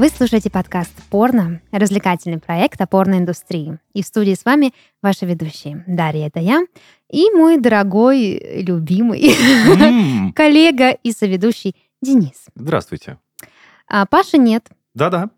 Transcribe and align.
Вы 0.00 0.08
слушаете 0.08 0.48
подкаст 0.48 0.92
«Порно», 1.10 1.60
развлекательный 1.70 2.38
проект 2.38 2.80
о 2.80 2.86
порноиндустрии. 2.86 3.78
И 3.92 4.02
в 4.02 4.06
студии 4.06 4.32
с 4.32 4.46
вами 4.46 4.72
ваши 5.02 5.26
ведущие. 5.26 5.84
Дарья, 5.86 6.28
это 6.28 6.40
я, 6.40 6.62
и 7.10 7.30
мой 7.32 7.58
дорогой, 7.58 8.62
любимый 8.62 10.32
коллега 10.34 10.92
и 10.92 11.12
соведущий 11.12 11.76
Денис. 12.00 12.46
Здравствуйте. 12.54 13.18
А 13.88 14.06
Паши 14.06 14.38
нет. 14.38 14.70
Да-да. 14.94 15.28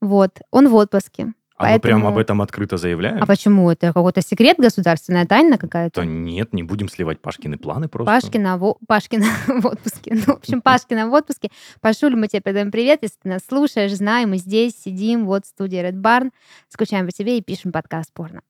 Вот, 0.00 0.38
он 0.52 0.68
в 0.68 0.76
отпуске. 0.76 1.32
А 1.56 1.72
мы 1.72 1.78
прям 1.78 2.00
Поэтому- 2.00 2.08
об 2.08 2.18
этом 2.18 2.42
открыто 2.42 2.76
заявляем? 2.76 3.22
А 3.22 3.26
почему? 3.26 3.70
Это 3.70 3.92
какой-то 3.92 4.20
секрет, 4.22 4.56
государственная 4.58 5.24
тайна 5.24 5.56
какая-то? 5.56 6.00
Да 6.00 6.06
нет, 6.06 6.52
не 6.52 6.64
будем 6.64 6.88
сливать 6.88 7.20
Пашкины 7.20 7.56
планы 7.58 7.88
просто. 7.88 8.12
Пашкина, 8.12 8.58
в, 8.58 8.64
о- 8.64 8.78
Пашкина 8.88 9.26
в 9.46 9.66
отпуске. 9.66 10.14
Ну, 10.14 10.20
в 10.22 10.28
общем, 10.38 10.60
Пашкина 10.60 11.08
в 11.08 11.12
отпуске. 11.12 11.50
Пашуль, 11.80 12.16
мы 12.16 12.26
тебе 12.26 12.40
передаем 12.42 12.72
привет, 12.72 13.00
если 13.02 13.16
ты 13.22 13.28
нас 13.28 13.42
слушаешь. 13.48 13.92
Знай, 13.94 14.26
мы 14.26 14.38
здесь 14.38 14.74
сидим, 14.82 15.26
вот 15.26 15.44
в 15.44 15.48
студии 15.48 15.78
Red 15.80 16.00
Barn, 16.00 16.30
скучаем 16.68 17.06
по 17.06 17.12
тебе 17.12 17.38
и 17.38 17.40
пишем 17.40 17.70
подкаст 17.70 18.12
порно. 18.12 18.40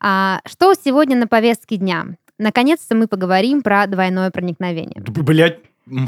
А, 0.00 0.40
что 0.46 0.74
сегодня 0.74 1.16
на 1.16 1.26
повестке 1.26 1.76
дня? 1.76 2.06
Наконец-то 2.38 2.94
мы 2.94 3.08
поговорим 3.08 3.62
про 3.62 3.86
двойное 3.88 4.30
проникновение. 4.30 5.00
Блять, 5.06 5.58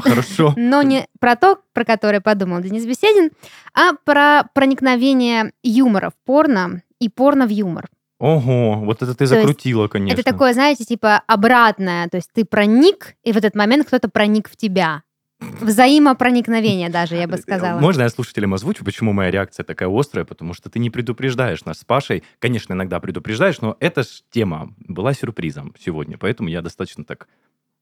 хорошо. 0.01 0.53
Но 0.57 0.81
не 0.81 1.07
про 1.19 1.35
то, 1.35 1.59
про 1.73 1.85
которое 1.85 2.21
подумал 2.21 2.61
Денис 2.61 2.85
Беседин, 2.85 3.31
а 3.73 3.93
про 4.03 4.43
проникновение 4.53 5.51
юмора 5.63 6.09
в 6.09 6.25
порно 6.25 6.81
и 6.99 7.09
порно 7.09 7.45
в 7.47 7.49
юмор. 7.49 7.87
Ого, 8.19 8.79
вот 8.79 9.03
это 9.03 9.13
ты 9.13 9.25
есть 9.25 9.33
закрутила, 9.33 9.87
конечно. 9.87 10.19
Это 10.19 10.23
такое, 10.23 10.53
знаете, 10.53 10.85
типа 10.85 11.21
обратное. 11.27 12.07
То 12.09 12.17
есть 12.17 12.31
ты 12.33 12.45
проник, 12.45 13.15
и 13.23 13.31
в 13.31 13.37
этот 13.37 13.55
момент 13.55 13.87
кто-то 13.87 14.09
проник 14.09 14.49
в 14.49 14.55
тебя. 14.55 15.03
Взаимопроникновение 15.39 16.89
даже, 16.89 17.15
я 17.15 17.27
бы 17.27 17.37
сказала. 17.37 17.79
Можно 17.79 18.03
я 18.03 18.09
слушателям 18.09 18.55
озвучу, 18.55 18.83
почему 18.83 19.13
моя 19.13 19.29
реакция 19.29 19.63
такая 19.63 19.87
острая? 19.87 20.25
Потому 20.25 20.55
что 20.55 20.71
ты 20.71 20.79
не 20.79 20.89
предупреждаешь 20.89 21.63
нас 21.63 21.79
с 21.79 21.83
Пашей. 21.85 22.23
Конечно, 22.39 22.73
иногда 22.73 22.99
предупреждаешь, 22.99 23.61
но 23.61 23.77
эта 23.79 24.01
ж 24.01 24.23
тема 24.31 24.73
была 24.79 25.13
сюрпризом 25.13 25.75
сегодня, 25.79 26.17
поэтому 26.17 26.49
я 26.49 26.63
достаточно 26.63 27.03
так 27.03 27.27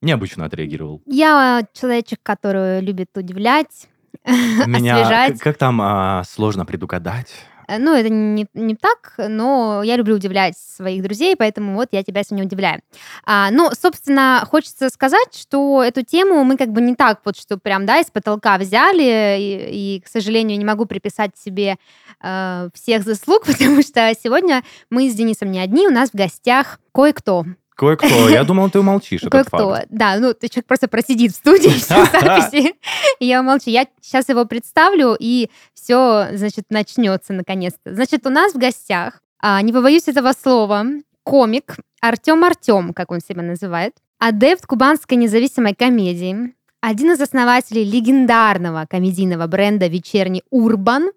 необычно 0.05 0.45
отреагировал. 0.45 1.01
Я 1.05 1.67
человечек, 1.73 2.19
который 2.23 2.81
любит 2.81 3.09
удивлять, 3.15 3.87
Меня 4.25 5.01
освежать. 5.01 5.33
как, 5.33 5.41
как 5.41 5.57
там 5.57 5.81
а, 5.81 6.23
сложно 6.23 6.65
предугадать? 6.65 7.31
Э, 7.67 7.77
Ну, 7.77 7.93
это 7.93 8.09
не, 8.09 8.47
не 8.53 8.75
так, 8.75 9.13
но 9.17 9.81
я 9.83 9.97
люблю 9.97 10.15
удивлять 10.15 10.57
своих 10.57 11.03
друзей, 11.03 11.35
поэтому 11.35 11.75
вот 11.75 11.89
я 11.91 12.03
тебя 12.03 12.23
сегодня 12.23 12.45
удивляю. 12.45 12.81
А, 13.25 13.49
ну, 13.51 13.69
собственно, 13.79 14.43
хочется 14.49 14.89
сказать, 14.89 15.35
что 15.35 15.83
эту 15.83 16.03
тему 16.03 16.43
мы 16.43 16.57
как 16.57 16.69
бы 16.69 16.81
не 16.81 16.95
так 16.95 17.21
вот, 17.25 17.37
что 17.37 17.57
прям, 17.57 17.85
да, 17.85 17.99
из 17.99 18.09
потолка 18.09 18.57
взяли, 18.57 19.37
и, 19.39 19.97
и, 19.97 20.01
к 20.01 20.07
сожалению, 20.07 20.57
не 20.57 20.65
могу 20.65 20.85
приписать 20.85 21.37
себе 21.37 21.77
э, 22.21 22.69
всех 22.73 23.03
заслуг, 23.03 23.45
потому 23.47 23.81
что 23.81 24.13
сегодня 24.21 24.63
мы 24.89 25.09
с 25.09 25.15
Денисом 25.15 25.51
не 25.51 25.59
одни, 25.59 25.87
у 25.87 25.91
нас 25.91 26.11
в 26.11 26.15
гостях 26.15 26.79
кое-кто. 26.93 27.45
Кое-кто. 27.75 28.29
Я 28.29 28.43
думал, 28.43 28.69
ты 28.69 28.79
умолчишь 28.79 29.21
Кое-кто, 29.29 29.79
да, 29.89 30.17
ну, 30.19 30.33
ты 30.33 30.47
человек 30.47 30.65
просто 30.65 30.87
просидит 30.87 31.33
в 31.33 31.35
студии 31.35 31.69
всю 31.77 32.05
записи, 32.05 32.75
я 33.19 33.43
молчу. 33.43 33.69
Я 33.69 33.85
сейчас 34.01 34.29
его 34.29 34.45
представлю, 34.45 35.15
и 35.19 35.49
все, 35.73 36.27
значит, 36.33 36.65
начнется 36.69 37.33
наконец-то. 37.33 37.93
Значит, 37.93 38.25
у 38.25 38.29
нас 38.29 38.53
в 38.53 38.57
гостях, 38.57 39.21
а, 39.39 39.61
не 39.61 39.73
побоюсь 39.73 40.07
этого 40.07 40.31
слова, 40.31 40.85
комик 41.23 41.75
Артем 42.01 42.43
Артем, 42.43 42.93
как 42.93 43.11
он 43.11 43.19
себя 43.19 43.41
называет, 43.41 43.95
адепт 44.19 44.65
кубанской 44.65 45.17
независимой 45.17 45.75
комедии, 45.75 46.53
один 46.81 47.11
из 47.11 47.19
основателей 47.19 47.83
легендарного 47.83 48.85
комедийного 48.87 49.47
бренда 49.47 49.87
«Вечерний 49.87 50.43
Урбан» 50.49 51.11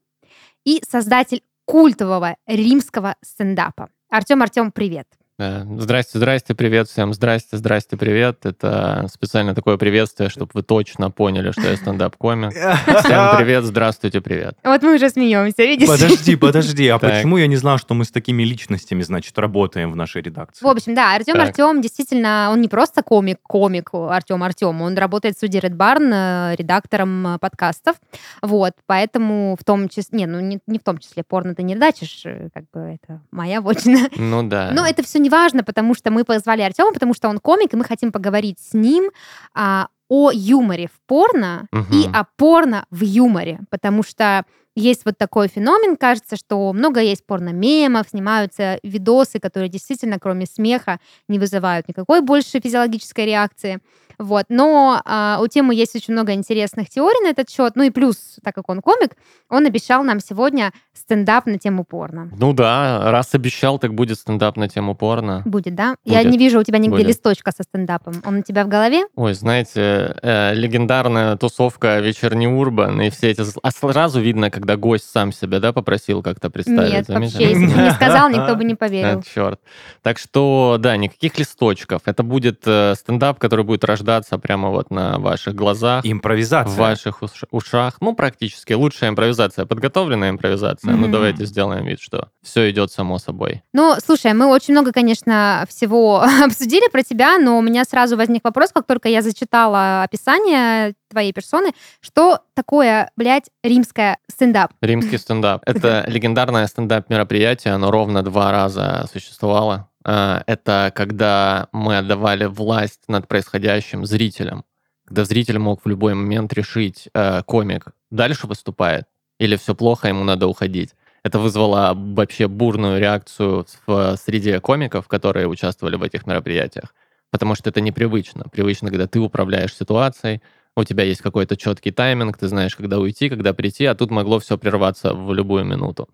и 0.65 0.83
создатель 0.89 1.43
культового 1.67 2.37
римского 2.47 3.17
стендапа. 3.23 3.91
Артем, 4.09 4.43
Артем, 4.43 4.73
привет. 4.73 5.07
Э, 5.41 5.63
Здрасте, 5.79 6.19
здрасте, 6.19 6.55
привет 6.57 6.89
всем. 6.89 7.15
Здрасте, 7.15 7.59
здрасте, 7.59 7.97
привет. 7.97 8.45
Это 8.45 9.07
специально 9.13 9.55
такое 9.55 9.77
приветствие, 9.77 10.31
чтобы 10.31 10.51
вы 10.53 10.63
точно 10.65 11.13
поняли, 11.13 11.53
что 11.53 11.63
я 11.63 11.77
стендап-комик. 11.77 12.51
Всем 12.51 13.37
привет, 13.37 13.63
здравствуйте, 13.63 14.21
привет. 14.21 14.59
Вот 14.65 14.83
мы 14.83 14.97
уже 14.97 15.11
смеемся, 15.11 15.63
видишь? 15.63 15.87
Подожди, 15.87 16.35
подожди, 16.35 16.89
а 16.89 16.99
Так. 16.99 17.13
почему 17.13 17.37
я 17.37 17.47
не 17.47 17.55
знал, 17.55 17.79
что 17.79 17.95
мы 17.95 18.05
с 18.05 18.11
такими 18.11 18.43
личностями, 18.43 19.03
значит, 19.03 19.39
работаем 19.39 19.93
в 19.93 19.97
нашей 19.97 20.23
редакции? 20.23 20.65
В 20.65 20.69
общем, 20.69 20.97
да, 20.97 21.15
Артем 21.15 21.35
Так. 21.35 21.51
Артем 21.51 21.83
действительно, 21.83 22.49
он 22.51 22.61
не 22.61 22.67
просто 22.67 23.05
комик, 23.05 23.39
комик 23.41 23.91
Артем 23.93 24.43
Артем, 24.43 24.83
он 24.83 24.99
работает 24.99 25.37
в 25.37 25.39
студии 25.39 25.61
Red 25.61 25.77
Barn 25.77 26.11
э, 26.13 26.57
редактором 26.57 27.35
э, 27.35 27.39
подкастов, 27.39 27.95
вот, 28.43 28.73
поэтому 28.87 29.57
в 29.59 29.63
том 29.63 29.89
числе, 29.89 30.19
не, 30.19 30.27
ну 30.27 30.41
не, 30.41 30.59
не 30.67 30.81
в 30.81 30.83
том 30.83 30.99
числе, 30.99 31.23
порно 31.23 31.55
ты 31.55 31.63
не 31.63 31.75
редачишь, 31.75 32.23
э, 32.25 32.49
как 32.53 32.65
бы 32.73 32.81
это 32.81 33.21
моя 33.31 33.61
вотчина. 33.61 34.09
Ну 34.17 34.43
да. 34.43 34.73
Но 34.73 34.85
это 34.85 35.05
все 35.05 35.21
не 35.21 35.28
важно, 35.29 35.63
потому 35.65 35.95
что 35.95 36.11
мы 36.11 36.25
позвали 36.25 36.63
Артема, 36.63 36.93
потому 36.93 37.15
что 37.15 37.29
он 37.29 37.39
комик, 37.39 37.75
и 37.75 37.77
мы 37.77 37.85
хотим 37.85 38.13
поговорить 38.13 38.59
с 38.61 38.75
ним 38.75 39.11
а, 39.55 39.89
о 40.09 40.31
юморе 40.33 40.89
в 40.89 41.01
порно 41.07 41.67
и 41.73 41.77
Мгм. 41.77 42.17
о 42.17 42.25
порно 42.37 42.87
в 42.91 43.03
юморе, 43.03 43.61
потому 43.71 44.03
что 44.03 44.45
есть 44.75 45.05
вот 45.05 45.19
такой 45.19 45.49
феномен, 45.49 45.97
кажется, 45.97 46.37
что 46.37 46.73
много 46.73 47.01
есть 47.01 47.27
порно-мемов, 47.27 48.09
снимаются 48.11 48.79
видосы, 48.85 49.41
которые 49.41 49.69
действительно, 49.69 50.19
кроме 50.21 50.47
смеха, 50.47 51.01
не 51.29 51.39
вызывают 51.39 51.89
никакой 51.89 52.21
больше 52.21 52.61
физиологической 52.61 53.27
реакции. 53.27 53.81
Вот. 54.19 54.47
Но 54.49 55.01
а, 55.05 55.39
у 55.41 55.47
темы 55.47 55.75
есть 55.75 55.95
очень 55.95 56.13
много 56.13 56.33
интересных 56.33 56.91
теорий 56.91 57.23
на 57.23 57.31
этот 57.31 57.49
счет. 57.51 57.77
Ну 57.77 57.85
и 57.85 57.91
плюс, 57.91 58.17
так 58.43 58.55
как 58.55 58.69
он 58.69 58.81
комик, 58.83 59.13
он 59.49 59.65
обещал 59.67 60.03
нам 60.03 60.19
сегодня 60.19 60.73
стендап 60.93 61.47
на 61.47 61.59
тему 61.59 61.85
порно. 61.85 62.29
Ну 62.37 62.53
да, 62.53 63.11
раз 63.13 63.35
обещал, 63.35 63.79
так 63.79 63.95
будет 63.95 64.19
стендап 64.19 64.57
на 64.57 64.69
тему 64.69 64.97
порно. 64.97 65.43
Будет, 65.45 65.77
да? 65.77 65.95
Я 66.05 66.19
Будет. 66.19 66.33
не 66.33 66.39
вижу 66.39 66.59
у 66.59 66.65
тебя 66.65 66.79
нигде 66.79 66.97
Будет. 66.97 67.09
листочка 67.09 67.53
со 67.57 67.63
стендапом. 67.63 68.15
Он 68.25 68.39
у 68.39 68.43
тебя 68.43 68.65
в 68.65 68.69
голове? 68.69 69.05
Ой, 69.15 69.35
знаете, 69.35 70.17
э, 70.21 70.53
легендарная 70.55 71.37
тусовка 71.37 72.01
«Вечерний 72.01 72.49
Урбан», 72.49 73.01
и 73.01 73.11
все 73.11 73.31
эти... 73.31 73.45
А 73.63 73.71
сразу 73.71 74.21
видно, 74.21 74.51
когда 74.51 74.77
гость 74.77 75.09
сам 75.11 75.33
себя, 75.33 75.61
да, 75.61 75.73
попросил 75.73 76.23
как-то 76.23 76.51
представить. 76.51 76.93
Нет, 76.93 77.07
Заметили? 77.07 77.45
вообще, 77.45 77.61
если 77.61 77.75
бы 77.75 77.83
не 77.83 77.91
сказал, 77.93 78.29
никто 78.31 78.57
бы 78.57 78.65
не 78.65 78.75
поверил. 78.75 79.09
А, 79.19 79.23
черт. 79.23 79.61
Так 80.03 80.19
что, 80.19 80.77
да, 80.79 80.97
никаких 80.97 81.39
листочков. 81.39 82.03
Это 82.05 82.23
будет 82.23 82.63
э, 82.67 82.95
стендап, 82.97 83.39
который 83.39 83.65
будет 83.65 83.85
рождаться 83.85 84.08
прямо 84.43 84.71
вот 84.71 84.91
на 84.91 85.19
ваших 85.19 85.55
глазах, 85.55 86.05
Импровизация. 86.05 86.73
в 86.75 86.77
ваших 86.79 87.23
уш- 87.23 87.45
ушах. 87.51 87.97
Ну, 88.01 88.15
практически. 88.15 88.73
Лучшая 88.73 89.11
импровизация, 89.11 89.67
подготовленная 89.67 90.31
импровизация. 90.31 90.93
Ну, 90.93 91.03
Мгм. 91.03 91.13
давайте 91.13 91.45
сделаем 91.47 91.85
вид, 91.87 92.01
что 92.01 92.29
все 92.43 92.71
идет 92.71 92.91
само 92.91 93.19
собой. 93.19 93.63
Ну, 93.73 93.95
слушай, 94.05 94.33
мы 94.33 94.47
очень 94.47 94.73
много, 94.75 94.93
конечно, 94.93 95.65
всего 95.69 96.23
обсудили 96.45 96.89
про 96.91 97.03
тебя, 97.03 97.39
но 97.39 97.59
у 97.59 97.63
меня 97.63 97.85
сразу 97.85 98.17
возник 98.17 98.45
вопрос, 98.45 98.71
как 98.73 98.87
только 98.87 99.09
я 99.09 99.23
зачитала 99.23 100.03
описание 100.03 100.95
твоей 101.11 101.33
персоны, 101.33 101.73
что 102.01 102.41
такое, 102.55 103.11
блядь, 103.17 103.45
римская 103.63 104.19
стендап? 104.31 104.73
Римский 104.83 105.19
стендап. 105.19 105.63
Это 105.67 106.05
легендарное 106.07 106.67
стендап-мероприятие, 106.67 107.75
оно 107.75 107.91
ровно 107.91 108.23
два 108.23 108.53
раза 108.53 109.07
существовало. 109.13 109.88
А, 110.05 110.43
Это 110.47 110.93
когда 110.95 111.69
мы 111.73 111.99
отдавали 111.99 112.45
власть 112.47 113.01
над 113.09 113.29
происходящим 113.29 114.07
зрителям. 114.07 114.65
Когда 115.07 115.25
зритель 115.25 115.59
мог 115.59 115.85
в 115.85 115.89
любой 115.89 116.15
момент 116.15 116.53
решить, 116.53 117.09
э, 117.15 117.43
комик 117.45 117.89
дальше 118.11 118.47
выступает 118.47 119.07
или 119.41 119.57
все 119.57 119.75
плохо, 119.75 120.09
ему 120.09 120.25
надо 120.25 120.47
уходить. 120.47 120.91
Это 121.23 121.39
вызвало 121.39 121.93
вообще 121.95 122.47
бурную 122.47 123.01
реакцию 123.01 123.67
в 123.87 124.17
среде 124.17 124.61
комиков, 124.61 125.09
которые 125.09 125.47
участвовали 125.49 125.97
в 125.97 126.03
этих 126.03 126.27
мероприятиях. 126.27 126.95
Потому 127.31 127.55
что 127.55 127.71
это 127.71 127.81
непривычно. 127.81 128.45
Привычно, 128.53 128.89
когда 128.89 129.07
ты 129.07 129.19
управляешь 129.19 129.75
ситуацией, 129.75 130.41
у 130.77 130.85
тебя 130.85 131.05
есть 131.05 131.21
какой-то 131.23 131.57
четкий 131.57 131.91
тайминг, 131.91 132.39
ты 132.39 132.49
знаешь, 132.49 132.77
когда 132.77 132.99
уйти, 132.99 133.29
когда 133.29 133.53
прийти, 133.53 133.85
а 133.87 133.95
тут 133.95 134.11
могло 134.11 134.39
все 134.39 134.57
прерваться 134.57 135.13
в 135.13 135.35
любую 135.35 135.65
минуту. 135.65 136.09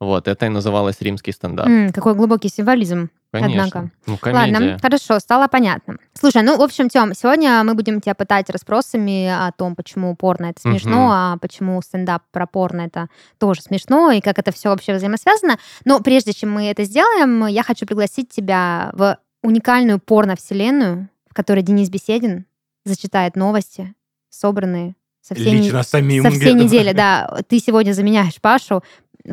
Вот, 0.00 0.28
это 0.28 0.46
и 0.46 0.48
называлось 0.48 1.00
римский 1.00 1.32
стендап. 1.32 1.66
М, 1.66 1.92
какой 1.92 2.14
глубокий 2.14 2.48
символизм. 2.48 3.10
Конечно. 3.40 3.64
однако. 3.64 3.90
Ну, 4.06 4.16
комедия. 4.18 4.52
Ладно, 4.58 4.78
хорошо, 4.80 5.18
стало 5.20 5.48
понятно. 5.48 5.96
Слушай, 6.14 6.42
ну, 6.42 6.56
в 6.56 6.62
общем, 6.62 6.88
Тём, 6.88 7.14
сегодня 7.14 7.62
мы 7.64 7.74
будем 7.74 8.00
тебя 8.00 8.14
пытать 8.14 8.50
расспросами 8.50 9.26
о 9.28 9.50
том, 9.52 9.74
почему 9.76 10.14
порно 10.16 10.46
это 10.46 10.60
смешно, 10.60 10.90
Мгм. 10.90 11.10
а 11.10 11.36
почему 11.40 11.80
стендап 11.82 12.22
про 12.32 12.46
порно 12.46 12.82
это 12.82 13.08
тоже 13.38 13.62
смешно, 13.62 14.10
и 14.10 14.20
как 14.20 14.38
это 14.38 14.52
все 14.52 14.68
вообще 14.70 14.94
взаимосвязано. 14.94 15.58
Но 15.84 16.00
прежде 16.00 16.32
чем 16.32 16.52
мы 16.52 16.66
это 16.66 16.84
сделаем, 16.84 17.46
я 17.46 17.62
хочу 17.62 17.86
пригласить 17.86 18.30
тебя 18.30 18.90
в 18.94 19.18
уникальную 19.42 19.98
порно-вселенную, 20.00 21.08
в 21.30 21.34
которой 21.34 21.62
Денис 21.62 21.90
Беседин 21.90 22.46
зачитает 22.84 23.36
новости, 23.36 23.94
собранные 24.30 24.94
со 25.22 25.34
всей, 25.34 25.52
Лично 25.56 25.82
самим. 25.82 26.22
со 26.22 26.30
всей 26.30 26.52
недели. 26.54 26.92
Да, 26.92 27.38
ты 27.48 27.58
сегодня 27.58 27.92
заменяешь 27.92 28.40
Пашу. 28.40 28.82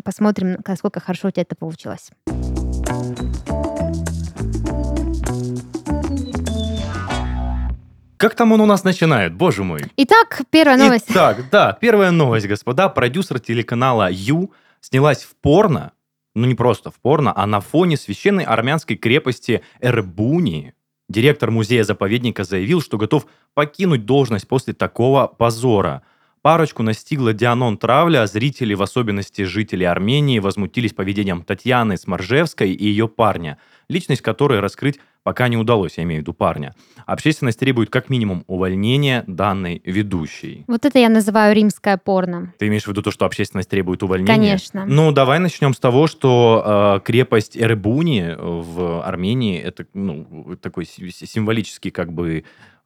Посмотрим, 0.05 0.57
насколько 0.65 1.01
хорошо 1.01 1.27
у 1.27 1.31
тебя 1.31 1.41
это 1.41 1.55
получилось. 1.55 2.11
Как 8.21 8.35
там 8.35 8.51
он 8.51 8.61
у 8.61 8.67
нас 8.67 8.83
начинает, 8.83 9.33
боже 9.33 9.63
мой? 9.63 9.81
Итак, 9.97 10.43
первая 10.51 10.77
новость. 10.77 11.05
Итак, 11.09 11.49
да, 11.49 11.73
первая 11.81 12.11
новость, 12.11 12.45
господа. 12.45 12.87
Продюсер 12.87 13.39
телеканала 13.39 14.11
Ю 14.11 14.51
снялась 14.79 15.23
в 15.23 15.35
порно, 15.41 15.93
ну 16.35 16.45
не 16.45 16.53
просто 16.53 16.91
в 16.91 16.99
порно, 16.99 17.33
а 17.35 17.47
на 17.47 17.61
фоне 17.61 17.97
священной 17.97 18.43
армянской 18.43 18.95
крепости 18.95 19.63
Эрбуни. 19.79 20.75
Директор 21.09 21.49
музея-заповедника 21.49 22.43
заявил, 22.43 22.79
что 22.83 22.99
готов 22.99 23.25
покинуть 23.55 24.05
должность 24.05 24.47
после 24.47 24.75
такого 24.75 25.25
позора. 25.25 26.03
Парочку 26.41 26.81
настигла 26.81 27.33
Дианон 27.33 27.77
травля, 27.77 28.23
а 28.23 28.27
зрители, 28.27 28.73
в 28.73 28.81
особенности 28.81 29.43
жители 29.43 29.83
Армении, 29.83 30.39
возмутились 30.39 30.91
поведением 30.91 31.43
Татьяны 31.43 31.97
Сморжевской 31.97 32.71
и 32.71 32.83
ее 32.83 33.07
парня, 33.07 33.59
личность 33.89 34.23
которой 34.23 34.59
раскрыть 34.59 34.99
пока 35.23 35.47
не 35.49 35.57
удалось, 35.57 35.97
я 35.97 36.03
имею 36.03 36.21
в 36.21 36.23
виду 36.23 36.33
парня. 36.33 36.73
Общественность 37.05 37.59
требует 37.59 37.91
как 37.91 38.09
минимум 38.09 38.43
увольнения 38.47 39.23
данной 39.27 39.83
ведущей. 39.85 40.63
Вот 40.67 40.83
это 40.83 40.97
я 40.97 41.09
называю 41.09 41.55
римское 41.55 41.97
порно. 41.97 42.53
Ты 42.57 42.67
имеешь 42.67 42.85
в 42.85 42.87
виду 42.87 43.03
то, 43.03 43.11
что 43.11 43.25
общественность 43.25 43.69
требует 43.69 44.01
увольнения? 44.01 44.35
Конечно. 44.35 44.85
Ну, 44.87 45.11
давай 45.11 45.37
начнем 45.37 45.75
с 45.75 45.79
того, 45.79 46.07
что 46.07 46.97
э, 46.97 47.05
крепость 47.05 47.55
Эребуни 47.55 48.35
в 48.37 49.03
Армении 49.03 49.59
это 49.59 49.85
ну, 49.93 50.57
такой 50.59 50.85
си- 50.85 51.11
символический 51.11 51.91
как 51.91 52.11
бы 52.11 52.45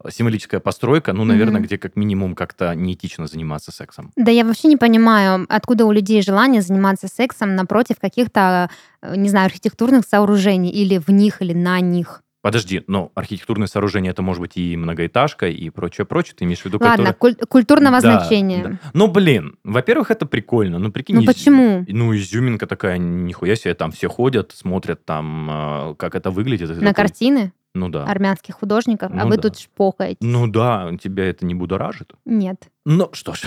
символическая 0.10 0.60
постройка, 0.60 1.14
ну, 1.14 1.24
наверное, 1.24 1.56
Мгм. 1.60 1.64
где 1.66 1.78
как 1.78 1.96
минимум 1.96 2.36
как-то 2.36 2.74
неэтично 2.76 3.28
заниматься 3.28 3.72
сексом. 3.72 4.12
Да 4.16 4.32
я 4.32 4.44
вообще 4.46 4.68
не 4.68 4.78
понимаю, 4.78 5.46
откуда 5.50 5.86
у 5.86 5.92
людей 5.92 6.22
желание 6.22 6.62
заниматься 6.62 7.08
сексом 7.08 7.56
напротив 7.56 7.96
каких-то, 8.02 8.70
э, 9.02 9.16
не 9.16 9.30
знаю, 9.30 9.46
архитектурных 9.46 10.06
сооружений 10.06 10.70
или 10.72 10.98
в 10.98 11.10
них, 11.10 11.42
или 11.42 11.54
на 11.54 11.80
них. 11.80 12.22
Подожди, 12.42 12.84
но 12.86 13.12
архитектурное 13.16 13.66
сооружение 13.66 14.12
это 14.12 14.22
может 14.22 14.40
быть 14.40 14.56
и 14.56 14.78
многоэтажка, 14.78 15.48
и 15.48 15.72
прочее, 15.72 16.06
прочее. 16.06 16.36
Ты 16.38 16.44
имеешь 16.46 16.60
в 16.62 16.66
виду, 16.66 16.78
Ладно, 16.80 17.06
которое- 17.14 17.14
куль- 17.36 17.46
культурного 17.48 18.00
Да, 18.02 18.20
значения. 18.20 18.64
да. 18.64 18.80
Ну, 18.94 19.08
блин, 19.08 19.58
во-первых, 19.64 20.12
это 20.12 20.28
прикольно. 20.28 20.78
Ну, 20.78 20.92
прикинь, 20.92 21.16
Ну 21.16 21.22
из- 21.24 21.26
почему? 21.26 21.84
Ну, 21.88 22.16
изюминка 22.16 22.68
такая, 22.68 23.00
нихуя 23.00 23.56
себе, 23.56 23.74
там 23.74 23.92
все 23.92 24.10
ходят, 24.10 24.52
смотрят 24.54 25.04
там, 25.06 25.50
э, 25.92 25.96
как 25.96 26.14
это 26.14 26.30
выглядит. 26.30 26.70
На 26.70 26.76
такой, 26.76 26.94
картины 26.94 27.52
Ну 27.76 27.90
да. 27.90 28.06
армянских 28.06 28.56
художников, 28.56 29.12
а 29.12 29.16
Ну 29.16 29.28
вы 29.28 29.36
да. 29.36 29.44
тут 29.44 29.60
шпокаете. 29.60 30.18
Ну 30.22 30.48
да, 30.48 30.90
тебя 31.02 31.26
это 31.30 31.46
не 31.46 31.54
будоражит. 31.54 32.14
Нет. 32.26 32.58
Ну, 32.86 33.10
что 33.14 33.34
ж. 33.34 33.42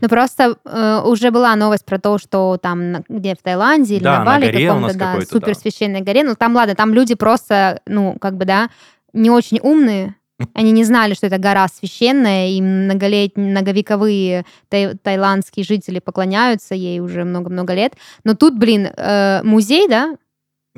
Ну 0.00 0.08
просто 0.08 0.56
э, 0.64 1.00
уже 1.04 1.30
была 1.30 1.54
новость 1.56 1.84
про 1.84 1.98
то, 1.98 2.18
что 2.18 2.56
там 2.60 2.92
на- 2.92 3.02
где 3.08 3.34
в 3.34 3.38
Таиланде 3.42 3.96
или 3.96 4.04
Да, 4.04 4.12
на 4.12 4.18
на 4.20 4.24
Бали 4.24 4.64
у 4.64 4.68
каком-то, 4.68 4.96
да, 4.98 5.20
супер 5.22 5.54
да. 5.54 5.60
священной 5.60 6.00
горе. 6.00 6.22
Ну 6.24 6.34
там, 6.36 6.54
ладно, 6.54 6.74
там 6.74 6.94
люди 6.94 7.14
просто, 7.14 7.80
ну, 7.86 8.16
как 8.20 8.36
бы, 8.36 8.44
да, 8.44 8.70
не 9.12 9.30
очень 9.30 9.58
умные. 9.62 10.14
Они 10.54 10.70
не 10.70 10.84
знали, 10.84 11.14
что 11.14 11.26
это 11.26 11.38
гора 11.38 11.66
священная, 11.66 12.50
и 12.50 12.62
многолетние, 12.62 13.50
многовековые 13.50 14.44
тай- 14.68 14.94
таиландские 14.96 15.64
жители 15.64 15.98
поклоняются 15.98 16.76
ей 16.76 17.00
уже 17.00 17.24
много-много 17.24 17.74
лет. 17.74 17.94
Но 18.22 18.34
тут, 18.34 18.56
блин, 18.56 18.86
э, 18.96 19.42
музей, 19.42 19.88
да, 19.88 20.14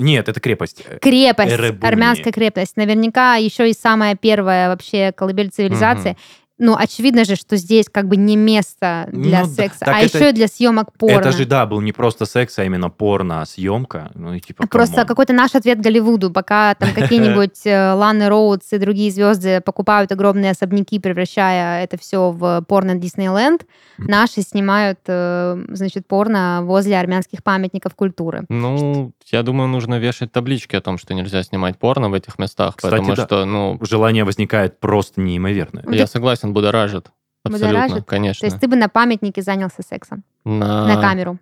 Нет, 0.00 0.28
это 0.28 0.40
крепость. 0.40 0.82
крепость, 1.00 1.52
Эребуни. 1.52 1.86
армянская 1.86 2.32
крепость. 2.32 2.76
Наверняка 2.76 3.36
еще 3.36 3.68
и 3.68 3.74
самая 3.74 4.16
первая 4.16 4.68
вообще 4.68 5.12
колыбель 5.12 5.50
цивилизации. 5.50 6.16
Ну, 6.62 6.76
очевидно 6.78 7.24
же, 7.24 7.36
что 7.36 7.56
здесь 7.56 7.86
как 7.90 8.06
бы 8.06 8.16
не 8.16 8.36
место 8.36 9.08
для 9.12 9.40
Ну 9.40 9.46
секса, 9.48 9.86
а 9.86 10.00
это- 10.00 10.18
еще 10.18 10.28
и 10.30 10.32
для 10.32 10.46
съемок 10.46 10.92
порно. 10.92 11.18
Это 11.18 11.32
же, 11.32 11.46
да, 11.46 11.64
был 11.66 11.80
не 11.80 11.92
просто 11.92 12.26
секс, 12.26 12.58
а 12.58 12.64
именно 12.64 12.90
порно-съемка. 12.90 14.10
Ну, 14.14 14.34
и 14.34 14.40
типа, 14.40 14.66
Просто 14.66 14.96
come 14.96 15.03
on. 15.03 15.08
какой-то 15.08 15.32
наш 15.32 15.54
ответ 15.54 15.80
Голливуду, 15.80 16.30
пока 16.30 16.74
там 16.74 16.90
какие-нибудь 16.94 17.60
э, 17.66 17.92
Ланы 17.94 18.28
Роудс 18.28 18.72
и 18.72 18.78
другие 18.78 19.10
звезды 19.10 19.60
покупают 19.60 20.12
огромные 20.12 20.50
особняки, 20.52 20.98
превращая 20.98 21.82
это 21.84 21.98
все 21.98 22.30
в 22.30 22.62
порно 22.68 22.94
Диснейленд, 22.94 23.66
наши 23.98 24.42
снимают, 24.42 24.98
э, 25.06 25.64
значит, 25.70 26.06
порно 26.06 26.60
возле 26.62 26.98
армянских 26.98 27.42
памятников 27.42 27.94
культуры. 27.94 28.44
Ну, 28.48 29.12
я 29.32 29.42
думаю, 29.42 29.68
нужно 29.68 29.98
вешать 29.98 30.32
таблички 30.32 30.76
о 30.76 30.80
том, 30.80 30.98
что 30.98 31.14
нельзя 31.14 31.42
снимать 31.42 31.78
порно 31.78 32.10
в 32.10 32.14
этих 32.14 32.38
местах, 32.38 32.76
Кстати, 32.76 32.90
потому 32.96 33.14
да. 33.16 33.24
что, 33.26 33.44
ну, 33.44 33.78
Желание 33.82 34.24
возникает 34.24 34.78
просто 34.78 35.20
неимоверное. 35.20 35.82
Ну, 35.86 35.92
я 35.92 36.04
ты- 36.06 36.12
согласен, 36.50 36.52
будоражит. 36.52 37.10
Абсолютно, 37.42 37.68
Будоражит? 37.68 37.96
То 37.98 38.04
конечно. 38.04 38.46
есть 38.46 38.60
ты 38.60 38.68
бы 38.68 38.76
на 38.76 38.88
памятнике 38.88 39.42
занялся 39.42 39.82
сексом 39.82 40.24
На, 40.44 40.86
на 40.86 41.00
камеру. 41.00 41.38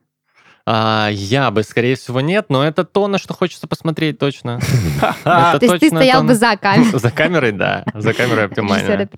А, 0.70 1.08
я 1.10 1.50
бы, 1.50 1.62
скорее 1.62 1.96
всего, 1.96 2.20
нет, 2.20 2.46
но 2.50 2.62
это 2.62 2.84
то, 2.84 3.08
на 3.08 3.16
что 3.16 3.32
хочется 3.32 3.66
посмотреть 3.66 4.18
точно. 4.18 4.60
То 5.24 5.58
есть 5.62 5.78
ты 5.78 5.88
стоял 5.88 6.20
то, 6.20 6.26
бы 6.26 6.34
за 6.34 6.56
камерой. 6.60 6.98
За 6.98 7.10
камерой, 7.10 7.52
да. 7.52 7.84
За 7.94 8.12
камерой 8.12 8.44
оптимально. 8.46 9.08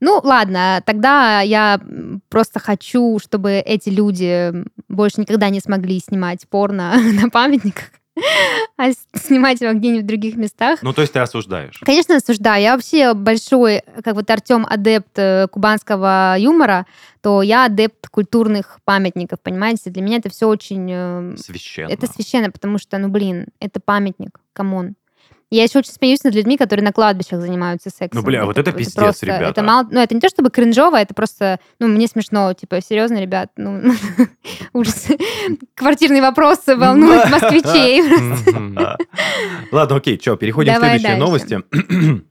Ну, 0.00 0.20
ладно, 0.22 0.80
тогда 0.86 1.40
я 1.40 1.80
просто 2.28 2.60
хочу, 2.60 3.18
чтобы 3.20 3.54
эти 3.54 3.88
люди 3.88 4.52
больше 4.88 5.20
никогда 5.20 5.48
не 5.48 5.58
смогли 5.58 5.98
снимать 5.98 6.48
порно 6.48 6.94
на 7.20 7.30
памятниках, 7.30 7.90
а 8.76 8.90
снимать 9.14 9.60
его 9.60 9.72
где-нибудь 9.72 10.04
в 10.04 10.06
других 10.06 10.36
местах. 10.36 10.80
Ну, 10.82 10.92
то 10.92 11.00
есть 11.00 11.12
ты 11.14 11.18
осуждаешь. 11.18 11.80
Конечно, 11.84 12.16
осуждаю. 12.16 12.62
Я 12.62 12.74
вообще 12.74 13.14
большой, 13.14 13.82
как 14.04 14.14
вот 14.14 14.30
Артем 14.30 14.66
адепт 14.68 15.18
э, 15.18 15.48
кубанского 15.50 16.36
юмора, 16.38 16.86
то 17.22 17.42
я 17.42 17.64
адепт 17.64 18.08
культурных 18.08 18.78
памятников, 18.84 19.40
понимаете? 19.40 19.90
Для 19.90 20.02
меня 20.02 20.18
это 20.18 20.28
все 20.28 20.46
очень... 20.48 20.88
э, 20.90 21.36
Священно. 21.38 21.90
это 21.90 22.06
священно, 22.06 22.50
потому 22.50 22.78
что, 22.78 22.98
ну, 22.98 23.08
блин, 23.08 23.46
это 23.60 23.80
памятник, 23.80 24.40
come 24.52 24.76
on. 24.76 24.94
Я 25.48 25.62
еще 25.62 25.78
очень 25.78 25.92
смеюсь 25.92 26.24
над 26.24 26.34
людьми, 26.34 26.56
которые 26.56 26.84
на 26.84 26.92
кладбищах 26.92 27.40
занимаются 27.40 27.88
сексом. 27.90 28.20
Ну, 28.20 28.26
бля, 28.26 28.44
вот 28.44 28.58
это 28.58 28.72
пиздец, 28.72 28.94
просто- 28.94 29.26
ребята. 29.26 29.44
Это 29.44 29.62
мало, 29.62 29.86
ну, 29.90 30.00
это 30.00 30.12
не 30.12 30.20
то 30.20 30.28
чтобы 30.28 30.50
кринжово, 30.50 30.96
это 30.96 31.14
просто, 31.14 31.60
ну, 31.78 31.86
мне 31.86 32.08
смешно, 32.08 32.52
типа, 32.52 32.80
серьезно, 32.80 33.20
ребят, 33.20 33.52
ну, 33.56 33.92
ужас. 34.72 35.06
Квартирный 35.74 36.20
вопрос 36.20 36.66
волнует 36.66 37.30
москвичей. 37.30 38.02
Ладно, 39.70 39.96
окей, 39.96 40.18
что, 40.20 40.36
переходим 40.36 40.74
к 40.74 40.78
следующей 40.78 41.16
новости. 41.16 41.62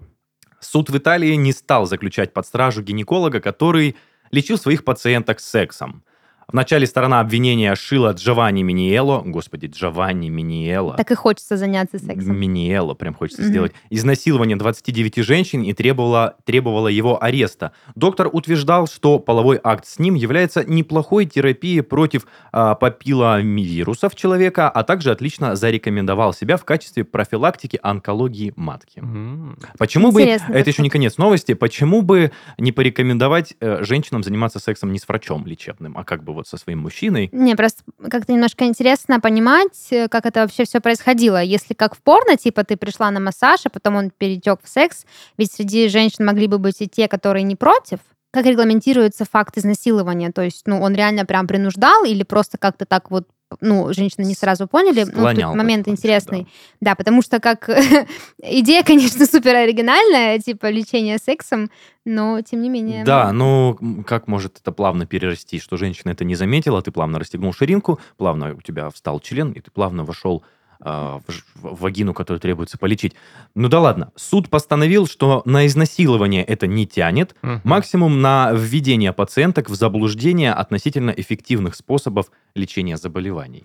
Суд 0.60 0.90
в 0.90 0.98
Италии 0.98 1.36
не 1.36 1.54
стал 1.54 1.86
заключать 1.86 2.34
под 2.34 2.46
стражу 2.46 2.82
гинеколога, 2.82 3.40
который 3.40 3.96
лечил 4.32 4.58
своих 4.58 4.84
пациенток 4.84 5.40
сексом. 5.40 6.04
Вначале 6.48 6.86
сторона 6.86 7.20
обвинения 7.20 7.76
шила 7.76 8.12
Джованни 8.14 8.62
Миниело, 8.62 9.22
господи, 9.26 9.68
Джованни 9.68 10.30
Миниело, 10.30 10.96
Так 10.96 11.12
и 11.12 11.16
хочется 11.16 11.58
заняться 11.58 11.98
сексом. 12.00 12.38
Миниело, 12.38 12.94
прям 12.94 13.14
хочется 13.14 13.42
Мгм. 13.42 13.50
сделать, 13.50 13.72
изнасилование 13.90 14.56
29 14.56 15.22
женщин 15.22 15.64
и 15.64 15.74
требовала, 15.74 16.36
требовала 16.46 16.88
его 16.88 17.22
ареста. 17.24 17.72
Доктор 17.96 18.30
утверждал, 18.32 18.88
что 18.88 19.20
половой 19.20 19.60
акт 19.64 19.86
с 19.88 20.00
ним 20.00 20.14
является 20.16 20.64
неплохой 20.64 21.26
терапией 21.26 21.82
против 21.82 22.28
а, 22.52 22.76
папилломивирусов 22.76 24.16
человека, 24.16 24.70
а 24.70 24.84
также 24.84 25.12
отлично 25.12 25.56
зарекомендовал 25.56 26.34
себя 26.34 26.58
в 26.58 26.66
качестве 26.66 27.04
профилактики 27.04 27.80
онкологии 27.82 28.54
матки. 28.56 29.00
Мгм. 29.00 29.58
Почему 29.78 30.10
Интересный 30.12 30.54
бы, 30.54 30.60
это 30.60 30.70
еще 30.70 30.84
не 30.84 30.90
конец 30.90 31.18
новости, 31.18 31.54
почему 31.54 32.02
бы 32.02 32.32
не 32.58 32.72
порекомендовать 32.72 33.56
э, 33.60 33.84
женщинам 33.84 34.24
заниматься 34.24 34.60
сексом 34.60 34.92
не 34.92 35.00
с 35.00 35.08
врачом 35.08 35.46
лечебным, 35.46 35.98
а 35.98 36.04
как 36.04 36.24
бы 36.24 36.34
вот 36.36 36.48
со 36.48 36.58
своим 36.58 36.80
мужчиной? 36.80 37.30
Не, 37.32 37.56
просто 37.56 37.84
как-то 38.10 38.32
немножко 38.32 38.66
интересно 38.66 39.20
понимать, 39.20 39.88
э, 39.92 40.08
как 40.08 40.26
это 40.26 40.42
вообще 40.42 40.66
все 40.66 40.80
происходило. 40.80 41.42
Если 41.42 41.74
как 41.74 41.96
в 41.96 42.02
порно, 42.02 42.38
типа 42.38 42.64
ты 42.64 42.78
пришла 42.78 43.10
на 43.12 43.20
массаж, 43.20 43.62
а 43.66 43.70
потом 43.70 43.96
он 43.96 44.12
перетек 44.12 44.60
в 44.64 44.70
секс, 44.70 45.06
ведь 45.38 45.52
среди 45.52 45.88
женщин 45.88 46.26
могли 46.26 46.48
бы 46.48 46.60
быть 46.60 46.82
и 46.82 46.88
те, 46.88 47.08
которые 47.08 47.44
не 47.44 47.56
против. 47.56 48.00
Как 48.36 48.46
регламентируется 48.46 49.24
факт 49.24 49.58
изнасилования? 49.58 50.30
То 50.30 50.42
есть, 50.42 50.64
ну, 50.66 50.82
он 50.82 50.94
реально 50.94 51.26
прям 51.26 51.48
принуждал 51.48 52.04
или 52.04 52.24
просто 52.24 52.58
как-то 52.58 52.86
так 52.86 53.10
вот, 53.10 53.30
ну, 53.62 53.94
женщины 53.94 54.26
не 54.26 54.34
сразу 54.34 54.68
поняли? 54.68 55.00
Ну, 55.00 55.06
тут 55.06 55.16
Склонял 55.16 55.56
момент 55.56 55.88
интересный. 55.88 56.42
да. 56.82 56.92
Да, 56.92 56.96
потому 56.96 57.22
что 57.22 57.40
как 57.40 57.70
идея, 58.44 58.84
конечно, 58.84 59.26
супер 59.32 59.56
оригинальная, 59.56 60.38
типа 60.40 60.70
лечение 60.70 61.18
сексом, 61.18 61.72
но 62.04 62.42
тем 62.42 62.62
не 62.62 62.68
менее. 62.68 63.06
Да, 63.06 63.32
ну 63.32 63.78
м, 63.80 64.04
как 64.04 64.28
может 64.28 64.60
это 64.60 64.74
плавно 64.74 65.06
перерасти, 65.06 65.58
что 65.58 65.78
женщина 65.78 66.12
это 66.12 66.26
не 66.26 66.36
заметила, 66.36 66.82
ты 66.82 66.92
плавно 66.92 67.20
расстегнул 67.20 67.54
ширинку, 67.54 68.02
плавно 68.18 68.54
у 68.54 68.62
тебя 68.62 68.90
встал 68.90 69.22
член, 69.22 69.54
и 69.54 69.62
ты 69.62 69.72
плавно 69.72 70.04
вошел 70.04 70.44
в, 70.80 71.24
ж- 71.30 71.44
в 71.56 71.82
вагину, 71.82 72.14
которую 72.14 72.40
требуется 72.40 72.78
полечить. 72.78 73.14
Ну 73.56 73.70
да 73.70 73.80
ладно, 73.80 74.12
суд 74.16 74.50
постановил, 74.50 75.08
что 75.08 75.42
на 75.46 75.66
изнасилование 75.68 76.44
это 76.44 76.68
не 76.68 76.86
тянет, 76.86 77.36
Мгм. 77.42 77.62
максимум 77.64 78.22
на 78.22 78.52
введение 78.54 79.14
пациенток 79.14 79.70
в 79.70 79.76
заблуждение 79.76 80.52
относительно 80.54 81.12
эффективных 81.12 81.76
способов 81.76 82.32
лечения 82.56 82.98
заболеваний. 82.98 83.64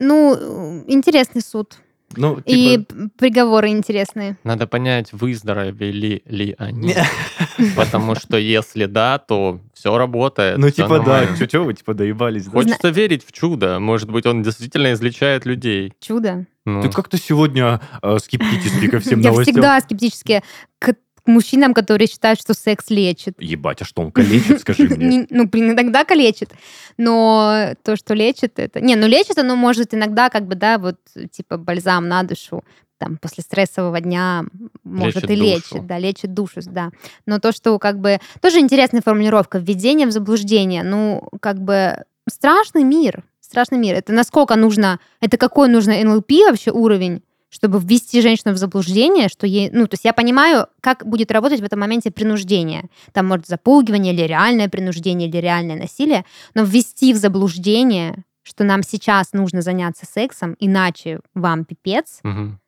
Ну, 0.00 0.34
э, 0.34 0.84
интересный 0.88 1.40
суд. 1.42 1.78
Ну, 2.16 2.38
И 2.44 2.76
типа... 2.78 2.94
п- 2.94 3.08
приговоры 3.18 3.68
интересные. 3.68 4.36
Надо 4.44 4.66
понять, 4.66 5.12
выздоровели 5.12 6.22
ли 6.26 6.54
они. 6.58 6.94
Потому 7.76 8.14
что 8.14 8.36
если 8.36 8.86
да, 8.86 9.18
то 9.18 9.60
все 9.74 9.96
работает. 9.96 10.58
Ну, 10.58 10.70
типа, 10.70 11.00
да, 11.00 11.34
что 11.36 11.60
вы, 11.62 11.74
типа, 11.74 11.94
доебались. 11.94 12.46
Хочется 12.46 12.88
верить 12.88 13.26
в 13.26 13.32
чудо. 13.32 13.78
Может 13.78 14.10
быть, 14.10 14.26
он 14.26 14.42
действительно 14.42 14.92
излечает 14.92 15.46
людей. 15.46 15.92
Чудо. 16.00 16.46
Ну, 16.64 16.82
Ты 16.82 16.88
как-то 16.90 17.18
сегодня 17.18 17.80
э, 18.02 18.16
скептически 18.18 18.88
ко 18.88 18.98
всем 18.98 19.20
Я 19.20 19.30
новостям. 19.30 19.52
всегда 19.54 19.80
скептически 19.82 20.42
к, 20.78 20.94
мужчинам, 21.26 21.74
которые 21.74 22.08
считают, 22.08 22.40
что 22.40 22.54
секс 22.54 22.90
лечит. 22.90 23.34
Ебать, 23.40 23.82
а 23.82 23.84
что 23.84 24.02
он 24.02 24.12
калечит, 24.12 24.60
скажи 24.60 24.84
мне? 24.84 25.06
Не- 25.06 25.26
Ну, 25.30 25.46
блин, 25.46 25.72
иногда 25.72 26.04
калечит. 26.04 26.52
Но 26.98 27.74
то, 27.82 27.96
что 27.96 28.14
лечит, 28.14 28.58
это... 28.58 28.80
Не, 28.80 28.96
ну 28.96 29.06
лечит 29.06 29.38
оно 29.38 29.56
может 29.56 29.94
иногда, 29.94 30.30
как 30.30 30.46
бы, 30.46 30.54
да, 30.54 30.78
вот, 30.78 30.96
типа, 31.32 31.56
бальзам 31.56 32.08
на 32.08 32.22
душу, 32.22 32.62
там, 32.98 33.16
после 33.18 33.42
стрессового 33.42 34.00
дня, 34.00 34.44
может, 34.84 35.16
Лечит 35.16 35.30
и 35.30 35.36
душу. 35.36 35.42
лечит, 35.44 35.86
да, 35.86 35.98
лечит 35.98 36.34
душу, 36.34 36.60
да. 36.64 36.90
Но 37.26 37.38
то, 37.40 37.52
что, 37.52 37.78
как 37.78 37.98
бы, 37.98 38.18
тоже 38.40 38.60
интересная 38.60 39.02
формулировка, 39.02 39.58
введение 39.58 40.06
в 40.06 40.12
заблуждение, 40.12 40.82
ну, 40.84 41.28
как 41.40 41.60
бы, 41.60 42.04
страшный 42.28 42.84
мир, 42.84 43.24
страшный 43.40 43.78
мир. 43.78 43.94
Это 43.96 44.12
насколько 44.12 44.54
нужно, 44.56 45.00
это 45.20 45.36
какой 45.36 45.68
нужно 45.68 45.92
НЛП 46.02 46.30
вообще 46.48 46.70
уровень, 46.70 47.22
чтобы 47.54 47.78
ввести 47.78 48.20
женщину 48.20 48.52
в 48.52 48.56
заблуждение, 48.56 49.28
что 49.28 49.46
ей, 49.46 49.70
ну, 49.70 49.86
то 49.86 49.94
есть 49.94 50.04
я 50.04 50.12
понимаю, 50.12 50.66
как 50.80 51.06
будет 51.06 51.30
работать 51.30 51.60
в 51.60 51.64
этом 51.64 51.78
моменте 51.78 52.10
принуждение. 52.10 52.90
Там, 53.12 53.28
может, 53.28 53.46
запугивание 53.46 54.12
или 54.12 54.22
реальное 54.22 54.68
принуждение, 54.68 55.28
или 55.28 55.36
реальное 55.36 55.76
насилие, 55.76 56.24
но 56.54 56.64
ввести 56.64 57.12
в 57.12 57.16
заблуждение, 57.16 58.24
что 58.42 58.64
нам 58.64 58.82
сейчас 58.82 59.32
нужно 59.32 59.62
заняться 59.62 60.04
сексом, 60.04 60.56
иначе 60.58 61.20
вам 61.34 61.64
пипец, 61.64 62.18
Мгм. 62.24 62.58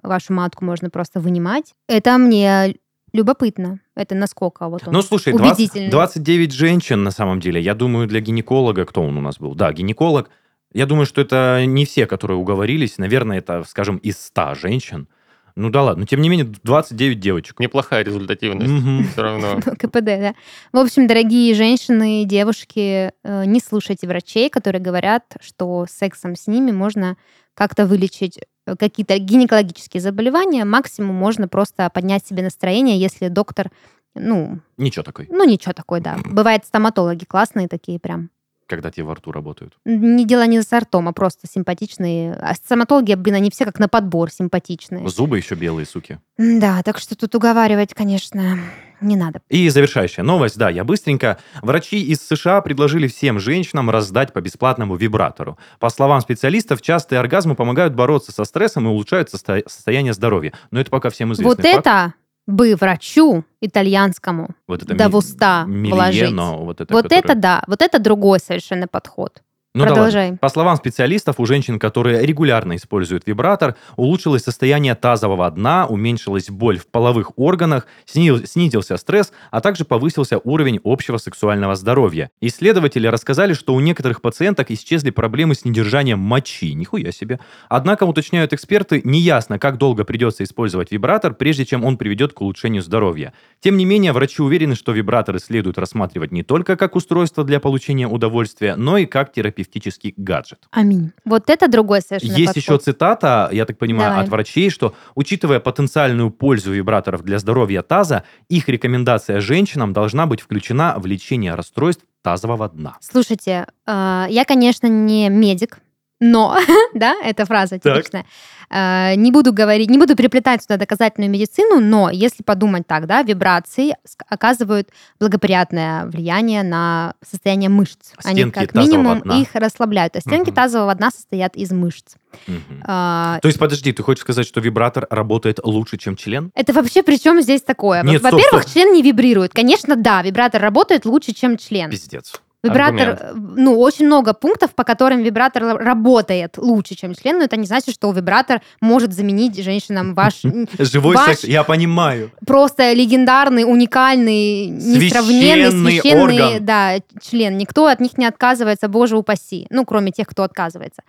вашу 0.00 0.32
матку 0.32 0.64
можно 0.64 0.90
просто 0.90 1.18
вынимать, 1.18 1.74
это 1.88 2.16
мне 2.16 2.76
любопытно. 3.12 3.80
Это 3.96 4.14
насколько 4.14 4.68
вот 4.68 4.86
он 4.86 4.94
Ну, 4.94 5.02
слушай, 5.02 5.32
20 5.32 5.58
убедительный. 5.58 5.90
29 5.90 6.52
женщин, 6.52 7.02
на 7.02 7.10
самом 7.10 7.40
деле, 7.40 7.60
я 7.60 7.74
думаю, 7.74 8.06
для 8.06 8.20
гинеколога, 8.20 8.84
кто 8.84 9.02
он 9.02 9.16
у 9.16 9.20
нас 9.20 9.38
был? 9.38 9.56
Да, 9.56 9.72
гинеколог. 9.72 10.30
Я 10.72 10.86
думаю, 10.86 11.06
что 11.06 11.20
это 11.20 11.64
не 11.66 11.84
все, 11.84 12.06
которые 12.06 12.36
уговорились. 12.38 12.98
Наверное, 12.98 13.38
это, 13.38 13.64
скажем, 13.64 13.96
из 13.98 14.18
100 14.18 14.54
женщин. 14.56 15.08
Ну 15.56 15.70
да 15.70 15.82
ладно, 15.82 16.00
но 16.00 16.06
тем 16.06 16.20
не 16.20 16.28
менее, 16.28 16.52
29 16.62 17.18
девочек. 17.18 17.58
Неплохая 17.60 18.04
результативность. 18.04 18.70
Мгм. 18.70 19.08
Все 19.08 19.22
равно. 19.22 19.60
КПД, 19.62 20.04
да. 20.04 20.34
В 20.72 20.76
общем, 20.76 21.06
дорогие 21.06 21.54
женщины, 21.54 22.24
девушки, 22.26 23.10
э, 23.24 23.44
не 23.46 23.60
слушайте 23.60 24.06
врачей, 24.06 24.50
которые 24.50 24.82
говорят, 24.82 25.24
что 25.40 25.86
сексом 25.88 26.36
с 26.36 26.46
ними 26.46 26.72
можно 26.72 27.16
как-то 27.54 27.86
вылечить 27.86 28.38
э, 28.66 28.76
какие-то 28.76 29.18
гинекологические 29.18 30.02
заболевания. 30.02 30.66
Максимум 30.66 31.16
можно 31.16 31.48
просто 31.48 31.88
поднять 31.88 32.26
себе 32.26 32.42
настроение, 32.42 33.00
если 33.00 33.28
доктор, 33.28 33.70
ну, 34.14 34.60
Ничего 34.76 35.02
такой, 35.04 35.26
ну 35.30 35.44
ничего 35.44 35.72
такое, 35.72 36.00
да. 36.00 36.18
Бывают 36.26 36.66
стоматологи 36.66 37.24
классные 37.24 37.66
такие 37.66 37.98
прям. 37.98 38.28
Когда 38.66 38.90
тебе 38.90 39.04
во 39.04 39.14
рту 39.14 39.32
работают. 39.32 39.74
Не 39.84 40.24
дело 40.24 40.46
не 40.46 40.60
за 40.60 40.66
сортом, 40.66 41.08
а 41.08 41.12
просто 41.12 41.46
симпатичные. 41.50 42.34
А 42.34 42.54
стоматологи, 42.54 43.14
блин, 43.14 43.36
они 43.36 43.50
все 43.50 43.64
как 43.64 43.78
на 43.78 43.88
подбор 43.88 44.30
симпатичные. 44.30 45.06
Зубы 45.08 45.36
еще 45.38 45.54
белые, 45.54 45.86
суки. 45.86 46.18
Да, 46.38 46.82
так 46.82 46.98
что 46.98 47.16
тут 47.16 47.34
уговаривать, 47.34 47.94
конечно, 47.94 48.58
не 49.00 49.16
надо. 49.16 49.40
И 49.48 49.68
завершающая 49.68 50.24
новость, 50.24 50.56
да, 50.58 50.70
я 50.70 50.84
быстренько. 50.84 51.38
Врачи 51.62 52.02
из 52.02 52.26
США 52.26 52.60
предложили 52.60 53.08
всем 53.08 53.38
женщинам 53.38 53.90
раздать 53.90 54.32
по 54.32 54.40
бесплатному 54.40 54.96
вибратору. 54.96 55.58
По 55.78 55.88
словам 55.90 56.20
специалистов, 56.20 56.82
частые 56.82 57.18
оргазмы 57.20 57.54
помогают 57.54 57.94
бороться 57.94 58.32
со 58.32 58.44
стрессом 58.44 58.86
и 58.86 58.90
улучшают 58.90 59.28
состо- 59.32 59.68
состояние 59.68 60.12
здоровья. 60.14 60.52
Но 60.70 60.80
это 60.80 60.90
пока 60.90 61.10
всем 61.10 61.32
известный 61.32 61.48
Вот 61.56 61.60
факт. 61.60 61.86
это 61.86 62.14
бы 62.46 62.74
врачу 62.76 63.44
итальянскому 63.60 64.50
вот 64.68 64.82
это 64.82 64.94
да 64.94 65.08
ми- 65.08 65.14
уста 65.14 65.64
вложить. 65.90 66.32
вот 66.64 66.80
это, 66.80 66.94
вот 66.94 67.02
которое- 67.04 67.18
это 67.20 67.34
да, 67.34 67.64
вот 67.66 67.82
это 67.82 67.98
другой 67.98 68.38
совершенно 68.40 68.86
подход. 68.88 69.42
Ну 69.76 69.84
да. 69.84 69.90
Продолжай. 69.90 70.38
По 70.38 70.48
словам 70.48 70.76
специалистов, 70.76 71.38
у 71.38 71.44
женщин, 71.44 71.78
которые 71.78 72.24
регулярно 72.24 72.76
используют 72.76 73.24
вибратор, 73.26 73.76
улучшилось 73.96 74.42
состояние 74.42 74.94
тазового 74.94 75.50
дна, 75.50 75.86
уменьшилась 75.86 76.48
боль 76.48 76.78
в 76.78 76.86
половых 76.86 77.38
органах, 77.38 77.86
сни- 78.06 78.46
снизился 78.46 78.96
стресс, 78.96 79.32
а 79.50 79.60
также 79.60 79.84
повысился 79.84 80.38
уровень 80.38 80.80
общего 80.82 81.18
сексуального 81.18 81.74
здоровья. 81.76 82.30
Исследователи 82.40 83.06
рассказали, 83.06 83.52
что 83.52 83.74
у 83.74 83.80
некоторых 83.80 84.22
пациенток 84.22 84.70
исчезли 84.70 85.10
проблемы 85.10 85.54
с 85.54 85.66
недержанием 85.66 86.20
мочи. 86.20 86.72
Нихуя 86.72 87.12
себе. 87.12 87.38
Однако, 87.68 88.04
уточняют 88.04 88.54
эксперты, 88.54 89.02
неясно, 89.04 89.58
как 89.58 89.76
долго 89.76 90.04
придется 90.04 90.42
использовать 90.44 90.90
вибратор, 90.90 91.34
прежде 91.34 91.66
чем 91.66 91.84
он 91.84 91.98
приведет 91.98 92.32
к 92.32 92.40
улучшению 92.40 92.82
здоровья. 92.82 93.34
Тем 93.60 93.76
не 93.76 93.84
менее, 93.84 94.12
врачи 94.12 94.40
уверены, 94.40 94.74
что 94.74 94.92
вибраторы 94.92 95.38
следует 95.38 95.76
рассматривать 95.76 96.32
не 96.32 96.42
только 96.42 96.76
как 96.76 96.96
устройство 96.96 97.44
для 97.44 97.60
получения 97.60 98.08
удовольствия, 98.08 98.74
но 98.76 98.96
и 98.96 99.04
как 99.04 99.32
терапевтический 99.66 100.14
гаджет. 100.16 100.58
Аминь. 100.70 101.12
Вот 101.24 101.50
это 101.50 101.68
другой 101.68 102.00
совершенно 102.00 102.32
Есть 102.32 102.54
подход. 102.54 102.62
еще 102.62 102.78
цитата, 102.78 103.48
я 103.52 103.64
так 103.64 103.78
понимаю, 103.78 104.10
Давай. 104.10 104.24
от 104.24 104.30
врачей, 104.30 104.70
что, 104.70 104.94
учитывая 105.14 105.60
потенциальную 105.60 106.30
пользу 106.30 106.72
вибраторов 106.72 107.22
для 107.22 107.38
здоровья 107.38 107.82
таза, 107.82 108.24
их 108.48 108.68
рекомендация 108.68 109.40
женщинам 109.40 109.92
должна 109.92 110.26
быть 110.26 110.40
включена 110.40 110.94
в 110.98 111.06
лечение 111.06 111.54
расстройств 111.54 112.04
тазового 112.22 112.68
дна. 112.68 112.96
Слушайте, 113.00 113.66
э, 113.86 114.26
я, 114.28 114.44
конечно, 114.44 114.86
не 114.88 115.28
медик, 115.28 115.78
но, 116.20 116.56
да, 116.94 117.14
эта 117.22 117.44
фраза 117.44 117.78
типичная. 117.78 118.24
Э, 118.70 119.14
Не 119.16 119.30
буду 119.30 119.52
говорить, 119.52 119.90
не 119.90 119.98
буду 119.98 120.16
приплетать 120.16 120.62
сюда 120.62 120.76
доказательную 120.76 121.30
медицину, 121.30 121.80
но 121.80 122.10
если 122.10 122.42
подумать 122.42 122.86
так, 122.86 123.06
да, 123.06 123.22
вибрации 123.22 123.94
оказывают 124.28 124.88
благоприятное 125.20 126.06
влияние 126.06 126.62
на 126.62 127.14
состояние 127.28 127.68
мышц. 127.68 128.12
Они 128.24 128.40
Стенки 128.40 128.54
как 128.58 128.72
тазового 128.72 128.86
минимум 128.98 129.20
дна. 129.20 129.38
их 129.40 129.48
расслабляют. 129.54 130.16
А 130.16 130.20
стенки 130.20 130.48
Мгм. 130.50 130.54
тазового 130.56 130.94
дна 130.94 131.10
состоят 131.10 131.54
из 131.56 131.70
мышц. 131.70 132.14
Мгм. 132.46 132.82
А, 132.86 133.38
То 133.40 133.48
есть, 133.48 133.58
подожди, 133.58 133.92
ты 133.92 134.02
хочешь 134.02 134.22
сказать, 134.22 134.46
что 134.46 134.60
вибратор 134.60 135.06
работает 135.10 135.60
лучше, 135.62 135.96
чем 135.96 136.16
член? 136.16 136.50
Это 136.54 136.72
вообще 136.72 137.02
при 137.02 137.16
чем 137.18 137.40
здесь 137.40 137.62
такое? 137.62 138.02
Нет, 138.02 138.22
Во-первых, 138.22 138.66
член 138.66 138.92
не 138.92 139.02
вибрирует. 139.02 139.52
Конечно, 139.52 139.96
да, 139.96 140.22
вибратор 140.22 140.60
работает 140.60 141.04
лучше, 141.06 141.32
чем 141.32 141.56
член. 141.56 141.90
Пиздец. 141.90 142.40
Вибратор, 142.62 143.10
Аргумент. 143.10 143.20
э, 143.22 143.32
ну, 143.62 143.78
очень 143.78 144.06
много 144.06 144.32
пунктов, 144.34 144.74
по 144.74 144.82
которым 144.82 145.22
вибратор 145.22 145.62
работает 145.78 146.58
лучше, 146.58 146.94
чем 146.96 147.14
член, 147.14 147.38
но 147.38 147.44
это 147.44 147.56
не 147.56 147.66
значит, 147.66 147.94
что 147.94 148.10
вибратор 148.10 148.60
может 148.80 149.12
заменить 149.12 149.62
женщинам 149.62 150.14
ваш 150.14 150.42
Живой 150.78 151.14
Ваш- 151.14 151.26
секс, 151.26 151.44
я 151.44 151.62
понимаю. 151.62 152.32
просто 152.46 152.92
легендарный, 152.92 153.64
уникальный, 153.64 154.66
несравненный, 154.66 155.70
Священный 155.70 156.00
священный 156.00 156.42
орган. 156.44 156.64
да, 156.64 156.94
член. 157.22 157.56
Никто 157.56 157.86
от 157.86 158.00
них 158.00 158.18
не 158.18 158.26
отказывается, 158.26 158.88
боже 158.88 159.16
упаси. 159.16 159.66
Ну, 159.70 159.84
кроме 159.84 160.10
тех, 160.10 160.26
кто 160.26 160.42
отказывается. 160.42 161.02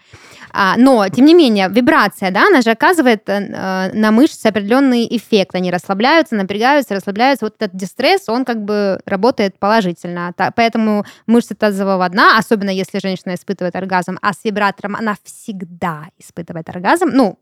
А, 0.51 0.75
но, 0.77 1.07
тем 1.09 1.25
не 1.25 1.33
менее, 1.33 1.69
вибрация, 1.69 2.29
да, 2.31 2.47
она 2.47 2.61
же 2.61 2.69
оказывает 2.71 3.27
э, 3.29 3.33
э, 3.51 3.91
на 3.93 4.11
мышцы 4.11 4.45
определенный 4.47 5.07
эффект. 5.09 5.55
Они 5.55 5.71
расслабляются, 5.71 6.35
напрягаются, 6.35 6.93
расслабляются. 6.95 7.45
Вот 7.45 7.55
этот 7.59 7.75
дистресс, 7.75 8.29
он 8.29 8.45
как 8.45 8.63
бы 8.63 8.99
работает 9.05 9.57
положительно. 9.59 10.33
Поэтому 10.55 11.05
мышцы 11.37 11.55
тазового 11.55 12.09
дна, 12.09 12.37
особенно 12.37 12.69
если 12.69 12.99
женщина 12.99 13.35
испытывает 13.35 13.75
оргазм, 13.75 14.17
а 14.21 14.33
с 14.33 14.43
вибратором 14.43 14.95
она 14.95 15.15
всегда 15.23 16.07
испытывает 16.17 16.69
оргазм, 16.69 17.09
ну, 17.13 17.39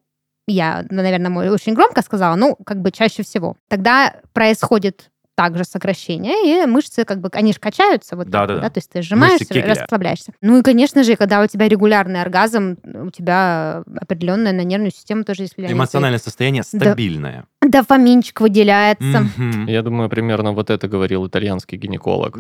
я, 0.48 0.86
наверное, 0.90 1.32
мой 1.32 1.50
очень 1.50 1.74
громко 1.74 2.02
сказала, 2.02 2.36
ну, 2.36 2.56
как 2.66 2.82
бы 2.82 2.92
чаще 2.92 3.24
всего. 3.24 3.56
Тогда 3.68 4.16
происходит 4.34 5.10
также 5.36 5.64
сокращение, 5.66 6.64
и 6.64 6.66
мышцы, 6.66 7.04
как 7.06 7.20
бы, 7.20 7.30
они 7.34 7.54
же 7.54 7.60
качаются, 7.60 8.16
вот 8.16 8.32
так 8.32 8.42
вот, 8.42 8.48
Да-да-да. 8.48 8.70
то 8.70 8.78
есть 8.78 8.90
ты 8.90 9.02
сжимаешься, 9.02 9.54
расслабляешься. 9.54 10.34
Ну 10.42 10.60
и, 10.60 10.62
конечно 10.64 11.04
же, 11.04 11.16
когда 11.16 11.42
у 11.42 11.48
тебя 11.48 11.68
регулярный 11.68 12.22
оргазм, 12.22 12.78
у 12.84 13.10
тебя 13.12 13.84
определенная 14.00 14.54
на 14.54 14.64
нервную 14.64 14.92
систему 14.92 15.24
тоже 15.24 15.44
есть 15.44 15.58
влияние. 15.58 15.76
Эмоциональное 15.78 16.20
состояние 16.20 16.64
Да. 16.72 16.80
стабильное. 16.80 17.46
Дофаминчик 17.62 18.40
выделяется. 18.42 19.28
Мгм. 19.38 19.68
Я 19.68 19.82
думаю, 19.82 20.10
примерно 20.10 20.54
вот 20.54 20.70
это 20.70 20.88
говорил 20.88 21.28
итальянский 21.28 21.78
гинеколог. 21.78 22.38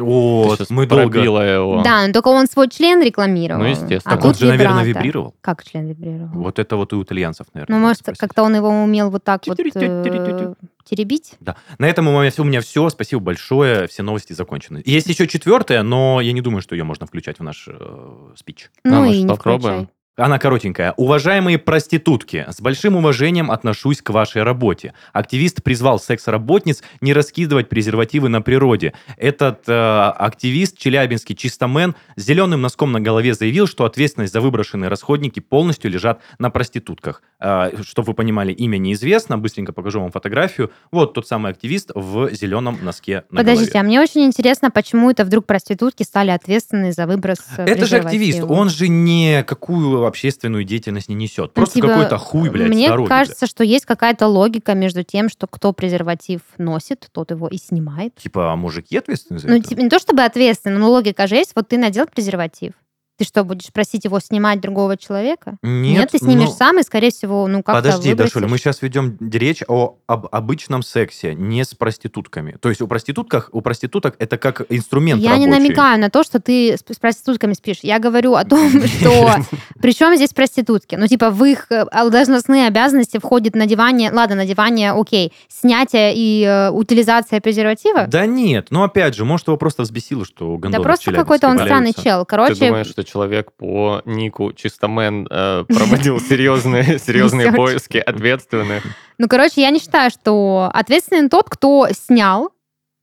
Щас 0.57 0.69
мы 0.69 0.85
долго... 0.85 1.19
его. 1.19 1.81
Да, 1.83 2.05
но 2.07 2.13
только 2.13 2.29
он 2.29 2.47
свой 2.47 2.69
член 2.69 3.01
рекламировал. 3.01 3.61
Ну, 3.61 3.67
естественно. 3.69 4.01
А 4.13 4.17
Так 4.17 4.25
он 4.25 4.35
же, 4.35 4.45
наверное, 4.45 4.83
вибрировал. 4.83 5.35
Как 5.41 5.63
член 5.63 5.87
вибрировал? 5.87 6.29
Вот 6.33 6.59
это 6.59 6.75
вот 6.75 6.93
у 6.93 7.03
итальянцев, 7.03 7.47
наверное. 7.53 7.77
Ну, 7.77 7.85
может, 7.85 7.99
спросить. 8.01 8.19
как-то 8.19 8.43
он 8.43 8.55
его 8.55 8.69
умел 8.69 9.09
вот 9.09 9.23
так 9.23 9.45
вот 9.47 9.59
э, 9.59 10.53
теребить? 10.85 11.33
Да. 11.39 11.57
На 11.77 11.87
этом 11.87 12.07
у 12.07 12.21
меня, 12.21 12.31
у 12.37 12.43
меня 12.43 12.61
все. 12.61 12.87
Спасибо 12.89 13.21
большое. 13.21 13.87
Все 13.87 14.03
новости 14.03 14.33
закончены. 14.33 14.81
Есть 14.85 15.07
еще 15.07 15.27
четвертая, 15.27 15.83
но 15.83 16.21
я 16.21 16.31
не 16.31 16.41
думаю, 16.41 16.61
что 16.61 16.75
ее 16.75 16.83
можно 16.83 17.05
включать 17.05 17.39
в 17.39 17.43
наш 17.43 17.67
э, 17.67 18.33
спич. 18.37 18.69
А, 18.83 18.89
Ну 18.89 18.95
может, 19.05 19.15
и 19.15 19.23
не 19.23 19.27
попробуем? 19.27 19.73
включай. 19.75 19.94
Она 20.17 20.39
коротенькая. 20.39 20.93
Уважаемые 20.95 21.57
проститутки, 21.57 22.45
с 22.47 22.61
большим 22.61 22.95
уважением 22.95 23.51
отношусь 23.51 24.01
к 24.01 24.11
вашей 24.11 24.43
работе. 24.43 24.93
Активист 25.11 25.61
призвал 25.61 25.99
секс-работниц 25.99 26.83
не 27.01 27.11
раскидывать 27.11 27.67
презервативы 27.67 28.29
на 28.29 28.41
природе. 28.41 28.93
Этот 29.17 29.67
э, 29.67 29.73
активист, 29.73 30.77
челябинский 30.77 31.35
чистомен, 31.35 31.95
с 32.15 32.23
зеленым 32.23 32.61
носком 32.61 32.93
на 32.93 33.01
голове 33.01 33.33
заявил, 33.33 33.67
что 33.67 33.83
ответственность 33.83 34.31
за 34.31 34.39
выброшенные 34.39 34.87
расходники 34.87 35.41
полностью 35.41 35.91
лежат 35.91 36.21
на 36.39 36.49
проститутках. 36.49 37.21
Э, 37.41 37.71
чтобы 37.83 38.07
вы 38.07 38.13
понимали, 38.13 38.53
имя 38.53 38.77
неизвестно. 38.77 39.37
Быстренько 39.37 39.73
покажу 39.73 39.99
вам 39.99 40.11
фотографию. 40.11 40.71
Вот 40.91 41.13
тот 41.13 41.27
самый 41.27 41.51
активист 41.51 41.91
в 41.93 42.33
зеленом 42.33 42.79
носке 42.81 43.25
на 43.31 43.39
Подождите, 43.39 43.73
голове. 43.73 43.79
а 43.81 43.83
мне 43.83 43.99
очень 43.99 44.21
интересно, 44.21 44.71
почему 44.71 45.11
это 45.11 45.25
вдруг 45.25 45.45
проститутки 45.45 46.03
стали 46.03 46.31
ответственны 46.31 46.93
за 46.93 47.05
выброс 47.05 47.39
э, 47.57 47.65
Это 47.65 47.85
же 47.85 47.97
активист. 47.97 48.43
Он 48.47 48.69
же 48.69 48.87
не 48.87 49.43
какую 49.43 50.04
никакую 50.05 50.09
общественную 50.09 50.63
деятельность 50.63 51.09
не 51.09 51.15
несет. 51.15 51.47
Ну, 51.47 51.49
Просто 51.53 51.75
типа, 51.75 51.87
какой-то 51.87 52.17
хуй, 52.17 52.49
блядь, 52.49 52.69
Мне 52.69 52.87
с 52.87 52.89
дороги, 52.89 53.07
кажется, 53.09 53.47
что 53.47 53.63
есть 53.63 53.85
какая-то 53.85 54.27
логика 54.27 54.73
между 54.73 55.03
тем, 55.03 55.29
что 55.29 55.47
кто 55.47 55.73
презерватив 55.73 56.41
носит, 56.57 57.07
тот 57.11 57.31
его 57.31 57.47
и 57.47 57.57
снимает. 57.57 58.13
блядь. 58.13 58.23
Типа, 58.23 58.51
а 58.53 58.55
мужики 58.55 58.97
ответственны 58.97 59.39
за 59.39 59.47
Ну, 59.47 59.55
это? 59.57 59.67
типа, 59.67 59.81
не 59.81 59.89
то 59.89 59.99
чтобы 59.99 60.23
ответственно, 60.23 60.79
но 60.79 60.89
логика 60.89 61.27
же 61.27 61.35
есть. 61.35 61.51
Вот 61.55 61.67
ты 61.69 61.77
надел 61.77 62.05
презерватив. 62.07 62.73
Ты 63.17 63.23
что, 63.23 63.45
будешь 63.45 63.71
просить 63.71 64.03
его 64.03 64.19
снимать 64.19 64.59
другого 64.59 64.97
человека? 64.97 65.57
Нет, 65.61 66.11
ты 66.11 66.17
снимешь 66.17 66.49
ну, 66.49 66.55
сам 66.55 66.79
и, 66.79 66.83
скорее 66.83 67.11
всего, 67.11 67.47
ну 67.47 67.63
как-то 67.63 67.81
Подожди, 67.81 68.09
выбросишь. 68.09 68.33
Дашуля, 68.33 68.49
мы 68.49 68.57
сейчас 68.57 68.81
ведем 68.81 69.17
речь 69.31 69.63
о 69.69 69.97
об 70.05 70.27
обычном 70.31 70.83
сексе, 70.83 71.33
не 71.33 71.63
с 71.63 71.73
проститутками. 71.73 72.57
То 72.59 72.67
есть 72.67 72.81
у 72.81 72.87
проститутках, 72.87 73.49
у 73.53 73.61
проституток 73.61 74.15
это 74.19 74.37
как 74.37 74.63
инструмент 74.67 75.21
Я 75.21 75.37
не 75.37 75.45
рабочий. 75.45 75.63
намекаю 75.63 75.99
на 75.99 76.09
то, 76.09 76.23
что 76.23 76.41
ты 76.41 76.73
с, 76.77 76.81
с 76.81 76.99
проститутками 76.99 77.53
спишь. 77.53 77.79
Я 77.83 77.99
говорю 77.99 78.33
о 78.33 78.43
том, 78.43 78.69
что... 78.85 79.35
Причем 79.81 80.13
здесь 80.17 80.33
проститутки? 80.33 80.95
Ну, 80.95 81.07
типа, 81.07 81.29
в 81.29 81.43
их 81.45 81.67
э, 81.71 81.85
должностные 82.09 82.67
обязанности 82.67 83.17
входит 83.17 83.55
надевание... 83.55 84.11
Ладно, 84.11 84.35
надевание, 84.35 84.91
окей. 84.91 85.31
Снятие 85.47 86.13
и 86.13 86.43
э, 86.43 86.69
утилизация 86.69 87.39
презерватива? 87.39 88.07
Да 88.07 88.25
нет, 88.25 88.67
ну 88.71 88.83
опять 88.83 89.15
же, 89.15 89.23
может 89.23 89.47
его 89.47 89.55
просто 89.55 89.83
взбесило, 89.83 90.25
что 90.25 90.57
Да 90.57 90.67
гондоны 90.67 90.79
в 90.79 90.83
просто 90.83 91.13
какой-то 91.13 91.47
он 91.47 91.59
странный 91.59 91.93
чел. 91.93 92.25
Ты 92.25 92.25
Короче, 92.25 92.67
думаешь, 92.67 92.87
что 92.87 93.04
человек 93.05 93.51
по 93.53 94.01
нику 94.05 94.51
Чистомен 94.53 95.27
э, 95.29 95.63
проводил 95.67 96.19
серьезные, 96.19 96.99
серьезные 96.99 97.51
поиски 97.53 97.97
ответственных? 97.97 98.83
ну, 99.17 99.27
короче, 99.27 99.61
я 99.61 99.69
не 99.69 99.79
считаю, 99.79 100.11
что 100.11 100.69
ответственен 100.73 101.29
тот, 101.29 101.49
кто 101.49 101.87
снял 101.91 102.49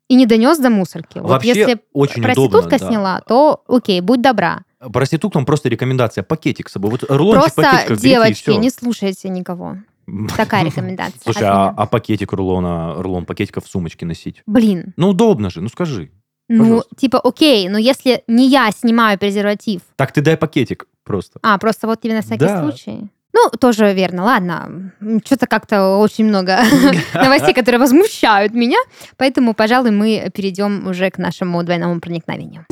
и 0.08 0.14
не 0.14 0.26
донес 0.26 0.58
до 0.58 0.68
мусорки. 0.68 1.18
Вот 1.18 1.30
Вообще 1.30 1.48
если 1.48 1.80
очень 1.92 2.22
проститутка 2.22 2.58
удобно, 2.58 2.78
да. 2.78 2.86
сняла, 2.86 3.20
то 3.26 3.64
окей, 3.66 4.00
будь 4.02 4.20
добра. 4.20 4.64
Проституткам 4.92 5.46
просто 5.46 5.68
рекомендация 5.68 6.22
пакетик 6.22 6.68
с 6.68 6.72
собой. 6.72 6.90
Вот 6.90 7.04
рулончик 7.08 7.54
Просто, 7.54 7.84
берите, 7.88 8.02
девочки, 8.02 8.50
всё. 8.50 8.58
не 8.58 8.68
слушайте 8.68 9.28
никого. 9.28 9.78
Такая 10.36 10.64
рекомендация. 10.64 11.20
Слушай, 11.22 11.44
а, 11.44 11.72
а 11.76 11.86
пакетик 11.86 12.32
рулона, 12.32 12.94
рулон 13.00 13.24
пакетика 13.24 13.60
в 13.60 13.66
сумочке 13.66 14.04
носить? 14.04 14.42
Блин, 14.46 14.92
Ну 14.96 15.10
удобно 15.10 15.50
же, 15.50 15.60
ну 15.60 15.68
скажи. 15.68 16.10
Ну, 16.58 16.82
типа, 16.96 17.18
окей, 17.20 17.68
но 17.68 17.78
если 17.78 18.22
не 18.28 18.48
я 18.48 18.70
снимаю 18.70 19.18
презерватив, 19.18 19.80
Так 19.96 20.12
ты 20.12 20.20
дай 20.22 20.36
пакетик 20.36 20.86
просто. 21.04 21.38
а, 21.42 21.58
просто 21.58 21.86
вот 21.86 22.00
тебе 22.00 22.14
на 22.14 22.20
всякий 22.22 22.44
Да. 22.46 22.62
случай. 22.62 23.08
Ну, 23.34 23.48
тоже 23.58 23.94
верно, 23.94 24.24
ладно. 24.24 24.92
Что-то 25.24 25.46
как-то 25.46 25.96
очень 25.96 26.26
много 26.26 26.58
новостей, 27.14 27.54
которые 27.54 27.78
возмущают 27.80 28.52
меня. 28.52 28.76
Поэтому, 29.16 29.54
пожалуй, 29.54 29.90
мы 29.90 30.30
перейдем 30.34 30.86
уже 30.86 31.10
к 31.10 31.16
нашему 31.18 31.62
двойному 31.62 31.98
проникновению. 32.00 32.66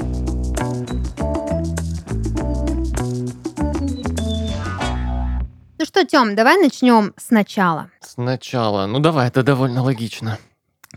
Ну 5.78 5.86
что, 5.86 6.04
Тём, 6.04 6.34
давай 6.34 6.58
начнем 6.60 7.14
сначала. 7.16 7.90
Сначала. 8.00 8.86
Ну 8.86 8.98
давай, 8.98 9.28
это 9.28 9.42
довольно 9.42 9.82
логично. 9.82 10.38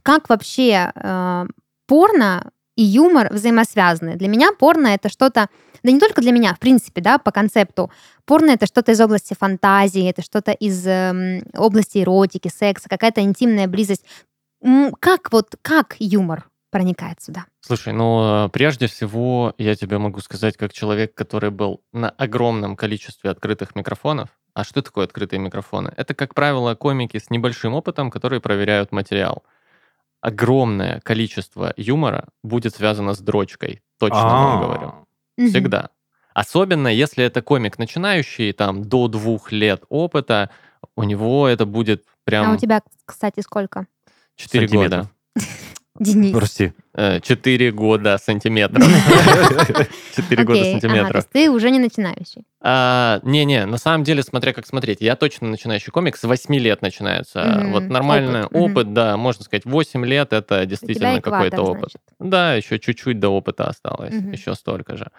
Как 0.03 0.27
вообще 0.29 0.91
э, 0.93 1.45
порно 1.87 2.51
и 2.75 2.83
юмор 2.83 3.31
взаимосвязаны? 3.31 4.15
Для 4.15 4.27
меня 4.27 4.51
порно 4.57 4.87
это 4.87 5.09
что-то, 5.09 5.49
да 5.83 5.91
не 5.91 5.99
только 5.99 6.21
для 6.21 6.31
меня, 6.31 6.53
в 6.53 6.59
принципе, 6.59 7.01
да, 7.01 7.17
по 7.17 7.31
концепту. 7.31 7.91
Порно 8.25 8.51
это 8.51 8.65
что-то 8.65 8.91
из 8.91 9.01
области 9.01 9.33
фантазии, 9.33 10.09
это 10.09 10.21
что-то 10.21 10.51
из 10.51 10.85
эм, 10.87 11.43
области 11.55 11.99
эротики, 11.99 12.47
секса, 12.47 12.89
какая-то 12.89 13.21
интимная 13.21 13.67
близость. 13.67 14.05
Как 14.99 15.31
вот, 15.31 15.55
как 15.61 15.95
юмор 15.99 16.49
проникает 16.71 17.21
сюда? 17.21 17.45
Слушай, 17.61 17.93
ну, 17.93 18.45
э, 18.45 18.49
прежде 18.49 18.87
всего, 18.87 19.53
я 19.57 19.75
тебе 19.75 19.97
могу 19.99 20.19
сказать, 20.21 20.57
как 20.57 20.73
человек, 20.73 21.13
который 21.13 21.51
был 21.51 21.81
на 21.93 22.09
огромном 22.09 22.75
количестве 22.75 23.29
открытых 23.29 23.75
микрофонов. 23.75 24.29
А 24.53 24.63
что 24.63 24.81
такое 24.81 25.05
открытые 25.05 25.39
микрофоны? 25.39 25.93
Это, 25.97 26.13
как 26.13 26.33
правило, 26.33 26.75
комики 26.75 27.17
с 27.17 27.29
небольшим 27.29 27.73
опытом, 27.73 28.11
которые 28.11 28.39
проверяют 28.39 28.91
материал. 28.91 29.43
Огромное 30.23 31.01
количество 31.01 31.73
юмора 31.75 32.29
будет 32.43 32.73
связано 32.73 33.13
с 33.13 33.19
дрочкой. 33.19 33.81
Точно 33.99 34.23
вам 34.23 34.57
А, 34.57 34.61
говорю. 34.63 34.93
Всегда. 35.49 35.89
Особенно, 36.33 36.87
если 36.87 37.25
это 37.25 37.41
комик 37.41 37.77
начинающий, 37.77 38.53
там, 38.53 38.85
до 38.85 39.09
двух 39.09 39.51
лет 39.51 39.83
опыта, 39.89 40.49
у 40.95 41.03
него 41.03 41.45
это 41.49 41.65
будет 41.65 42.05
А 42.07 42.09
прям 42.23 42.53
у 42.55 42.57
тебя, 42.57 42.81
кстати, 43.05 43.41
сколько? 43.41 43.85
4 44.37 44.67
Сантиметров. 44.69 45.07
года. 45.35 45.45
Денис. 45.99 46.31
Прости. 46.35 46.73
4 46.95 47.71
года 47.71 48.17
сантиметров. 48.17 48.83
4 50.15 50.43
года 50.43 50.59
Окей, 50.59 50.71
ага, 50.73 50.79
то 50.79 50.81
сантиметров. 50.81 51.15
есть 51.15 51.29
ты 51.31 51.49
уже 51.51 51.69
не 51.71 51.79
начинающий. 51.79 52.43
А, 52.61 53.19
Не-не, 53.23 53.65
на 53.65 53.77
самом 53.77 54.03
деле, 54.03 54.23
смотря 54.23 54.53
как 54.53 54.65
смотреть. 54.65 55.01
Я 55.01 55.15
точно 55.15 55.47
начинающий 55.49 55.91
комик, 55.91 56.17
с 56.17 56.23
8 56.23 56.55
лет 56.55 56.81
начинается. 56.81 57.65
Вот 57.67 57.83
нормальный 57.83 58.45
опыт, 58.45 58.93
да, 58.93 59.17
можно 59.17 59.43
сказать, 59.43 59.65
8 59.65 60.05
лет 60.05 60.33
это 60.33 60.65
действительно 60.65 61.21
какой-то 61.21 61.61
опыт. 61.61 61.91
значит. 61.91 62.01
Да, 62.19 62.55
еще 62.55 62.79
чуть-чуть 62.79 63.19
до 63.19 63.29
опыта 63.29 63.65
осталось, 63.67 64.13
еще 64.13 64.55
столько 64.55 64.97
же. 64.97 65.09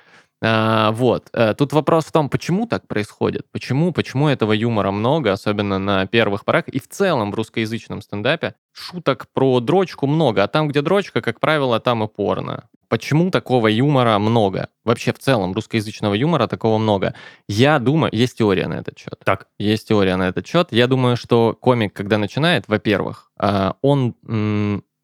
А, 0.46 0.90
вот. 0.92 1.30
Э, 1.32 1.54
Тут 1.54 1.72
вопрос 1.72 2.04
в 2.04 2.12
том, 2.12 2.28
почему 2.28 2.66
так 2.66 2.86
происходит? 2.86 3.46
Почему? 3.50 3.92
Почему 3.92 4.28
этого 4.28 4.52
юмора 4.52 4.90
много, 4.90 5.32
особенно 5.32 5.78
на 5.78 6.06
первых 6.06 6.44
порах, 6.44 6.68
и 6.68 6.78
в 6.78 6.86
целом 6.86 7.32
в 7.32 7.34
русскоязычном 7.34 8.02
стендапе 8.02 8.54
шуток 8.72 9.26
про 9.32 9.60
дрочку 9.60 10.06
много, 10.06 10.42
а 10.42 10.46
там, 10.46 10.68
где 10.68 10.82
дрочка, 10.82 11.22
как 11.22 11.40
правило, 11.40 11.80
там 11.80 12.04
и 12.04 12.08
порно. 12.08 12.68
Почему 12.88 13.30
такого 13.30 13.68
юмора 13.68 14.18
много? 14.18 14.68
Вообще, 14.84 15.14
в 15.14 15.18
целом, 15.18 15.54
русскоязычного 15.54 16.12
юмора 16.12 16.46
такого 16.46 16.76
много. 16.76 17.14
Я 17.48 17.78
думаю, 17.78 18.14
есть 18.14 18.36
теория 18.36 18.68
на 18.68 18.74
этот 18.74 18.98
счет. 18.98 19.18
Так. 19.24 19.48
Есть 19.58 19.88
теория 19.88 20.16
на 20.16 20.28
этот 20.28 20.46
счет. 20.46 20.68
Я 20.72 20.88
думаю, 20.88 21.16
что 21.16 21.56
комик, 21.58 21.94
когда 21.94 22.18
начинает, 22.18 22.68
во-первых, 22.68 23.30
а, 23.38 23.76
он 23.80 24.14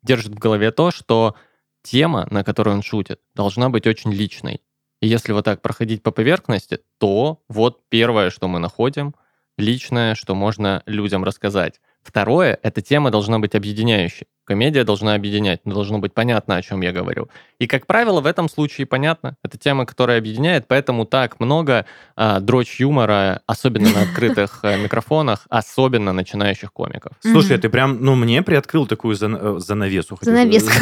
держит 0.03 0.35
в 0.35 0.39
голове 0.39 0.71
то, 0.71 0.91
что 0.91 1.35
тема, 1.83 2.29
на 2.31 2.45
которой 2.45 2.75
он 2.75 2.83
шутит, 2.83 3.21
должна 3.35 3.71
быть 3.71 3.87
очень 3.87 4.13
личной. 4.13 4.61
И 5.01 5.07
если 5.07 5.33
вот 5.33 5.45
так 5.45 5.63
проходить 5.63 6.03
по 6.03 6.11
поверхности, 6.11 6.81
то 6.99 7.43
вот 7.49 7.81
первое, 7.89 8.31
что 8.31 8.49
мы 8.49 8.59
находим, 8.59 9.15
личное, 9.57 10.15
что 10.15 10.35
можно 10.35 10.83
людям 10.87 11.25
рассказать. 11.25 11.81
Второе, 12.03 12.59
эта 12.63 12.83
тема 12.83 13.11
должна 13.11 13.39
быть 13.39 13.55
объединяющей. 13.55 14.27
Комедия 14.51 14.83
должна 14.83 15.15
объединять, 15.15 15.61
но 15.65 15.75
должно 15.75 16.01
быть 16.01 16.13
понятно, 16.13 16.57
о 16.57 16.63
чем 16.63 16.81
я 16.81 16.91
говорю. 16.91 17.29
И, 17.61 17.69
как 17.69 17.87
правило, 17.87 18.21
в 18.21 18.27
этом 18.27 18.49
случае 18.49 18.85
понятно. 18.85 19.37
Это 19.45 19.59
тема, 19.59 19.87
которая 19.87 20.19
объединяет, 20.19 20.67
поэтому 20.67 21.05
так 21.05 21.39
много 21.39 21.87
а, 22.17 22.41
дрочь 22.41 22.81
юмора, 22.81 23.43
особенно 23.47 23.91
на 23.91 24.03
открытых 24.03 24.59
э, 24.65 24.77
микрофонах, 24.83 25.47
особенно 25.51 26.13
начинающих 26.13 26.73
комиков. 26.73 27.13
Слушай, 27.21 27.59
ты 27.59 27.69
прям, 27.69 27.99
ну, 28.01 28.17
мне 28.17 28.43
приоткрыл 28.43 28.89
такую 28.89 29.15
э, 29.15 29.61
занавесу. 29.61 30.19
Занавеску. 30.21 30.73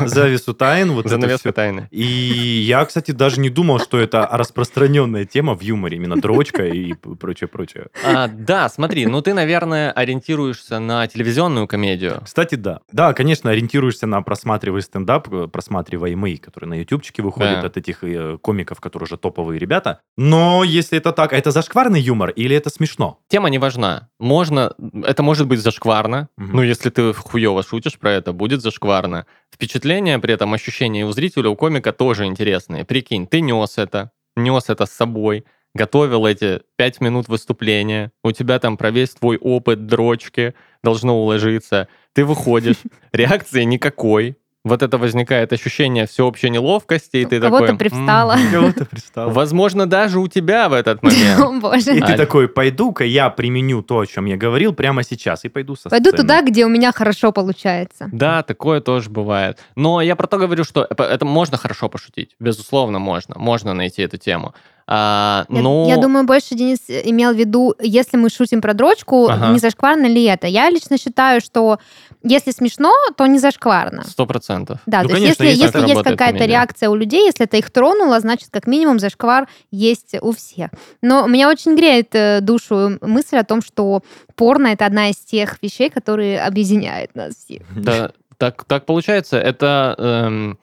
Завесу 0.06 0.52
тайн. 0.52 0.92
Вот 0.92 1.06
всё. 1.06 1.52
тайны. 1.52 1.88
И 1.90 2.04
я, 2.04 2.84
кстати, 2.84 3.12
даже 3.12 3.40
не 3.40 3.48
думал, 3.48 3.78
что 3.78 3.98
это 3.98 4.28
распространенная 4.30 5.24
тема 5.24 5.54
в 5.54 5.62
юморе, 5.62 5.96
именно 5.96 6.16
дрочка 6.16 6.66
и 6.66 6.92
п- 6.92 7.14
прочее-прочее. 7.14 7.86
А, 8.04 8.28
да, 8.28 8.68
смотри, 8.68 9.06
ну 9.06 9.22
ты, 9.22 9.32
наверное, 9.32 9.90
ориентируешься 9.92 10.80
на 10.80 11.06
телевизионную 11.06 11.66
комедию. 11.66 12.20
Кстати, 12.24 12.57
да. 12.62 12.80
Да, 12.92 13.12
конечно, 13.14 13.50
ориентируешься 13.50 14.06
на 14.06 14.22
просматриваемый 14.22 14.82
стендап, 14.82 15.32
э, 15.32 15.48
просматриваемый, 15.48 16.36
который 16.38 16.66
на 16.66 16.74
ютубчике 16.80 17.22
выходит 17.22 17.60
Да. 17.60 17.66
от 17.66 17.76
этих 17.76 18.04
э, 18.04 18.38
комиков, 18.38 18.80
которые 18.80 19.04
уже 19.06 19.16
топовые 19.16 19.58
ребята. 19.58 20.00
Но 20.16 20.64
если 20.64 20.98
это 20.98 21.12
так, 21.12 21.32
это 21.32 21.50
зашкварный 21.50 22.00
юмор 22.00 22.30
или 22.30 22.54
это 22.56 22.70
смешно? 22.70 23.20
Тема 23.28 23.48
не 23.50 23.58
важна. 23.58 24.08
Можно, 24.18 24.74
это 25.04 25.22
может 25.22 25.46
быть 25.46 25.60
зашкварно. 25.60 26.28
Мгм. 26.36 26.56
Ну, 26.56 26.62
если 26.62 26.90
ты 26.90 27.12
хуево 27.12 27.62
шутишь 27.62 27.98
про 27.98 28.12
это, 28.12 28.32
будет 28.32 28.60
зашкварно. 28.62 29.26
Впечатления 29.54 30.18
при 30.18 30.34
этом, 30.34 30.52
ощущения 30.54 31.04
у 31.06 31.12
зрителя, 31.12 31.48
у 31.48 31.56
комика 31.56 31.92
тоже 31.92 32.26
интересные. 32.26 32.84
Прикинь, 32.84 33.26
ты 33.26 33.40
нес 33.40 33.78
это, 33.78 34.10
нес 34.36 34.64
это 34.68 34.86
с 34.86 34.92
собой, 34.92 35.44
готовил 35.74 36.26
эти 36.26 36.62
пять 36.76 37.00
минут 37.00 37.28
выступления, 37.28 38.10
у 38.24 38.32
тебя 38.32 38.58
там 38.58 38.76
про 38.76 38.90
весь 38.90 39.10
твой 39.10 39.36
опыт 39.36 39.86
дрочки 39.86 40.54
должно 40.82 41.16
уложиться. 41.20 41.88
Ты 42.18 42.24
выходишь, 42.24 42.78
реакции 43.12 43.62
никакой. 43.62 44.36
Вот 44.64 44.82
это 44.82 44.98
возникает 44.98 45.52
ощущение 45.52 46.08
всеобщей 46.08 46.50
неловкости, 46.50 47.18
и 47.18 47.24
ты 47.24 47.40
Кого-то 47.40 47.66
такой... 47.66 47.78
привстало. 47.78 48.32
«М, 48.32 48.50
Кого-то 48.50 48.84
пристал. 48.86 49.30
Возможно, 49.30 49.86
даже 49.86 50.18
у 50.18 50.26
тебя 50.26 50.68
в 50.68 50.72
этот 50.72 51.00
момент. 51.04 51.62
Боже. 51.62 51.96
И 51.96 52.00
ты 52.00 52.16
такой, 52.16 52.48
пойду-ка 52.48 53.04
я 53.04 53.30
применю 53.30 53.82
то, 53.82 54.00
о 54.00 54.04
чем 54.06 54.24
я 54.24 54.36
говорил, 54.36 54.72
прямо 54.72 55.04
сейчас, 55.04 55.44
и 55.44 55.48
пойду 55.48 55.76
со 55.76 55.88
Пойду 55.88 56.10
сцены». 56.10 56.22
туда, 56.24 56.42
где 56.42 56.66
у 56.66 56.68
меня 56.68 56.90
хорошо 56.90 57.30
получается. 57.30 58.08
Да, 58.10 58.42
такое 58.42 58.80
тоже 58.80 59.10
бывает. 59.10 59.60
Но 59.76 60.00
я 60.02 60.16
про 60.16 60.26
то 60.26 60.38
говорю, 60.38 60.64
что 60.64 60.88
это 60.90 61.24
можно 61.24 61.56
хорошо 61.56 61.88
пошутить. 61.88 62.34
Безусловно, 62.40 62.98
можно. 62.98 63.36
Можно 63.38 63.74
найти 63.74 64.02
эту 64.02 64.16
тему. 64.18 64.54
А, 64.90 65.44
Я, 65.50 65.60
но... 65.60 65.86
я 65.86 65.98
думаю, 65.98 66.24
больше 66.24 66.54
Денис 66.54 66.78
имел 66.88 67.34
в 67.34 67.36
виду, 67.36 67.74
если 67.78 68.16
мы 68.16 68.30
шутим 68.30 68.62
про 68.62 68.72
дрочку, 68.72 69.28
Ага. 69.28 69.48
не 69.52 69.58
зашкварно 69.58 70.06
ли 70.06 70.24
это? 70.24 70.46
Я 70.46 70.70
лично 70.70 70.96
считаю, 70.96 71.42
что 71.42 71.78
если 72.22 72.52
смешно, 72.52 72.92
то 73.16 73.26
не 73.26 73.38
зашкварно. 73.38 74.02
Сто 74.04 74.24
процентов. 74.24 74.78
Да, 74.86 75.02
Ну, 75.02 75.08
то 75.08 75.14
конечно, 75.16 75.42
есть 75.44 75.60
если, 75.60 75.78
если 75.78 75.88
есть 75.90 76.02
какая-то 76.02 76.38
комедия. 76.38 76.46
реакция 76.46 76.88
у 76.88 76.94
людей, 76.94 77.26
если 77.26 77.44
это 77.44 77.58
их 77.58 77.70
тронуло, 77.70 78.18
значит, 78.20 78.48
как 78.50 78.66
минимум 78.66 78.98
зашквар 78.98 79.46
есть 79.70 80.14
у 80.22 80.32
всех. 80.32 80.70
Но 81.02 81.26
меня 81.26 81.50
очень 81.50 81.76
греет 81.76 82.14
э, 82.14 82.40
душу 82.40 82.98
мысль 83.02 83.36
о 83.36 83.44
том, 83.44 83.60
что 83.60 84.02
порно 84.36 84.68
это 84.68 84.86
одна 84.86 85.10
из 85.10 85.16
тех 85.16 85.58
вещей, 85.62 85.90
которые 85.90 86.40
объединяет 86.40 87.14
нас 87.14 87.34
всех. 87.34 87.60
Да, 87.76 88.12
так, 88.38 88.64
так 88.64 88.86
получается. 88.86 89.38
Это, 89.38 89.94
эм, 89.98 90.58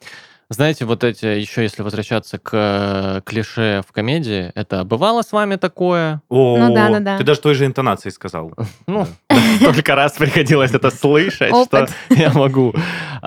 знаете, 0.56 0.86
вот 0.86 1.04
эти, 1.04 1.26
еще 1.26 1.64
если 1.64 1.84
возвращаться 1.84 2.38
к 2.40 2.50
э, 2.54 3.22
клише 3.26 3.84
в 3.88 3.92
комедии, 3.92 4.52
это 4.56 4.84
«бывало 4.84 5.22
с 5.22 5.32
вами 5.32 5.58
такое?» 5.58 6.22
О, 6.30 6.58
Ну 6.58 6.74
да, 6.74 6.90
да, 6.90 7.00
да. 7.00 7.18
Ты 7.18 7.24
даже 7.24 7.42
той 7.42 7.54
же 7.54 7.66
интонацией 7.66 8.12
сказал. 8.12 8.54
Ну, 8.88 9.06
только 9.60 9.96
раз 9.96 10.14
приходилось 10.14 10.72
это 10.72 10.90
слышать, 10.90 11.54
что 11.66 11.88
я 12.10 12.32
могу. 12.34 12.74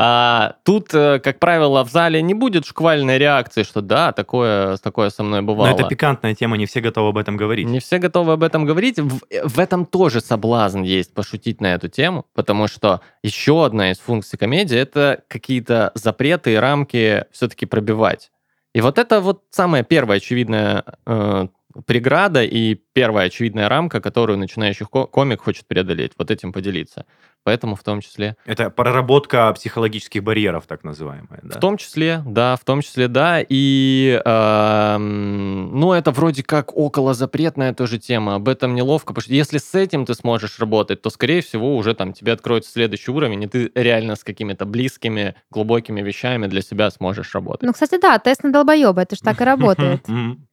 А, 0.01 0.55
тут, 0.63 0.95
э, 0.95 1.19
как 1.19 1.41
правило, 1.41 1.83
в 1.83 1.91
зале 1.91 2.23
не 2.23 2.33
будет 2.33 2.65
шквальной 2.65 3.19
реакции, 3.19 3.65
что 3.65 3.81
да, 3.81 4.13
такое, 4.13 4.77
такое 4.77 5.11
со 5.11 5.25
мной 5.25 5.41
Но 5.41 5.49
бывало. 5.49 5.75
это 5.75 5.89
пикантная 5.89 6.37
тема, 6.37 6.57
не 6.57 6.67
все 6.67 6.81
готовы 6.81 7.09
об 7.09 7.19
этом 7.19 7.37
говорить. 7.37 7.67
Не 7.67 7.81
все 7.81 7.99
готовы 7.99 8.35
об 8.35 8.45
этом 8.45 8.65
говорить. 8.65 9.01
В, 9.01 9.19
в 9.43 9.59
этом 9.59 9.85
тоже 9.85 10.21
соблазн 10.21 10.83
есть 10.83 11.13
пошутить 11.13 11.61
на 11.61 11.75
эту 11.75 11.89
тему, 11.89 12.27
потому 12.33 12.69
что 12.69 13.01
еще 13.25 13.65
одна 13.67 13.91
из 13.91 13.99
функций 13.99 14.39
комедии 14.39 14.79
это 14.79 15.25
какие-то 15.27 15.91
запреты 15.97 16.53
и 16.53 16.57
рамки 16.57 17.25
все-таки 17.33 17.67
пробивать. 17.67 18.31
И 18.77 18.81
вот 18.81 18.99
это 18.99 19.21
вот 19.21 19.43
самая 19.51 19.83
первая 19.83 20.19
очевидная 20.19 20.85
э, 21.07 21.49
преграда 21.87 22.45
и 22.45 22.77
первая 22.99 23.27
очевидная 23.29 23.69
рамка, 23.69 24.01
которую 24.01 24.39
начинающий 24.39 24.85
ко- 24.85 25.07
комик 25.07 25.43
хочет 25.43 25.69
преодолеть, 25.69 26.13
вот 26.19 26.33
этим 26.33 26.53
поделиться. 26.53 27.05
Поэтому 27.45 27.77
в 27.77 27.83
том 27.85 28.01
числе 28.01 28.37
Это 28.45 28.69
проработка 28.71 29.53
психологических 29.53 30.23
барьеров, 30.25 30.67
так 30.67 30.83
называемая. 30.83 31.41
да? 31.45 31.57
в 31.57 31.61
том 31.61 31.77
числе, 31.77 32.23
да, 32.27 32.57
в 32.57 32.65
том 32.65 32.83
числе, 32.83 33.07
да. 33.07 33.41
И, 33.49 34.21
эм, 34.25 35.79
ну, 35.79 35.93
это 35.93 36.11
вроде 36.11 36.43
как 36.43 36.77
около 36.77 37.15
запретная 37.15 37.73
тоже 37.73 37.99
тема. 37.99 38.35
Об 38.35 38.49
этом 38.49 38.75
неловко, 38.75 39.15
потому 39.15 39.23
что 39.23 39.33
если 39.33 39.59
с 39.59 39.75
этим 39.75 40.05
ты 40.05 40.15
сможешь 40.15 40.59
работать, 40.59 41.01
то, 41.01 41.11
скорее 41.11 41.41
всего, 41.41 41.77
уже 41.77 41.95
там 41.95 42.13
тебе 42.13 42.33
откроется 42.33 42.73
следующий 42.73 43.13
уровень, 43.13 43.45
и 43.45 43.47
ты 43.47 43.71
реально 43.77 44.17
с 44.17 44.25
какими-то 44.25 44.67
близкими, 44.67 45.37
глубокими 45.51 46.03
вещами 46.03 46.49
для 46.49 46.63
себя 46.63 46.91
сможешь 46.91 47.33
работать. 47.35 47.63
Ну, 47.63 47.73
кстати, 47.73 47.99
да, 48.01 48.19
тест 48.19 48.43
на 48.43 48.53
долбоеба, 48.53 49.03
это 49.03 49.15
же 49.15 49.23
так 49.23 49.41
и 49.41 49.45
работает. 49.45 50.05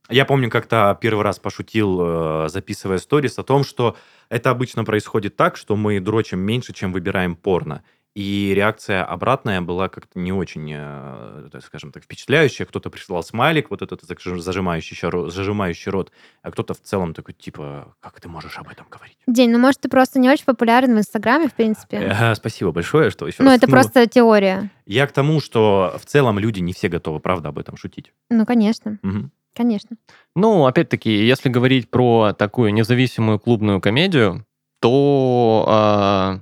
Я 0.10 0.25
помню, 0.25 0.51
как-то 0.51 0.95
первый 1.01 1.23
раз 1.23 1.39
пошутил, 1.39 1.97
э, 2.45 2.49
записывая 2.49 2.97
сторис, 2.97 3.39
о 3.39 3.43
том, 3.43 3.63
что 3.63 3.95
это 4.29 4.49
обычно 4.49 4.83
происходит 4.83 5.35
так, 5.35 5.55
что 5.57 5.75
мы 5.75 5.99
дрочим 5.99 6.39
меньше, 6.39 6.73
чем 6.73 6.91
выбираем 6.91 7.35
порно. 7.35 7.83
И 8.15 8.53
реакция 8.55 9.03
обратная 9.03 9.59
была 9.59 9.89
как-то 9.89 10.17
не 10.17 10.31
очень, 10.31 10.71
э, 10.73 11.49
скажем 11.65 11.91
так, 11.91 12.03
впечатляющая. 12.05 12.65
Кто-то 12.65 12.89
присылал 12.89 13.23
смайлик, 13.23 13.69
вот 13.69 13.81
этот 13.81 14.03
зажимающий, 14.03 14.95
ща- 14.95 15.29
зажимающий 15.29 15.91
рот, 15.91 16.13
а 16.41 16.51
кто-то 16.51 16.73
в 16.73 16.79
целом 16.79 17.13
такой, 17.13 17.33
типа, 17.33 17.93
как 17.99 18.21
ты 18.21 18.29
можешь 18.29 18.57
об 18.57 18.69
этом 18.69 18.87
говорить? 18.89 19.17
День, 19.27 19.51
ну, 19.51 19.59
может, 19.59 19.81
ты 19.81 19.89
просто 19.89 20.19
не 20.19 20.29
очень 20.29 20.45
популярен 20.45 20.95
в 20.95 20.97
Инстаграме, 20.97 21.49
в 21.49 21.53
принципе. 21.55 21.97
Э, 21.97 22.35
Спасибо 22.35 22.71
большое, 22.71 23.09
что 23.09 23.27
еще 23.27 23.43
Ну, 23.43 23.49
раз 23.49 23.57
это 23.57 23.67
ткнула. 23.67 23.81
просто 23.81 24.07
теория. 24.07 24.69
Я 24.85 25.07
к 25.07 25.11
тому, 25.11 25.41
что 25.41 25.97
в 26.01 26.05
целом 26.05 26.39
люди 26.39 26.61
не 26.61 26.71
все 26.71 26.87
готовы, 26.87 27.19
правда, 27.19 27.49
об 27.49 27.59
этом 27.59 27.75
шутить. 27.75 28.13
Ну, 28.29 28.45
конечно, 28.45 28.97
Мгм. 29.01 29.29
Конечно. 29.55 29.97
Ну, 30.35 30.65
опять-таки, 30.65 31.09
если 31.25 31.49
говорить 31.49 31.89
про 31.89 32.33
такую 32.33 32.73
независимую 32.73 33.39
клубную 33.39 33.81
комедию, 33.81 34.45
то 34.81 35.65
а, 35.67 36.39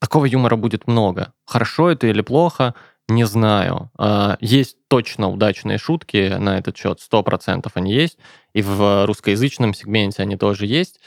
такого 0.00 0.24
юмора 0.24 0.56
будет 0.56 0.86
много. 0.86 1.32
Хорошо 1.46 1.90
это 1.90 2.06
или 2.06 2.20
плохо, 2.20 2.74
не 3.08 3.24
знаю. 3.24 3.90
А, 3.96 4.36
есть 4.40 4.76
точно 4.88 5.30
удачные 5.30 5.78
шутки 5.78 6.36
на 6.38 6.58
этот 6.58 6.76
счет, 6.76 7.00
100% 7.00 7.70
они 7.74 7.92
есть. 7.92 8.18
И 8.52 8.62
в 8.62 9.06
русскоязычном 9.06 9.74
сегменте 9.74 10.22
они 10.22 10.36
тоже 10.36 10.66
есть. 10.66 11.00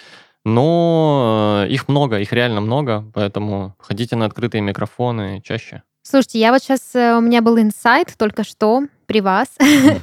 Но 0.44 1.66
э, 1.66 1.70
их 1.70 1.88
много, 1.88 2.20
их 2.20 2.34
реально 2.34 2.62
много, 2.62 3.06
поэтому 3.14 3.76
ходите 3.78 4.16
на 4.16 4.26
открытые 4.26 4.62
микрофоны 4.62 5.40
чаще. 5.44 5.84
Слушайте, 6.02 6.40
я 6.40 6.52
вот 6.52 6.64
сейчас, 6.64 6.96
у 6.96 7.22
меня 7.22 7.44
был 7.44 7.60
инсайт 7.60 8.16
только 8.18 8.44
что 8.44 8.88
при 9.12 9.20
вас. 9.20 9.50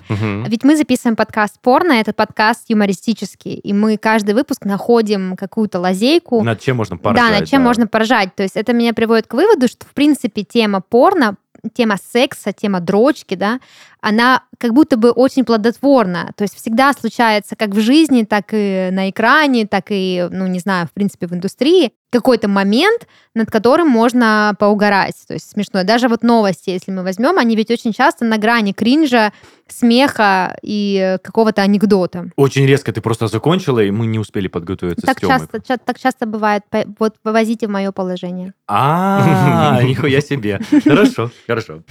Ведь 0.08 0.64
мы 0.64 0.76
записываем 0.76 1.16
подкаст 1.16 1.58
порно, 1.62 1.92
это 1.92 2.12
подкаст 2.12 2.64
юмористический, 2.68 3.54
и 3.54 3.72
мы 3.72 3.96
каждый 3.96 4.34
выпуск 4.34 4.66
находим 4.66 5.34
какую-то 5.34 5.80
лазейку. 5.80 6.42
Над 6.42 6.60
чем 6.60 6.76
можно 6.76 6.98
поржать. 6.98 7.24
да, 7.24 7.38
над 7.38 7.48
чем 7.48 7.62
можно 7.62 7.86
поражать. 7.86 8.34
То 8.34 8.42
есть 8.42 8.54
это 8.54 8.74
меня 8.74 8.92
приводит 8.92 9.26
к 9.26 9.32
выводу, 9.32 9.66
что, 9.66 9.86
в 9.86 9.94
принципе, 9.94 10.42
тема 10.42 10.82
порно, 10.82 11.36
тема 11.72 11.96
секса, 12.12 12.52
тема 12.52 12.80
дрочки, 12.80 13.34
да, 13.34 13.60
она 14.00 14.42
как 14.58 14.74
будто 14.74 14.96
бы 14.96 15.10
очень 15.10 15.44
плодотворна. 15.44 16.32
То 16.36 16.42
есть 16.42 16.54
всегда 16.56 16.92
случается 16.92 17.56
как 17.56 17.70
в 17.70 17.80
жизни, 17.80 18.24
так 18.24 18.46
и 18.52 18.88
на 18.90 19.10
экране, 19.10 19.66
так 19.66 19.86
и, 19.90 20.26
ну, 20.30 20.46
не 20.46 20.58
знаю, 20.58 20.86
в 20.86 20.92
принципе, 20.92 21.26
в 21.26 21.32
индустрии, 21.34 21.92
какой-то 22.10 22.48
момент, 22.48 23.06
над 23.34 23.50
которым 23.50 23.88
можно 23.88 24.54
поугарать. 24.58 25.14
То 25.26 25.34
есть 25.34 25.50
смешно. 25.50 25.84
Даже 25.84 26.08
вот 26.08 26.22
новости, 26.22 26.70
если 26.70 26.90
мы 26.90 27.02
возьмем, 27.02 27.38
они 27.38 27.54
ведь 27.54 27.70
очень 27.70 27.92
часто 27.92 28.24
на 28.24 28.38
грани 28.38 28.72
кринжа, 28.72 29.32
смеха 29.68 30.56
и 30.62 31.18
какого-то 31.22 31.60
анекдота. 31.60 32.30
Очень 32.36 32.66
резко 32.66 32.92
ты 32.92 33.02
просто 33.02 33.28
закончила, 33.28 33.80
и 33.80 33.90
мы 33.90 34.06
не 34.06 34.18
успели 34.18 34.48
подготовиться 34.48 35.06
Так 35.06 35.18
с 35.18 35.20
Тёмой. 35.20 35.38
часто, 35.38 35.60
ча- 35.60 35.76
так 35.76 35.98
часто 35.98 36.24
бывает. 36.24 36.62
Вот 36.98 37.16
вывозите 37.24 37.66
в 37.66 37.70
мое 37.70 37.92
положение. 37.92 38.54
А, 38.66 39.78
нихуя 39.82 40.22
себе. 40.22 40.60
Хорошо, 40.84 41.30
хорошо. 41.46 41.82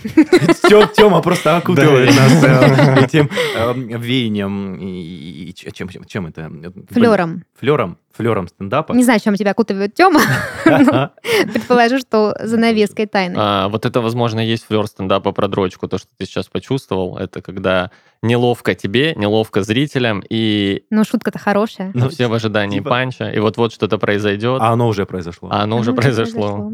Тёма 0.96 1.22
просто 1.22 1.58
окутывает 2.06 2.16
нас 2.16 2.44
э, 2.44 3.04
этим 3.06 3.30
э, 3.56 3.98
веянием. 3.98 4.76
И 4.80 5.54
чем 5.54 6.28
это? 6.28 6.52
Флером. 6.92 7.44
Флером? 7.60 7.98
Флером 8.16 8.48
стендапа? 8.48 8.94
Не 8.94 9.04
знаю, 9.04 9.20
чем 9.20 9.36
тебя 9.36 9.52
окутывает 9.52 9.94
Тёма. 9.94 10.22
Ага. 10.66 11.12
Предположу, 11.54 12.00
что 12.00 12.36
занавеской 12.42 13.06
тайны. 13.06 13.36
А, 13.38 13.68
вот 13.70 13.86
это, 13.86 14.02
возможно, 14.02 14.40
есть 14.40 14.66
флер 14.66 14.88
стендапа 14.88 15.32
про 15.32 15.48
дрочку, 15.48 15.88
то, 15.88 15.98
что 16.00 16.08
ты 16.18 16.26
сейчас 16.26 16.48
почувствовал. 16.48 17.18
Это 17.18 17.42
когда 17.42 17.92
неловко 18.24 18.74
тебе, 18.74 19.14
неловко 19.16 19.62
зрителям, 19.62 20.24
и 20.28 20.84
Ну, 20.90 21.04
шутка-то 21.04 21.38
хорошая. 21.38 21.92
Ну, 21.94 22.10
все 22.10 22.28
в 22.28 22.34
ожидании 22.34 22.80
типа- 22.80 22.90
панча, 22.90 23.30
и 23.30 23.40
вот-вот 23.40 23.72
что-то 23.74 24.00
произойдет, 24.00 24.62
А 24.62 24.72
оно 24.72 24.88
уже 24.88 25.06
произошло. 25.06 25.50
а 25.52 25.62
оно 25.62 25.78
уже 25.78 25.94
произошло. 25.94 26.72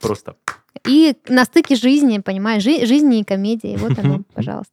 Просто. 0.00 0.34
И 0.86 1.14
на 1.28 1.44
стыке 1.44 1.76
жизни, 1.76 2.18
понимаешь, 2.18 2.62
жи- 2.62 2.86
жизни 2.86 3.20
и 3.20 3.24
комедии. 3.24 3.76
Вот 3.78 3.98
оно, 3.98 4.22
пожалуйста. 4.34 4.72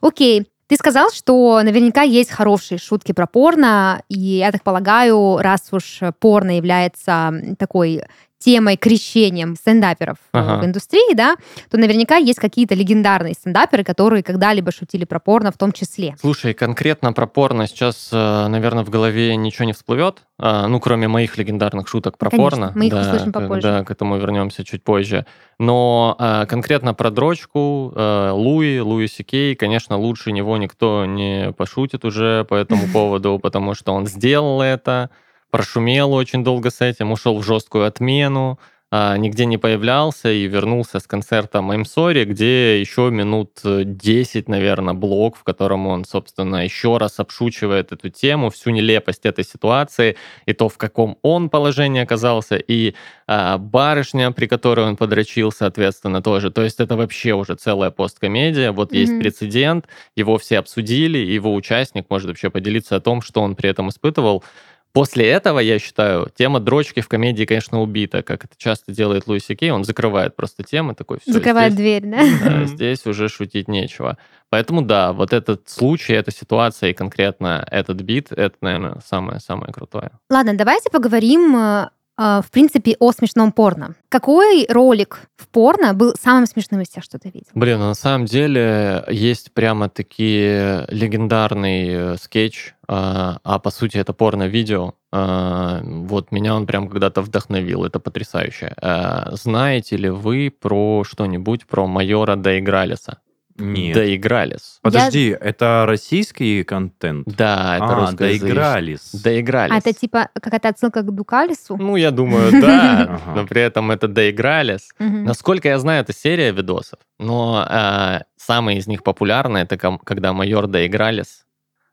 Окей. 0.00 0.46
Ты 0.68 0.76
сказал, 0.76 1.10
что 1.10 1.60
наверняка 1.62 2.00
есть 2.02 2.30
хорошие 2.30 2.78
шутки 2.78 3.12
про 3.12 3.26
порно, 3.26 4.02
и 4.08 4.18
я 4.18 4.50
так 4.52 4.62
полагаю, 4.62 5.36
раз 5.36 5.68
уж 5.70 6.00
порно 6.18 6.56
является 6.56 7.30
такой 7.58 8.04
темой, 8.44 8.76
крещением 8.76 9.56
стендаперов 9.56 10.16
э, 10.32 10.38
Ага. 10.38 10.62
в 10.62 10.64
индустрии, 10.66 11.14
да, 11.14 11.36
то 11.70 11.78
наверняка 11.78 12.16
есть 12.16 12.38
какие-то 12.38 12.74
легендарные 12.74 13.34
стендаперы, 13.34 13.84
которые 13.84 14.22
когда-либо 14.22 14.72
шутили 14.72 15.04
про 15.04 15.20
порно 15.20 15.52
в 15.52 15.58
том 15.58 15.72
числе. 15.72 16.14
Слушай, 16.20 16.54
конкретно 16.54 17.12
про 17.12 17.26
порно 17.26 17.66
сейчас, 17.66 18.08
наверное, 18.12 18.84
в 18.84 18.90
голове 18.90 19.36
ничего 19.36 19.64
не 19.64 19.72
всплывет, 19.72 20.22
а, 20.38 20.66
ну, 20.66 20.80
кроме 20.80 21.08
моих 21.08 21.38
легендарных 21.38 21.86
шуток 21.88 22.18
про 22.18 22.30
Конечно, 22.30 22.50
порно. 22.50 22.72
мы 22.74 22.86
их 22.86 22.92
да, 22.92 23.00
услышим 23.02 23.32
попозже. 23.32 23.62
Да, 23.62 23.84
к 23.84 23.90
этому 23.90 24.16
вернемся 24.18 24.64
чуть 24.64 24.82
позже. 24.82 25.24
Но 25.58 26.16
конкретно 26.48 26.94
про 26.94 27.10
дрочку, 27.10 27.92
Луи, 27.94 28.80
Луи 28.80 29.06
Сикей, 29.06 29.54
конечно, 29.54 29.96
лучше 29.96 30.32
него 30.32 30.56
никто 30.56 31.04
не 31.06 31.52
пошутит 31.52 32.04
уже 32.04 32.44
по 32.48 32.54
этому 32.54 32.86
поводу, 32.92 33.38
потому 33.40 33.74
что 33.74 33.92
он 33.92 34.06
сделал 34.06 34.60
это, 34.62 35.10
прошумел 35.52 36.12
очень 36.14 36.42
долго 36.42 36.70
с 36.70 36.80
этим, 36.80 37.12
ушел 37.12 37.38
в 37.38 37.44
жесткую 37.44 37.84
отмену, 37.86 38.58
а, 38.94 39.16
нигде 39.16 39.46
не 39.46 39.56
появлялся 39.56 40.30
и 40.30 40.46
вернулся 40.46 40.98
с 41.00 41.06
концерта 41.06 41.60
I'm 41.60 41.84
Sorry, 41.84 42.24
где 42.24 42.78
еще 42.78 43.10
минут 43.10 43.60
э, 43.64 43.84
10, 43.86 44.48
наверное, 44.50 44.92
блок, 44.92 45.36
в 45.36 45.44
котором 45.44 45.86
он, 45.86 46.04
собственно, 46.04 46.64
еще 46.64 46.98
раз 46.98 47.18
обшучивает 47.18 47.92
эту 47.92 48.10
тему, 48.10 48.50
всю 48.50 48.68
нелепость 48.68 49.24
этой 49.24 49.44
ситуации, 49.44 50.16
и 50.44 50.52
то, 50.52 50.68
в 50.68 50.76
каком 50.76 51.16
он 51.22 51.48
положении 51.48 52.02
оказался, 52.02 52.56
и 52.56 52.94
а, 53.26 53.56
барышня, 53.56 54.30
при 54.30 54.46
которой 54.46 54.84
он 54.86 54.96
подрочил, 54.98 55.52
соответственно, 55.52 56.20
тоже. 56.22 56.50
То 56.50 56.62
есть 56.62 56.78
это 56.78 56.94
вообще 56.94 57.32
уже 57.32 57.54
целая 57.54 57.90
посткомедия. 57.90 58.72
Вот 58.72 58.92
есть 58.92 59.12
Мгм. 59.12 59.20
прецедент, 59.22 59.86
его 60.16 60.36
все 60.36 60.58
обсудили, 60.58 61.16
его 61.16 61.54
участник 61.54 62.06
может 62.10 62.28
вообще 62.28 62.50
поделиться 62.50 62.96
о 62.96 63.00
том, 63.00 63.22
что 63.22 63.40
он 63.40 63.56
при 63.56 63.70
этом 63.70 63.88
испытывал. 63.88 64.44
После 64.92 65.26
этого, 65.30 65.58
я 65.58 65.78
считаю, 65.78 66.30
тема 66.36 66.60
дрочки 66.60 67.00
в 67.00 67.08
комедии, 67.08 67.44
конечно, 67.44 67.80
убита, 67.80 68.22
как 68.22 68.44
это 68.44 68.54
часто 68.58 68.92
делает 68.92 69.26
Луи 69.26 69.40
Кей. 69.40 69.70
Он 69.70 69.84
закрывает 69.84 70.36
просто 70.36 70.62
темы 70.64 70.94
такой. 70.94 71.18
Все, 71.20 71.32
Закрывает 71.32 71.72
здесь, 71.72 71.82
дверь, 71.82 72.02
да? 72.04 72.22
да, 72.44 72.64
здесь 72.64 73.06
уже 73.06 73.28
шутить 73.28 73.68
нечего. 73.68 74.18
Поэтому 74.50 74.82
да, 74.82 75.14
вот 75.14 75.32
этот 75.32 75.66
случай, 75.70 76.12
эта 76.12 76.30
ситуация 76.30 76.90
и 76.90 76.92
конкретно 76.92 77.66
этот 77.70 78.02
бит, 78.02 78.32
это, 78.32 78.54
наверное, 78.60 79.00
самое-самое 79.06 79.72
крутое. 79.72 80.10
Ладно, 80.28 80.54
давайте 80.54 80.90
поговорим, 80.90 81.56
э, 81.56 81.88
в 82.18 82.50
принципе, 82.50 82.96
о 83.00 83.12
смешном 83.12 83.52
порно. 83.52 83.94
Какой 84.08 84.66
ролик 84.68 85.22
в 85.36 85.48
порно 85.48 85.94
был 85.94 86.14
самым 86.20 86.46
смешным 86.46 86.80
из 86.82 86.88
тех, 86.88 87.02
что 87.02 87.18
ты 87.18 87.30
видел? 87.30 87.48
Блин, 87.54 87.78
ну, 87.78 87.88
на 87.88 87.94
самом 87.94 88.26
деле 88.26 89.04
есть 89.08 89.52
прямо 89.52 89.88
такие 89.88 90.84
легендарный 90.88 91.88
э, 91.88 92.16
скетч, 92.20 92.74
а, 92.86 93.38
а 93.42 93.58
по 93.58 93.70
сути 93.70 93.96
это 93.96 94.12
порно-видео. 94.12 94.94
А, 95.10 95.80
Вот 95.82 96.30
меня 96.32 96.54
он 96.54 96.66
прям 96.66 96.88
когда-то 96.88 97.22
вдохновил, 97.22 97.84
это 97.84 97.98
потрясающе. 98.00 98.74
А, 98.80 99.30
Знаете 99.32 99.96
ли 99.96 100.10
вы 100.10 100.50
про 100.50 101.04
что-нибудь 101.04 101.66
про 101.66 101.86
майора 101.86 102.36
Доигралиса? 102.36 103.18
Нет. 103.56 103.94
Доигралис. 103.94 104.78
Подожди, 104.82 105.36
это 105.38 105.84
российский 105.86 106.64
контент? 106.64 107.26
Да, 107.26 107.76
это 107.76 107.86
а, 107.86 108.00
русскоязычный. 108.00 108.48
доигрались. 108.48 109.10
Доигрались. 109.12 109.72
А 109.72 109.78
это 109.78 109.92
типа 109.92 110.28
какая-то 110.34 110.68
отсылка 110.68 111.02
к 111.02 111.14
Дукалису? 111.14 111.76
Ну, 111.76 111.96
я 111.96 112.10
думаю, 112.10 112.50
да, 112.60 113.20
но 113.34 113.46
при 113.46 113.62
этом 113.62 113.90
это 113.90 114.08
доигрались. 114.08 114.88
Насколько 114.98 115.68
я 115.68 115.78
знаю, 115.78 116.02
это 116.02 116.12
серия 116.12 116.52
видосов, 116.52 116.98
но 117.18 117.64
а, 117.68 118.22
самый 118.36 118.76
из 118.76 118.86
них 118.86 119.02
популярный 119.02 119.62
это 119.62 119.76
когда 119.76 120.32
майор 120.32 120.66
Доигралис 120.66 121.44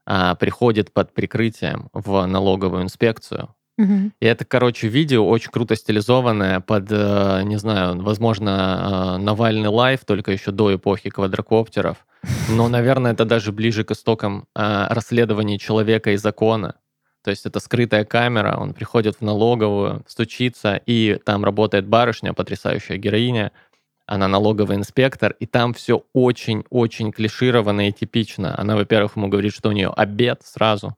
а, 0.06 0.36
приходит 0.36 0.93
под 0.93 1.13
прикрытием 1.13 1.89
в 1.93 2.26
налоговую 2.26 2.84
инспекцию. 2.84 3.54
И 4.20 4.26
это, 4.26 4.46
короче, 4.46 4.88
видео 4.88 5.28
очень 5.28 5.52
круто 5.52 5.76
стилизованное 5.76 6.60
под, 6.60 6.88
э, 6.92 7.44
не 7.44 7.58
знаю, 7.58 8.02
возможно, 8.02 9.15
э, 9.18 9.22
Навальный 9.22 9.70
лайф, 9.70 10.02
только 10.06 10.32
еще 10.32 10.52
до 10.52 10.76
эпохи 10.76 11.10
квадрокоптеров. 11.10 12.06
Но, 12.50 12.68
наверное, 12.68 13.13
это 13.13 13.26
даже 13.26 13.52
ближе 13.52 13.84
к 13.84 13.92
истокам 13.92 14.46
э, 14.56 14.88
расследований 14.89 15.58
человека 15.58 16.12
и 16.12 16.18
закона. 16.18 16.76
То 17.24 17.32
есть 17.32 17.46
это 17.46 17.60
скрытая 17.60 18.06
камера, 18.06 18.58
он 18.58 18.74
приходит 18.74 19.18
в 19.18 19.22
налоговую, 19.22 20.04
стучится, 20.08 20.82
и 20.86 21.20
там 21.26 21.44
работает 21.44 21.86
барышня, 21.86 22.34
потрясающая 22.34 22.98
героиня, 22.98 23.52
она 24.06 24.28
налоговый 24.28 24.78
инспектор, 24.78 25.36
и 25.39 25.46
там 25.46 25.74
все 25.74 26.04
очень-очень 26.13 27.12
клишировано 27.12 27.89
и 27.89 27.92
типично. 27.92 28.60
Она, 28.60 28.76
во-первых, 28.76 29.15
ему 29.15 29.28
говорит, 29.28 29.54
что 29.54 29.70
у 29.70 29.72
нее 29.72 29.89
обед 29.96 30.42
сразу. 30.44 30.98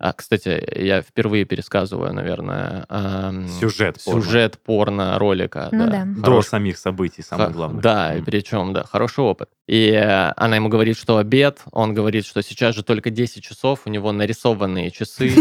А, 0.00 0.12
кстати, 0.12 0.64
я 0.80 1.02
впервые 1.02 1.44
пересказываю, 1.44 2.12
наверное, 2.12 2.86
ам, 2.88 3.48
Сюжет 3.48 3.98
порно. 4.04 4.22
сюжет 4.22 4.58
порно 4.64 5.18
ролика. 5.18 5.68
Ну 5.72 5.90
да. 5.90 6.04
До 6.06 6.22
Хорош- 6.22 6.46
самих 6.46 6.78
событий, 6.78 7.22
самое 7.22 7.48
Ха- 7.48 7.54
главное. 7.54 7.82
Да, 7.82 8.14
и 8.14 8.18
М. 8.20 8.24
причем, 8.24 8.72
да, 8.72 8.84
хороший 8.84 9.24
опыт. 9.24 9.48
И 9.66 9.90
э, 9.90 10.32
она 10.36 10.54
ему 10.54 10.68
говорит, 10.68 10.96
что 10.96 11.16
обед, 11.16 11.62
он 11.72 11.94
говорит, 11.94 12.26
что 12.26 12.42
сейчас 12.42 12.76
же 12.76 12.84
только 12.84 13.10
10 13.10 13.42
часов, 13.42 13.80
у 13.86 13.90
него 13.90 14.12
нарисованные 14.12 14.92
часы, 14.92 15.34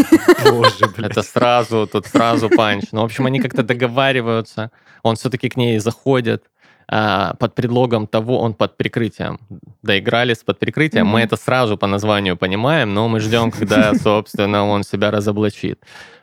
Боже, 0.50 0.88
блядь. 0.96 1.12
это 1.12 1.22
сразу, 1.22 1.88
тут 1.92 2.08
сразу 2.08 2.50
панч. 2.50 2.86
Ну, 2.92 3.02
в 3.02 3.06
общем, 3.06 3.28
они 3.28 3.40
как-то 3.40 3.62
договариваются, 3.62 4.72
он 5.04 5.18
все-таки 5.18 5.50
к 5.50 5.58
ней 5.58 5.78
заходит, 5.80 6.46
а, 6.90 7.34
под 7.36 7.54
предлогом 7.56 8.08
того, 8.08 8.40
он 8.40 8.54
под 8.54 8.78
прикрытием. 8.78 9.40
Доигрались 9.84 10.38
под 10.44 10.60
прикрытием. 10.60 11.06
Мы 11.08 11.20
Мгм. 11.20 11.26
это 11.26 11.36
сразу 11.38 11.78
по 11.78 11.88
названию 11.88 12.38
понимаем, 12.38 12.94
но 12.94 13.08
мы 13.10 13.20
ждем, 13.20 13.52
когда, 13.60 13.94
собственно, 13.94 14.66
он 14.66 14.84
себя 14.84 15.12
разоблачит. 15.12 15.80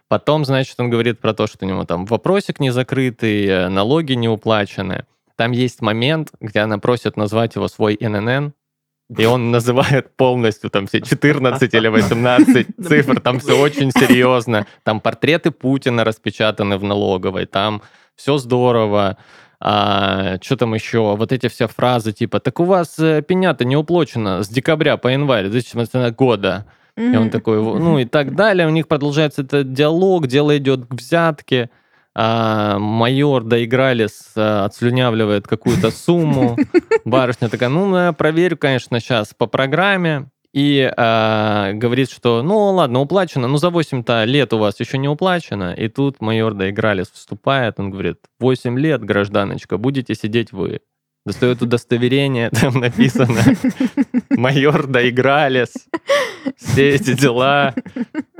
Потом, 0.08 0.44
значит, 0.44 0.78
он 0.78 0.90
говорит 0.90 1.20
про 1.20 1.32
то, 1.34 1.46
что 1.46 1.64
у 1.64 1.68
него 1.68 1.84
там 1.84 2.06
вопросик 2.06 2.60
не 2.60 2.70
закрытый, 2.70 3.46
э, 3.46 3.68
налоги 3.68 4.12
не 4.14 4.28
уплачены. 4.28 5.04
Там 5.36 5.52
есть 5.52 5.82
момент, 5.82 6.30
где 6.40 6.60
она 6.60 6.78
просит 6.78 7.16
назвать 7.16 7.56
его 7.56 7.68
свой 7.68 7.98
ННН, 8.00 8.52
и 9.18 9.24
он 9.26 9.50
называет 9.50 10.16
полностью 10.16 10.70
там 10.70 10.86
все 10.86 11.00
14 11.00 11.74
или 11.74 11.88
18 11.88 12.66
цифр, 12.88 13.20
там 13.20 13.38
все 13.40 13.58
очень 13.58 13.90
серьезно. 13.90 14.66
Там 14.82 15.00
портреты 15.00 15.50
Путина 15.50 16.04
распечатаны 16.04 16.78
в 16.78 16.84
налоговой, 16.84 17.46
там 17.46 17.82
все 18.16 18.38
здорово. 18.38 19.16
А, 19.66 20.36
что 20.42 20.56
там 20.58 20.74
еще? 20.74 21.16
Вот 21.16 21.32
эти 21.32 21.48
все 21.48 21.66
фразы 21.66 22.12
типа, 22.12 22.38
так 22.38 22.60
у 22.60 22.64
вас 22.64 22.98
э, 22.98 23.22
пеня-то 23.22 23.64
не 23.64 23.76
уплочена 23.76 24.42
с 24.42 24.48
декабря 24.48 24.98
по 24.98 25.08
январь 25.08 25.48
2018 25.48 26.14
года. 26.14 26.66
И 26.96 27.16
он 27.16 27.30
такой, 27.30 27.56
ну 27.56 27.98
и 27.98 28.04
так 28.04 28.36
далее. 28.36 28.68
У 28.68 28.70
них 28.70 28.86
продолжается 28.86 29.40
этот 29.40 29.72
диалог, 29.72 30.26
дело 30.26 30.56
идет 30.58 30.86
к 30.86 30.94
взятке. 30.94 31.70
А, 32.14 32.78
майор 32.78 33.42
доигрались, 33.42 34.20
а, 34.36 34.66
отслюнявливает 34.66 35.48
какую-то 35.48 35.90
сумму. 35.90 36.56
Барышня 37.06 37.48
такая, 37.48 37.70
ну, 37.70 37.96
я 37.96 38.12
проверю, 38.12 38.58
конечно, 38.58 39.00
сейчас 39.00 39.32
по 39.34 39.46
программе. 39.46 40.28
И 40.54 40.88
а, 40.96 41.72
говорит, 41.72 42.12
что, 42.12 42.40
ну, 42.44 42.70
ладно, 42.70 43.00
уплачено, 43.00 43.48
но 43.48 43.56
за 43.56 43.70
8-то 43.70 44.22
лет 44.22 44.52
у 44.52 44.58
вас 44.58 44.78
еще 44.78 44.98
не 44.98 45.08
уплачено. 45.08 45.74
И 45.74 45.88
тут 45.88 46.20
майор 46.20 46.54
доигрались 46.54 47.10
вступает, 47.10 47.80
он 47.80 47.90
говорит, 47.90 48.18
8 48.38 48.78
лет, 48.78 49.02
гражданочка, 49.02 49.78
будете 49.78 50.14
сидеть 50.14 50.52
вы. 50.52 50.80
Достает 51.26 51.60
удостоверение, 51.60 52.50
там 52.60 52.74
написано, 52.74 53.40
майор 54.30 54.86
доигрались, 54.86 55.74
все 56.56 56.90
эти 56.90 57.14
дела, 57.14 57.74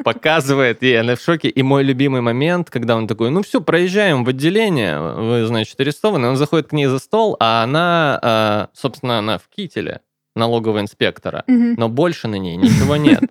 показывает, 0.04 0.84
и 0.84 0.94
она 0.94 1.16
в 1.16 1.20
шоке. 1.20 1.48
И 1.48 1.64
мой 1.64 1.82
любимый 1.82 2.20
момент, 2.20 2.70
когда 2.70 2.94
он 2.94 3.08
такой, 3.08 3.30
ну 3.30 3.42
все, 3.42 3.60
проезжаем 3.60 4.24
в 4.24 4.28
отделение, 4.28 5.00
вы, 5.00 5.46
значит, 5.46 5.80
арестованы. 5.80 6.28
Он 6.28 6.36
заходит 6.36 6.68
к 6.68 6.72
ней 6.72 6.86
за 6.86 7.00
стол, 7.00 7.36
а 7.40 7.64
она, 7.64 8.20
а, 8.22 8.68
собственно, 8.72 9.18
она 9.18 9.38
в 9.38 9.48
кителе 9.48 10.02
налогового 10.34 10.80
инспектора, 10.80 11.44
Мгм. 11.46 11.74
но 11.76 11.88
больше 11.88 12.28
на 12.28 12.36
ней 12.36 12.56
ничего 12.56 12.96
нет. 12.96 13.20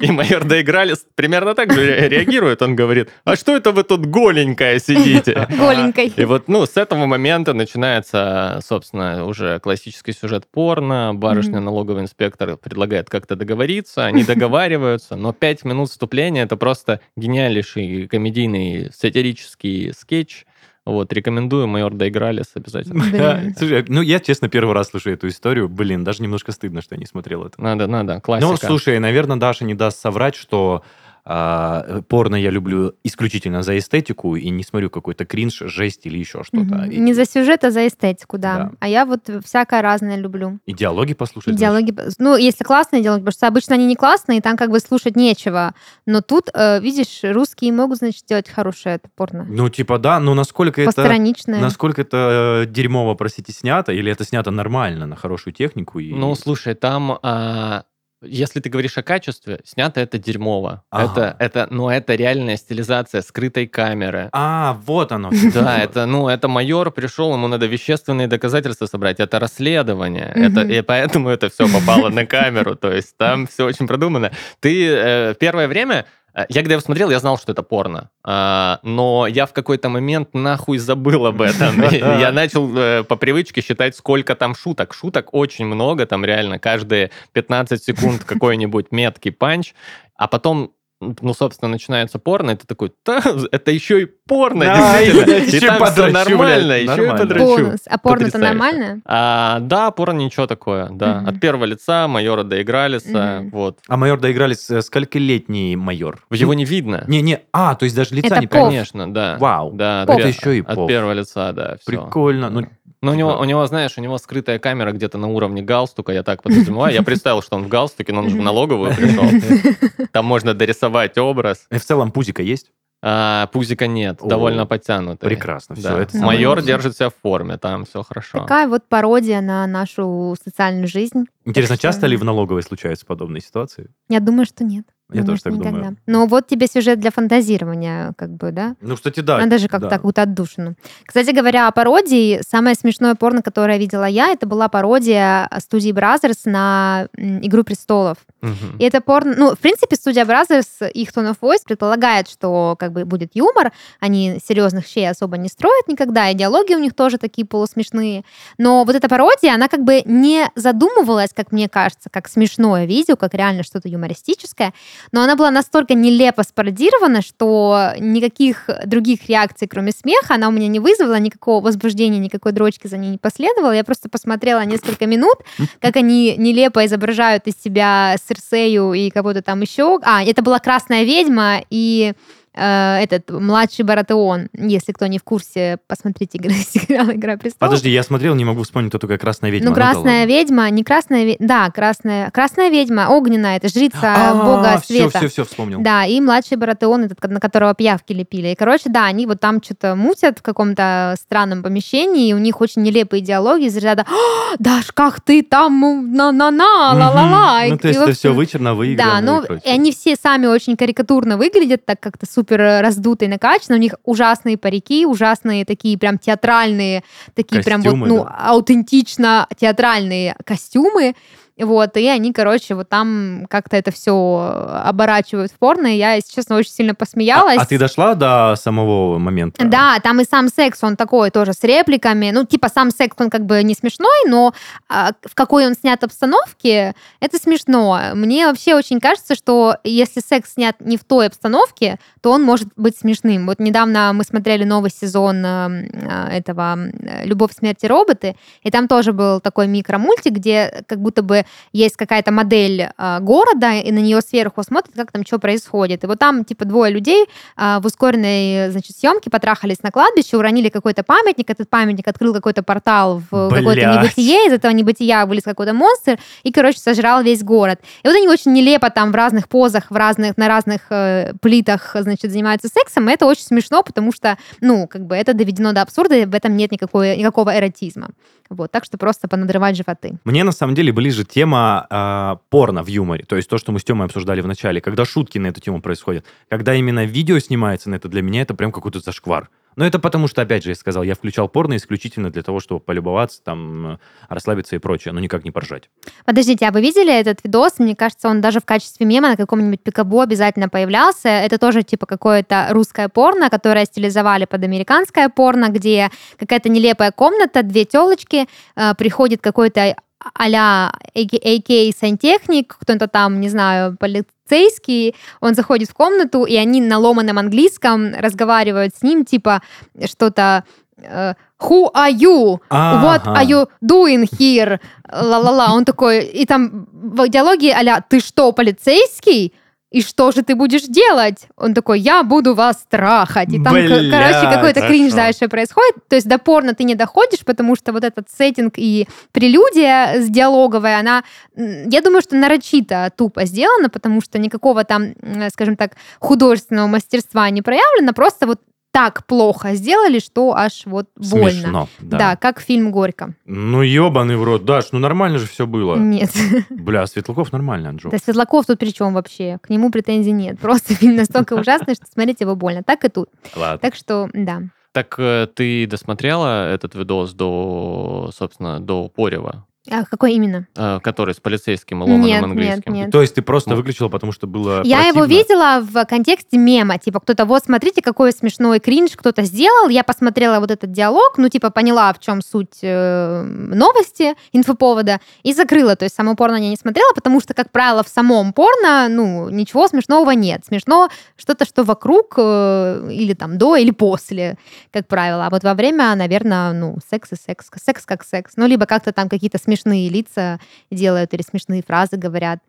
И 0.00 0.10
майор 0.10 0.44
доигрались 0.44 1.04
примерно 1.14 1.54
так 1.54 1.72
же 1.72 1.84
ре- 1.84 2.08
реагирует. 2.08 2.62
Он 2.62 2.76
говорит, 2.76 3.08
а 3.24 3.36
что 3.36 3.56
это 3.56 3.72
вы 3.72 3.82
тут 3.82 4.06
голенькая 4.06 4.78
сидите? 4.78 5.46
Голенькой. 5.50 6.12
И 6.16 6.24
вот, 6.24 6.48
ну, 6.48 6.64
с 6.66 6.76
этого 6.76 7.06
момента 7.06 7.54
начинается, 7.54 8.60
собственно, 8.64 9.24
уже 9.24 9.58
классический 9.60 10.12
сюжет 10.12 10.44
порно. 10.50 11.12
Барышня 11.14 11.60
налоговый 11.60 12.02
инспектор 12.02 12.56
предлагает 12.56 13.10
как-то 13.10 13.36
договориться, 13.36 14.04
они 14.06 14.24
договариваются, 14.24 15.16
но 15.16 15.32
пять 15.32 15.64
минут 15.64 15.90
вступления— 15.90 16.42
это 16.44 16.56
просто 16.56 17.00
гениальнейший 17.16 18.08
комедийный 18.08 18.90
сатирический 18.92 19.92
скетч. 19.92 20.44
Вот, 20.88 21.12
рекомендую, 21.12 21.66
майор 21.66 21.92
доигрались 21.92 22.46
обязательно. 22.54 23.04
Блин. 23.04 23.54
Слушай, 23.58 23.84
ну 23.88 24.00
я, 24.00 24.20
честно, 24.20 24.48
первый 24.48 24.72
раз 24.72 24.88
слышу 24.88 25.10
эту 25.10 25.28
историю. 25.28 25.68
Блин, 25.68 26.02
даже 26.02 26.22
немножко 26.22 26.50
стыдно, 26.50 26.80
что 26.80 26.94
я 26.94 26.98
не 26.98 27.04
смотрел 27.04 27.44
это. 27.44 27.60
Надо, 27.62 27.86
надо, 27.86 28.22
классика. 28.22 28.50
Ну, 28.50 28.56
слушай, 28.56 28.98
наверное, 28.98 29.36
Даша 29.36 29.66
не 29.66 29.74
даст 29.74 30.00
соврать, 30.00 30.34
что 30.34 30.82
а, 31.30 32.00
порно 32.08 32.36
я 32.36 32.48
люблю 32.50 32.94
исключительно 33.04 33.62
за 33.62 33.76
эстетику 33.76 34.34
и 34.34 34.48
не 34.48 34.62
смотрю 34.64 34.88
какой-то 34.88 35.26
кринж, 35.26 35.58
жесть 35.66 36.06
или 36.06 36.16
еще 36.16 36.42
что-то. 36.42 36.62
Мгм. 36.74 36.90
И- 36.90 36.96
Не 36.96 37.12
за 37.12 37.26
сюжет, 37.26 37.64
а 37.64 37.70
за 37.70 37.86
эстетику, 37.86 38.38
да. 38.38 38.56
Да. 38.56 38.70
А 38.80 38.88
я 38.88 39.04
вот 39.04 39.28
всякое 39.44 39.82
разное 39.82 40.16
люблю. 40.16 40.58
И 40.64 40.72
диалоги 40.72 41.12
послушать. 41.12 41.58
значит. 41.58 41.60
Диалоги, 41.60 41.94
ну, 42.18 42.34
если 42.36 42.64
классные 42.64 43.02
диалоги, 43.02 43.20
потому 43.20 43.32
что 43.32 43.46
обычно 43.46 43.74
они 43.74 43.84
не 43.84 43.94
классные, 43.94 44.38
и 44.38 44.40
там 44.40 44.56
как 44.56 44.70
бы 44.70 44.80
слушать 44.80 45.16
нечего. 45.16 45.74
Но 46.06 46.22
тут, 46.22 46.48
э, 46.54 46.80
видишь, 46.80 47.20
русские 47.22 47.72
могут, 47.72 47.98
значит, 47.98 48.24
делать 48.26 48.48
хорошее 48.48 48.94
это 48.94 49.10
порно. 49.14 49.44
Ну, 49.46 49.68
типа, 49.68 49.98
да, 49.98 50.20
но 50.20 50.32
насколько 50.32 50.80
это... 50.80 50.92
Постраничное. 50.92 51.60
Насколько 51.60 52.00
это 52.00 52.62
э, 52.64 52.66
дерьмово, 52.70 53.12
простите, 53.14 53.52
снято, 53.52 53.92
или 53.92 54.10
это 54.10 54.24
снято 54.24 54.50
нормально, 54.50 55.04
на 55.06 55.14
хорошую 55.16 55.52
технику? 55.52 55.98
И... 55.98 56.10
Ну, 56.14 56.34
слушай, 56.34 56.74
там, 56.74 57.18
а, 57.22 57.82
если 58.22 58.60
ты 58.60 58.68
говоришь 58.68 58.98
о 58.98 59.02
качестве, 59.02 59.60
снято 59.64 60.00
это 60.00 60.18
дерьмово. 60.18 60.82
Ага. 60.90 61.36
Это, 61.38 61.60
это, 61.60 61.74
ну, 61.74 61.88
это 61.88 62.14
реальная 62.14 62.56
стилизация 62.56 63.22
скрытой 63.22 63.66
камеры. 63.66 64.28
А, 64.32 64.78
вот 64.84 65.12
оно. 65.12 65.30
Да, 65.54 65.78
это, 65.78 66.06
ну, 66.06 66.28
это 66.28 66.48
майор 66.48 66.90
пришел, 66.90 67.32
ему 67.32 67.48
надо 67.48 67.66
вещественные 67.66 68.26
доказательства 68.28 68.86
собрать. 68.86 69.20
Это 69.20 69.38
расследование. 69.38 70.30
Это, 70.34 70.62
и 70.62 70.82
поэтому 70.82 71.28
это 71.30 71.48
все 71.48 71.68
попало 71.68 72.08
на 72.10 72.26
камеру. 72.26 72.76
То 72.76 72.92
есть 72.92 73.16
там 73.16 73.46
все 73.46 73.64
очень 73.64 73.86
продумано. 73.86 74.32
Ты 74.60 74.88
э, 74.88 75.34
первое 75.38 75.68
время... 75.68 76.06
э, 76.42 76.46
Я 76.48 76.62
когда 76.62 76.74
его 76.74 76.80
смотрел, 76.80 77.10
я 77.10 77.18
знал, 77.18 77.38
что 77.38 77.52
это 77.52 77.62
порно. 77.62 78.10
А, 78.24 78.80
но 78.82 79.26
я 79.26 79.46
в 79.46 79.52
какой-то 79.52 79.88
момент 79.88 80.34
нахуй 80.34 80.78
забыл 80.78 81.26
об 81.26 81.42
этом. 81.42 81.82
Я 81.92 82.32
начал 82.32 82.76
э, 82.76 83.04
по 83.04 83.16
привычке 83.16 83.60
считать, 83.60 83.96
сколько 83.96 84.34
там 84.34 84.54
шуток. 84.54 84.94
Шуток 84.94 85.28
очень 85.32 85.66
много, 85.66 86.06
там 86.06 86.24
реально 86.24 86.58
каждые 86.58 87.10
15 87.32 87.82
секунд 87.82 88.24
какой-нибудь 88.24 88.92
меткий 88.92 89.32
панч. 89.32 89.74
А 90.16 90.26
потом 90.26 90.72
ну, 91.00 91.32
собственно, 91.32 91.70
начинается 91.70 92.18
порно, 92.18 92.50
и 92.52 92.56
ты 92.56 92.66
такой, 92.66 92.92
это 93.52 93.70
еще 93.70 94.02
и 94.02 94.06
порно, 94.06 94.64
Да, 94.64 94.98
действительно. 95.04 95.34
еще 95.34 95.56
И 95.56 95.60
там 95.60 95.84
все 95.86 96.06
нормально, 96.08 96.72
еще 96.72 97.06
и 97.06 97.10
подрачу. 97.10 97.72
А 97.86 97.98
порно-то 97.98 98.38
нормально? 98.38 99.00
А, 99.04 99.60
да, 99.60 99.90
порно 99.92 100.18
ничего 100.18 100.46
такое, 100.46 100.88
да. 100.90 101.20
От 101.26 101.40
первого 101.40 101.64
лица 101.66 102.08
майора 102.08 102.42
доигрались, 102.42 103.06
Мгм. 103.06 103.50
вот. 103.50 103.78
А 103.86 103.96
майор 103.96 104.18
доиграли 104.18 104.54
с 104.54 104.82
скольколетний 104.82 105.76
майор? 105.76 106.24
Его 106.30 106.54
не 106.54 106.64
видно. 106.64 107.04
Не-не, 107.06 107.40
а, 107.52 107.74
то 107.74 107.84
есть 107.84 107.94
даже 107.94 108.14
лица 108.14 108.34
Это 108.34 108.40
не 108.40 108.46
пов. 108.46 108.68
Конечно, 108.68 109.12
да. 109.12 109.36
Вау. 109.38 109.72
Да, 109.72 110.02
от 110.02 110.10
Это 110.10 110.28
еще 110.28 110.58
и 110.58 110.62
От 110.62 110.86
первого 110.88 111.12
лица, 111.12 111.52
да, 111.52 111.76
все. 111.80 111.86
Прикольно. 111.86 112.50
Ну, 112.50 112.66
Ну, 113.00 113.12
у 113.12 113.14
него, 113.14 113.38
у 113.38 113.44
него, 113.44 113.64
знаешь, 113.66 113.96
у 113.96 114.00
него 114.00 114.18
скрытая 114.18 114.58
камера 114.58 114.92
где-то 114.92 115.18
на 115.18 115.28
уровне 115.28 115.62
галстука, 115.62 116.12
я 116.12 116.22
так 116.22 116.42
подразумеваю. 116.42 116.92
Я 116.92 117.02
представил, 117.02 117.42
что 117.42 117.56
он 117.56 117.64
в 117.64 117.68
галстуке, 117.68 118.12
но 118.12 118.20
он 118.20 118.30
же 118.30 118.36
в 118.36 118.42
налоговую 118.42 118.92
пришел. 118.96 120.06
Там 120.12 120.24
можно 120.24 120.54
дорисовать 120.54 121.16
образ. 121.18 121.66
и 121.70 121.78
в 121.78 121.84
целом 121.84 122.10
пузика 122.10 122.42
есть? 122.42 122.70
А 123.00 123.46
пузика 123.52 123.86
нет, 123.86 124.18
О, 124.20 124.26
довольно 124.26 124.66
подтянутый. 124.66 125.28
Прекрасно. 125.28 125.76
Все, 125.76 125.88
Да. 125.90 126.00
это 126.02 126.18
Майор 126.18 126.60
держит 126.62 126.96
себя 126.96 127.10
в 127.10 127.14
форме, 127.22 127.56
там 127.56 127.84
все 127.84 128.02
хорошо. 128.02 128.40
Такая 128.40 128.66
вот 128.66 128.88
пародия 128.88 129.40
на 129.40 129.64
нашу 129.68 130.34
социальную 130.42 130.88
жизнь. 130.88 131.26
Интересно, 131.44 131.74
Так 131.76 131.78
что- 131.80 131.88
часто 131.88 132.06
ли 132.08 132.16
в 132.16 132.24
налоговой 132.24 132.64
случаются 132.64 133.06
подобные 133.06 133.40
ситуации? 133.40 133.90
Я 134.08 134.18
думаю, 134.18 134.46
что 134.46 134.64
нет. 134.64 134.84
Я 135.10 135.24
тоже 135.24 135.42
так 135.42 135.54
никогда. 135.54 135.70
думаю. 135.70 135.96
Но 136.06 136.26
вот 136.26 136.46
тебе 136.46 136.66
сюжет 136.66 137.00
для 137.00 137.10
фантазирования, 137.10 138.12
как 138.16 138.30
бы, 138.30 138.52
да? 138.52 138.76
Ну, 138.82 138.94
кстати, 138.94 139.20
да. 139.20 139.38
Надо 139.38 139.58
же 139.58 139.68
как-то 139.68 139.88
да. 139.88 139.96
какую-то 139.96 140.22
отдушину. 140.22 140.74
Кстати 141.06 141.30
говоря, 141.30 141.66
о 141.66 141.72
пародии, 141.72 142.40
самое 142.46 142.74
смешное 142.74 143.14
порно, 143.14 143.42
которое 143.42 143.78
видела 143.78 144.04
я, 144.04 144.28
это 144.28 144.46
была 144.46 144.68
пародия 144.68 145.48
студии 145.60 145.92
Brazzers 145.92 146.44
на 146.44 147.08
«Игру 147.16 147.64
престолов». 147.64 148.18
Мгм. 148.42 148.76
И 148.78 148.84
это 148.84 149.00
порно... 149.00 149.34
Ну, 149.36 149.54
в 149.54 149.58
принципе, 149.58 149.96
студия 149.96 150.26
Brazzers, 150.26 150.68
их 150.92 151.10
Tone 151.10 151.30
of 151.30 151.38
Voice 151.40 151.62
предполагает, 151.64 152.28
что 152.28 152.76
как 152.78 152.92
бы 152.92 153.06
будет 153.06 153.30
юмор, 153.34 153.72
они 154.00 154.38
серьезных 154.46 154.86
щей 154.86 155.08
особо 155.08 155.38
не 155.38 155.48
строят 155.48 155.88
никогда, 155.88 156.28
и 156.28 156.34
диалоги 156.34 156.74
у 156.74 156.78
них 156.78 156.94
тоже 156.94 157.16
такие 157.16 157.46
полусмешные. 157.46 158.24
Но 158.58 158.84
вот 158.84 158.94
эта 158.94 159.08
пародия, 159.08 159.54
она 159.54 159.68
как 159.68 159.84
бы 159.84 160.02
не 160.04 160.50
задумывалась, 160.54 161.30
как 161.34 161.50
мне 161.50 161.68
кажется, 161.68 162.10
как 162.10 162.28
смешное 162.28 162.84
видео, 162.84 163.16
как 163.16 163.34
реально 163.34 163.62
что-то 163.62 163.88
юмористическое, 163.88 164.74
но 165.12 165.22
она 165.22 165.36
была 165.36 165.50
настолько 165.50 165.94
нелепо 165.94 166.42
спародирована, 166.42 167.22
что 167.22 167.92
никаких 167.98 168.68
других 168.84 169.28
реакций, 169.28 169.68
кроме 169.68 169.92
смеха, 169.92 170.34
она 170.34 170.48
у 170.48 170.50
меня 170.50 170.68
не 170.68 170.80
вызвала, 170.80 171.18
никакого 171.18 171.64
возбуждения, 171.64 172.18
никакой 172.18 172.52
дрочки 172.52 172.86
за 172.86 172.96
ней 172.96 173.10
не 173.10 173.18
последовало. 173.18 173.72
Я 173.72 173.84
просто 173.84 174.08
посмотрела 174.08 174.64
несколько 174.64 175.06
минут, 175.06 175.36
как 175.80 175.96
они 175.96 176.34
нелепо 176.36 176.84
изображают 176.86 177.46
из 177.46 177.54
себя 177.62 178.16
Серсею 178.28 178.92
и 178.92 179.10
кого-то 179.10 179.42
там 179.42 179.60
еще. 179.60 179.98
А, 180.02 180.22
это 180.22 180.42
была 180.42 180.58
Красная 180.58 181.04
ведьма 181.04 181.62
и 181.70 182.12
э, 182.58 183.00
этот 183.02 183.30
младший 183.30 183.84
Баратеон. 183.84 184.48
Если 184.52 184.92
кто 184.92 185.06
не 185.06 185.18
в 185.18 185.22
курсе, 185.24 185.78
посмотрите 185.86 186.38
игры- 186.38 186.52
сериал 186.54 187.10
«Игра 187.10 187.36
престолов». 187.36 187.70
Подожди, 187.70 187.90
я 187.90 188.02
смотрел, 188.02 188.34
не 188.34 188.44
могу 188.44 188.62
вспомнить, 188.64 188.90
кто 188.90 188.98
такая 188.98 189.18
красная 189.18 189.50
ведьма. 189.50 189.70
Ну, 189.70 189.74
красная 189.74 190.20
ладно. 190.20 190.26
ведьма, 190.26 190.70
не 190.70 190.82
красная 190.84 191.24
ведьма, 191.24 191.46
да, 191.46 191.70
красная, 191.70 192.30
красная 192.30 192.70
ведьма, 192.70 193.08
огненная, 193.10 193.56
это 193.56 193.68
жрица 193.68 193.98
А, 194.02 194.34
бога 194.34 194.80
все, 194.82 194.94
света. 194.94 195.18
все, 195.18 195.28
все, 195.28 195.44
вспомнил. 195.44 195.80
Да, 195.80 196.04
и 196.04 196.20
младший 196.20 196.56
Баратеон, 196.56 197.04
этот, 197.04 197.22
на 197.22 197.40
которого 197.40 197.74
пиявки 197.74 198.12
лепили. 198.12 198.48
И, 198.48 198.54
короче, 198.54 198.84
да, 198.90 199.04
они 199.06 199.26
вот 199.26 199.40
там 199.40 199.62
что-то 199.62 199.94
мутят 199.94 200.38
в 200.38 200.42
каком-то 200.42 201.14
странном 201.20 201.62
помещении, 201.62 202.28
и 202.28 202.34
у 202.34 202.38
них 202.38 202.60
очень 202.60 202.82
нелепые 202.82 203.20
диалоги 203.20 203.64
из 203.66 203.76
ряда 203.76 204.04
«А, 204.08 204.56
«Даш, 204.58 204.92
как 204.92 205.20
ты 205.20 205.42
там, 205.42 205.78
ну, 205.80 206.02
на-на-на, 206.02 206.94
ла-ла-ла». 206.94 207.62
Ну, 207.68 207.78
то 207.78 207.88
есть 207.88 208.00
это 208.00 208.12
все 208.12 208.32
вычурно, 208.32 208.74
выиграно 208.74 209.12
да, 209.12 209.20
ну, 209.20 209.58
и 209.64 209.68
они 209.68 209.92
все 209.92 210.16
сами 210.16 210.46
очень 210.46 210.76
карикатурно 210.76 211.36
выглядят, 211.36 211.84
так 211.84 212.00
как-то 212.00 212.26
супер 212.26 212.47
э, 212.52 212.80
раздутые, 212.80 213.28
накачаны. 213.28 213.76
У 213.76 213.80
них 213.80 213.94
ужасные 214.04 214.56
парики, 214.56 215.06
ужасные 215.06 215.64
такие 215.64 215.98
прям 215.98 216.18
театральные, 216.18 217.02
такие 217.34 217.62
прям 217.62 217.80
вот, 217.80 217.90
Костюмы, 217.90 218.06
ну, 218.08 218.24
да. 218.24 218.36
аутентично 218.48 219.46
театральные 219.56 220.36
костюмы. 220.44 221.14
Вот, 221.58 221.96
и 221.96 222.08
они, 222.08 222.32
короче, 222.32 222.74
вот 222.74 222.88
там 222.88 223.46
как-то 223.50 223.76
это 223.76 223.90
все 223.90 224.80
оборачивают 224.84 225.50
в 225.50 225.58
порно, 225.58 225.88
и 225.88 225.98
я, 225.98 226.14
если 226.14 226.32
честно, 226.32 226.56
очень 226.56 226.72
сильно 226.72 226.94
посмеялась. 226.94 227.58
А, 227.58 227.62
а 227.62 227.66
ты 227.66 227.78
дошла 227.78 228.14
до 228.14 228.54
самого 228.56 229.18
момента? 229.18 229.64
Да, 229.64 229.98
там 230.00 230.20
и 230.20 230.24
сам 230.24 230.48
секс, 230.48 230.82
он 230.82 230.96
такой 230.96 231.30
тоже 231.30 231.52
с 231.52 231.62
репликами. 231.64 232.30
Ну, 232.30 232.44
типа, 232.44 232.68
сам 232.68 232.90
секс, 232.90 233.16
он 233.18 233.30
как 233.30 233.44
бы 233.44 233.62
не 233.62 233.74
смешной, 233.74 234.28
но 234.28 234.54
а, 234.88 235.12
в 235.24 235.34
какой 235.34 235.66
он 235.66 235.74
снят 235.74 236.02
обстановке, 236.02 236.94
это 237.20 237.38
смешно. 237.38 238.00
Мне 238.14 238.46
вообще 238.46 238.74
очень 238.74 239.00
кажется, 239.00 239.34
что 239.34 239.76
если 239.84 240.20
секс 240.20 240.54
снят 240.54 240.76
не 240.80 240.96
в 240.96 241.04
той 241.04 241.26
обстановке, 241.26 241.98
то 242.20 242.30
он 242.30 242.42
может 242.42 242.68
быть 242.76 242.96
смешным. 242.96 243.46
Вот 243.46 243.58
недавно 243.58 244.12
мы 244.12 244.24
смотрели 244.24 244.64
новый 244.64 244.90
сезон 244.90 245.44
э, 245.44 245.88
э, 245.92 246.38
этого 246.38 246.78
«Любовь, 247.24 247.52
смерть 247.56 247.82
и 247.82 247.86
роботы», 247.88 248.36
и 248.62 248.70
там 248.70 248.88
тоже 248.88 249.12
был 249.12 249.40
такой 249.40 249.66
микромультик, 249.66 250.32
где 250.32 250.84
как 250.86 251.00
будто 251.00 251.22
бы 251.22 251.44
есть 251.72 251.96
какая-то 251.96 252.32
модель 252.32 252.90
э, 252.96 253.18
города, 253.20 253.72
и 253.72 253.90
на 253.92 253.98
нее 253.98 254.20
сверху 254.20 254.62
смотрят, 254.62 254.94
как 254.94 255.12
там 255.12 255.24
что 255.24 255.38
происходит. 255.38 256.04
И 256.04 256.06
вот 256.06 256.18
там, 256.18 256.44
типа, 256.44 256.64
двое 256.64 256.92
людей 256.92 257.26
а, 257.56 257.80
в 257.80 257.86
ускоренной, 257.86 258.70
значит, 258.70 258.96
съемке 258.96 259.30
потрахались 259.30 259.82
на 259.82 259.90
кладбище, 259.90 260.36
уронили 260.36 260.68
какой-то 260.68 261.02
памятник, 261.02 261.50
этот 261.50 261.68
памятник 261.68 262.06
открыл 262.08 262.32
какой-то 262.32 262.62
портал 262.62 263.22
в 263.30 263.50
какое-то 263.50 263.94
небытие, 263.94 264.48
из 264.48 264.52
этого 264.52 264.72
небытия 264.72 265.26
вылез 265.26 265.42
какой-то 265.42 265.74
монстр 265.74 266.18
и, 266.42 266.52
короче, 266.52 266.78
сожрал 266.78 267.22
весь 267.22 267.42
город. 267.42 267.80
И 268.02 268.08
вот 268.08 268.16
они 268.16 268.28
очень 268.28 268.52
нелепо 268.52 268.90
там 268.90 269.12
в 269.12 269.14
разных 269.14 269.48
позах, 269.48 269.90
в 269.90 269.96
разных, 269.96 270.36
на 270.36 270.48
разных 270.48 270.82
э, 270.90 271.32
плитах, 271.40 271.96
значит, 271.98 272.30
занимаются 272.30 272.68
сексом, 272.68 273.08
и 273.08 273.12
это 273.12 273.26
очень 273.26 273.44
смешно, 273.44 273.82
потому 273.82 274.12
что, 274.12 274.38
ну, 274.60 274.86
как 274.86 275.06
бы 275.06 275.16
это 275.16 275.34
доведено 275.34 275.72
до 275.72 275.82
абсурда, 275.82 276.16
и 276.16 276.24
в 276.24 276.34
этом 276.34 276.56
нет 276.56 276.72
никакой, 276.72 277.16
никакого 277.16 277.56
эротизма. 277.56 278.10
Вот, 278.50 278.70
так 278.70 278.84
что 278.84 278.96
просто 278.96 279.28
понадрывать 279.28 279.76
животы. 279.76 280.18
Мне 280.24 280.42
на 280.42 280.52
самом 280.52 280.74
деле 280.74 280.90
ближе 280.90 281.24
тема 281.38 281.86
а, 281.88 282.38
порно 282.50 282.82
в 282.82 282.88
юморе. 282.88 283.24
То 283.24 283.36
есть 283.36 283.48
то, 283.48 283.58
что 283.58 283.70
мы 283.70 283.78
с 283.78 283.84
Тёмой 283.84 284.06
обсуждали 284.06 284.40
в 284.40 284.48
начале. 284.48 284.80
Когда 284.80 285.04
шутки 285.04 285.38
на 285.38 285.46
эту 285.46 285.60
тему 285.60 285.80
происходят. 285.80 286.26
Когда 286.50 286.74
именно 286.74 287.04
видео 287.04 287.38
снимается 287.38 287.90
на 287.90 287.94
это, 287.94 288.08
для 288.08 288.22
меня 288.22 288.42
это 288.42 288.54
прям 288.54 288.72
какой-то 288.72 288.98
зашквар. 288.98 289.48
Но 289.76 289.86
это 289.86 290.00
потому 290.00 290.26
что, 290.26 290.42
опять 290.42 290.64
же, 290.64 290.70
я 290.70 290.74
сказал, 290.74 291.04
я 291.04 291.14
включал 291.14 291.48
порно 291.48 291.76
исключительно 291.76 292.30
для 292.32 292.42
того, 292.42 292.58
чтобы 292.58 292.80
полюбоваться, 292.80 293.40
там, 293.44 293.86
э, 293.86 293.98
расслабиться 294.28 294.74
и 294.74 294.80
прочее, 294.80 295.12
но 295.12 295.20
никак 295.20 295.44
не 295.44 295.52
поржать. 295.52 295.88
Подождите, 296.24 296.66
а 296.66 296.72
вы 296.72 296.80
видели 296.80 297.16
этот 297.16 297.44
видос? 297.44 297.78
Мне 297.78 297.94
кажется, 297.94 298.28
он 298.28 298.40
даже 298.40 298.58
в 298.58 298.64
качестве 298.64 299.06
мема 299.06 299.28
на 299.28 299.36
каком-нибудь 299.36 299.80
пикабу 299.80 300.20
обязательно 300.20 300.68
появлялся. 300.68 301.28
Это 301.28 301.58
тоже 301.58 301.84
типа 301.84 302.06
какое-то 302.06 302.66
русское 302.70 303.08
порно, 303.08 303.50
которое 303.50 303.84
стилизовали 303.84 304.46
под 304.46 304.64
американское 304.64 305.28
порно, 305.28 305.68
где 305.68 306.10
какая-то 306.36 306.68
нелепая 306.68 307.12
комната, 307.12 307.62
две 307.62 307.84
телочки, 307.84 308.48
э, 308.74 308.94
приходит 308.94 309.40
какой-то 309.40 309.94
а-ля 310.34 310.92
AK 311.14 311.92
сантехник, 311.98 312.76
кто-то 312.78 313.08
там, 313.08 313.40
не 313.40 313.48
знаю, 313.48 313.96
полицейский, 313.98 315.14
он 315.40 315.54
заходит 315.54 315.90
в 315.90 315.94
комнату, 315.94 316.44
и 316.44 316.56
они 316.56 316.80
на 316.80 316.98
ломаном 316.98 317.38
английском 317.38 318.14
разговаривают 318.14 318.94
с 318.94 319.02
ним, 319.02 319.24
типа 319.24 319.62
что-то 320.04 320.64
э, 320.96 321.34
Who 321.60 321.92
are 321.92 322.12
you? 322.12 322.60
What 322.70 323.22
Ага. 323.24 323.40
are 323.40 323.46
you 323.46 323.68
doing 323.82 324.28
here? 324.38 324.80
Ла-ла-ла. 325.10 325.72
Он 325.74 325.84
такой, 325.84 326.24
и 326.24 326.46
там 326.46 326.86
в 326.92 327.28
диалоге 327.28 327.72
а 327.74 328.00
ты 328.00 328.20
что, 328.20 328.52
полицейский? 328.52 329.52
И 329.90 330.02
что 330.02 330.32
же 330.32 330.42
ты 330.42 330.54
будешь 330.54 330.82
делать? 330.82 331.48
Он 331.56 331.72
такой, 331.72 332.00
я 332.00 332.22
буду 332.22 332.54
вас 332.54 332.84
трахать. 332.90 333.52
И 333.52 333.62
там, 333.62 333.72
Блядь, 333.72 334.10
короче, 334.10 334.54
какой-то 334.54 334.86
кринж 334.86 335.14
дальше 335.14 335.48
происходит. 335.48 335.96
То 336.08 336.16
есть 336.16 336.28
до 336.28 336.38
порно 336.38 336.74
ты 336.74 336.84
не 336.84 336.94
доходишь, 336.94 337.40
потому 337.44 337.74
что 337.74 337.92
вот 337.92 338.04
этот 338.04 338.28
сеттинг 338.30 338.74
и 338.76 339.08
прелюдия 339.32 340.20
с 340.20 340.28
диалоговой, 340.28 340.98
она, 340.98 341.24
я 341.56 342.02
думаю, 342.02 342.20
что 342.20 342.36
нарочито 342.36 343.10
тупо 343.16 343.46
сделана, 343.46 343.88
потому 343.88 344.20
что 344.20 344.38
никакого 344.38 344.84
там, 344.84 345.14
скажем 345.52 345.76
так, 345.76 345.92
художественного 346.18 346.86
мастерства 346.86 347.48
не 347.48 347.62
проявлено, 347.62 348.12
просто 348.12 348.46
вот 348.46 348.60
так 348.92 349.26
плохо 349.26 349.74
сделали, 349.74 350.18
что 350.18 350.54
аж 350.56 350.82
вот 350.86 351.06
больно. 351.16 351.50
Смешно. 351.50 351.88
Да. 352.00 352.18
Да, 352.18 352.36
как 352.36 352.60
фильм 352.60 352.90
«Горько». 352.90 353.34
Ну, 353.44 353.82
ебаный 353.82 354.36
в 354.36 354.44
рот, 354.44 354.64
Даш, 354.64 354.92
ну 354.92 354.98
нормально 354.98 355.38
же 355.38 355.46
все 355.46 355.66
было. 355.66 355.96
Нет. 355.96 356.30
Бля, 356.70 357.06
Светлаков 357.06 357.52
нормально, 357.52 357.94
Джо. 357.96 358.10
Да 358.10 358.18
Светлаков 358.18 358.66
тут 358.66 358.78
при 358.78 358.92
чем 358.92 359.14
вообще? 359.14 359.58
К 359.62 359.70
нему 359.70 359.90
претензий 359.90 360.32
нет. 360.32 360.58
Просто 360.58 360.94
фильм 360.96 361.16
настолько 361.16 361.54
ужасный, 361.54 361.94
что 361.94 362.06
смотреть 362.06 362.40
его 362.40 362.56
больно. 362.56 362.82
Так 362.82 363.04
и 363.04 363.08
тут. 363.08 363.28
Ладно. 363.54 363.78
Так 363.78 363.94
что, 363.94 364.28
да. 364.32 364.62
Так 364.92 365.14
э, 365.18 365.46
ты 365.54 365.86
досмотрела 365.86 366.68
этот 366.68 366.94
видос 366.94 367.32
до, 367.34 368.30
собственно, 368.34 368.80
до 368.80 369.08
Порева? 369.08 369.66
А 369.90 370.04
какой 370.04 370.34
именно? 370.34 370.66
э, 370.76 371.00
который 371.02 371.34
с 371.34 371.40
полицейским 371.40 371.98
и 371.98 372.00
ломаным 372.02 372.22
Нет, 372.26 372.34
нет, 372.40 372.44
английским. 372.44 372.92
нет. 372.92 373.10
То 373.10 373.20
есть 373.22 373.34
ты 373.34 373.42
просто 373.42 373.70
Ну. 373.70 373.76
выключила, 373.76 374.08
потому 374.08 374.32
что 374.32 374.46
было 374.46 374.82
Я 374.84 375.06
его 375.06 375.20
противно? 375.20 375.38
видела 375.38 375.80
в 375.80 376.04
контексте 376.06 376.58
мема, 376.58 376.98
типа 376.98 377.20
кто-то, 377.20 377.44
вот 377.44 377.64
смотрите, 377.64 378.02
какой 378.02 378.32
смешной 378.32 378.80
кринж 378.80 379.12
кто-то 379.16 379.42
сделал, 379.44 379.88
я 379.88 380.04
посмотрела 380.04 380.60
вот 380.60 380.70
этот 380.70 380.92
диалог, 380.92 381.38
ну 381.38 381.48
типа 381.48 381.70
поняла, 381.70 382.12
в 382.12 382.18
чем 382.18 382.42
суть 382.42 382.78
э, 382.82 383.42
новости, 383.42 384.34
инфоповода, 384.52 385.20
и 385.42 385.52
закрыла, 385.54 385.96
то 385.96 386.04
есть 386.04 386.14
само 386.14 386.34
порно 386.34 386.56
я 386.56 386.68
не 386.68 386.76
смотрела, 386.76 387.12
потому 387.14 387.40
что, 387.40 387.54
как 387.54 387.70
правило, 387.72 388.02
в 388.02 388.08
самом 388.08 388.52
порно, 388.52 389.08
ну, 389.08 389.48
ничего 389.48 389.88
смешного 389.88 390.32
нет, 390.32 390.64
смешно 390.66 391.08
что-то, 391.36 391.64
что 391.64 391.82
вокруг, 391.84 392.34
э, 392.36 393.08
или 393.10 393.32
там 393.34 393.56
до, 393.58 393.76
или 393.76 393.90
после, 393.90 394.58
как 394.92 395.06
правило, 395.06 395.46
а 395.46 395.50
вот 395.50 395.64
во 395.64 395.74
время, 395.74 396.14
наверное, 396.14 396.72
ну, 396.72 396.98
секс 397.10 397.32
и 397.32 397.36
секс, 397.36 397.66
секс 397.82 398.04
как 398.04 398.24
секс, 398.24 398.52
ну, 398.56 398.66
либо 398.66 398.84
как-то 398.86 399.12
там 399.12 399.28
какие-то 399.28 399.58
смешные 399.58 399.77
лица 400.08 400.58
делают, 400.90 401.34
или 401.34 401.42
смешные 401.42 401.82
фразы 401.82 402.16
говорят. 402.16 402.60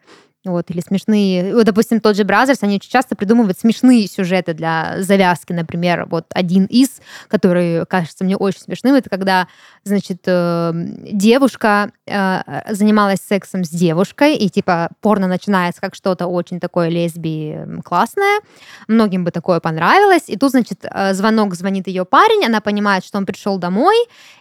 Вот, 0.46 0.72
или 0.72 0.80
смешные, 0.80 1.54
вот, 1.54 1.66
допустим, 1.66 2.00
тот 2.00 2.16
же 2.16 2.24
Brazzers, 2.24 2.60
они 2.64 2.78
очень 2.78 2.90
часто 2.90 3.14
придумывают 3.14 3.60
смешные 3.60 4.08
сюжеты 4.08 4.54
для 4.54 4.96
завязки, 5.00 5.52
например, 5.52 6.06
вот 6.10 6.28
один 6.34 6.64
из, 6.64 7.02
который 7.28 7.86
кажется 7.86 8.24
мне 8.24 8.38
очень 8.38 8.62
смешным, 8.62 8.96
это 8.96 9.10
когда, 9.10 9.50
значит, 9.84 10.22
э, 10.28 10.72
девушка 11.12 11.92
э, 12.06 12.74
занималась 12.74 13.20
сексом 13.20 13.66
с 13.66 13.70
девушкой, 13.70 14.38
и 14.38 14.50
типа 14.50 14.92
порно 15.02 15.28
начинается 15.28 15.82
как 15.82 15.94
что-то 15.94 16.28
очень 16.28 16.62
такое 16.62 16.88
лесби 16.88 17.58
классное, 17.84 18.40
многим 18.88 19.26
бы 19.26 19.32
такое 19.32 19.60
понравилось, 19.60 20.24
и 20.28 20.38
тут, 20.38 20.52
значит, 20.52 20.86
э, 20.86 21.14
звонок 21.16 21.54
звонит 21.54 21.88
ее 21.88 22.06
парень, 22.06 22.46
она 22.46 22.62
понимает, 22.62 23.04
что 23.04 23.18
он 23.18 23.26
пришел 23.26 23.58
домой, 23.58 23.98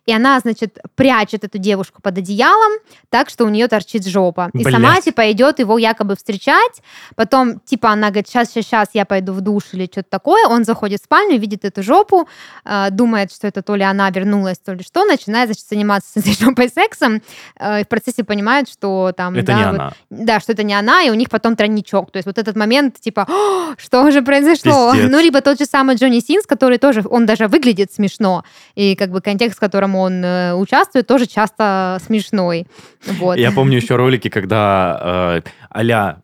и 0.07 0.13
она, 0.13 0.39
значит, 0.39 0.79
прячет 0.95 1.43
эту 1.43 1.59
девушку 1.59 2.01
под 2.01 2.19
одеялом, 2.19 2.79
так 3.09 3.29
что 3.29 3.45
у 3.45 3.49
нее 3.49 3.67
торчит 3.67 4.07
жопа. 4.07 4.49
И 4.55 4.63
сама, 4.63 4.93
Блядь. 4.93 5.05
типа, 5.05 5.33
идет 5.33 5.59
его 5.59 5.77
якобы 5.89 6.17
встречать. 6.17 6.83
Потом, 7.17 7.61
типа, 7.61 7.91
она 7.91 8.09
говорит, 8.09 8.29
сейчас, 8.29 8.51
сейчас, 8.51 8.67
сейчас 8.67 8.89
я 8.95 9.05
пойду 9.05 9.33
в 9.33 9.41
душ 9.41 9.65
или 9.73 9.87
что-то 9.87 10.11
такое. 10.11 10.47
Он 10.49 10.65
заходит 10.65 11.01
в 11.01 11.05
спальню, 11.05 11.39
видит 11.39 11.65
эту 11.65 11.83
жопу, 11.83 12.29
э, 12.65 12.91
думает, 12.91 13.33
что 13.33 13.47
это 13.47 13.63
то 13.63 13.77
ли 13.77 13.85
она 13.85 14.11
вернулась, 14.11 14.59
то 14.59 14.73
ли 14.73 14.83
что, 14.83 15.05
начинает, 15.05 15.49
значит, 15.49 15.67
заниматься 15.69 16.11
с 16.15 16.17
этой 16.17 16.33
жопой 16.33 16.69
сексом. 16.69 17.23
э, 17.59 17.81
и 17.81 17.85
в 17.85 17.89
процессе 17.89 18.25
понимает, 18.25 18.69
что 18.69 19.13
там... 19.17 19.35
Это 19.35 19.47
да, 19.47 19.59
не 19.59 19.65
вот- 19.65 19.75
она. 19.75 19.93
да, 20.11 20.41
что 20.41 20.53
это 20.53 20.63
не 20.63 20.75
она, 20.75 21.03
и 21.03 21.11
у 21.11 21.15
них 21.15 21.29
потом 21.31 21.57
тройничок. 21.57 22.11
То 22.11 22.19
есть 22.19 22.27
вот 22.27 22.39
этот 22.39 22.57
момент, 22.57 23.01
типа, 23.01 23.27
«О, 23.29 23.75
что 23.77 24.11
же 24.11 24.23
произошло? 24.23 24.93
Пиздец. 24.93 25.11
Ну, 25.11 25.21
либо 25.21 25.41
тот 25.41 25.59
же 25.59 25.65
самый 25.67 25.97
Джонни 25.97 26.21
Синс, 26.21 26.47
который 26.47 26.79
тоже, 26.79 27.03
он 27.09 27.27
даже 27.27 27.49
выглядит 27.49 27.93
смешно, 27.93 28.45
и 28.75 28.95
как 28.97 29.11
бы 29.11 29.21
контекст, 29.21 29.57
в 29.57 29.61
котором 29.61 29.95
он 29.97 30.25
э, 30.25 30.55
участвует, 30.55 31.07
тоже 31.07 31.27
часто 31.27 31.99
смешной. 32.05 32.67
Вот. 33.07 33.37
Я 33.37 33.53
помню 33.53 33.77
еще 33.77 33.97
ролики, 33.97 34.29
когда 34.29 35.41
э, 35.41 35.41
а 35.87 36.23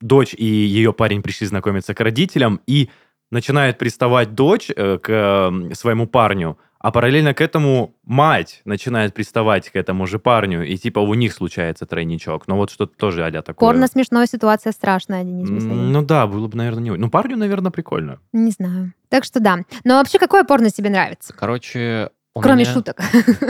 дочь 0.00 0.34
и 0.34 0.44
ее 0.44 0.92
парень 0.92 1.22
пришли 1.22 1.46
знакомиться 1.46 1.94
к 1.94 2.00
родителям, 2.00 2.60
и 2.66 2.88
начинает 3.30 3.78
приставать 3.78 4.34
дочь 4.34 4.70
э, 4.74 4.98
к 4.98 5.08
э, 5.08 5.74
своему 5.74 6.06
парню, 6.06 6.58
а 6.80 6.90
параллельно 6.90 7.34
к 7.34 7.42
этому 7.42 7.94
мать 8.04 8.62
начинает 8.64 9.12
приставать 9.12 9.68
к 9.68 9.76
этому 9.76 10.06
же 10.06 10.18
парню, 10.18 10.66
и 10.66 10.76
типа 10.76 10.98
у 10.98 11.12
них 11.14 11.34
случается 11.34 11.84
тройничок. 11.86 12.48
Но 12.48 12.56
вот 12.56 12.70
что-то 12.70 12.96
тоже 12.96 13.24
а 13.24 13.30
такое. 13.42 13.54
Порно 13.54 13.86
смешное, 13.86 14.26
ситуация 14.26 14.72
страшная, 14.72 15.22
Денис 15.22 15.48
М, 15.48 15.56
Бесарин. 15.56 15.92
Ну 15.92 16.02
да, 16.02 16.26
было 16.26 16.48
бы, 16.48 16.56
наверное, 16.56 16.82
не... 16.82 16.90
Ну, 16.90 17.10
парню, 17.10 17.36
наверное, 17.36 17.70
прикольно. 17.70 18.18
Не 18.32 18.50
знаю. 18.50 18.94
Так 19.10 19.24
что 19.24 19.40
да. 19.40 19.58
Но 19.84 19.98
вообще, 19.98 20.18
какое 20.18 20.42
порно 20.44 20.70
тебе 20.70 20.88
нравится? 20.88 21.34
Короче, 21.34 22.10
у 22.34 22.40
Кроме 22.40 22.62
меня, 22.62 22.72
шуток. 22.72 23.00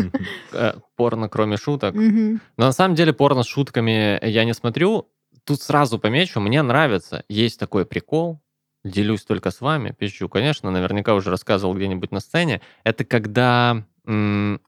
э, 0.53 0.73
порно 0.97 1.29
кроме 1.29 1.57
шуток. 1.57 1.95
Но 1.95 2.41
на 2.57 2.73
самом 2.73 2.97
деле 2.97 3.13
порно 3.13 3.45
с 3.45 3.47
шутками 3.47 4.19
я 4.27 4.45
не 4.45 4.55
смотрю. 4.55 5.07
Тут 5.51 5.63
сразу 5.63 5.99
помечу, 5.99 6.39
мне 6.39 6.63
нравится. 6.63 7.25
Есть 7.29 7.59
такой 7.59 7.85
прикол, 7.85 8.41
делюсь 8.85 9.25
только 9.25 9.51
с 9.51 9.61
вами, 9.61 9.91
пищу, 9.91 10.29
конечно, 10.29 10.71
наверняка 10.71 11.13
уже 11.15 11.29
рассказывал 11.31 11.75
где-нибудь 11.75 12.13
на 12.13 12.21
сцене. 12.21 12.61
Это 12.85 13.05
когда 13.05 13.85
м, 14.07 14.61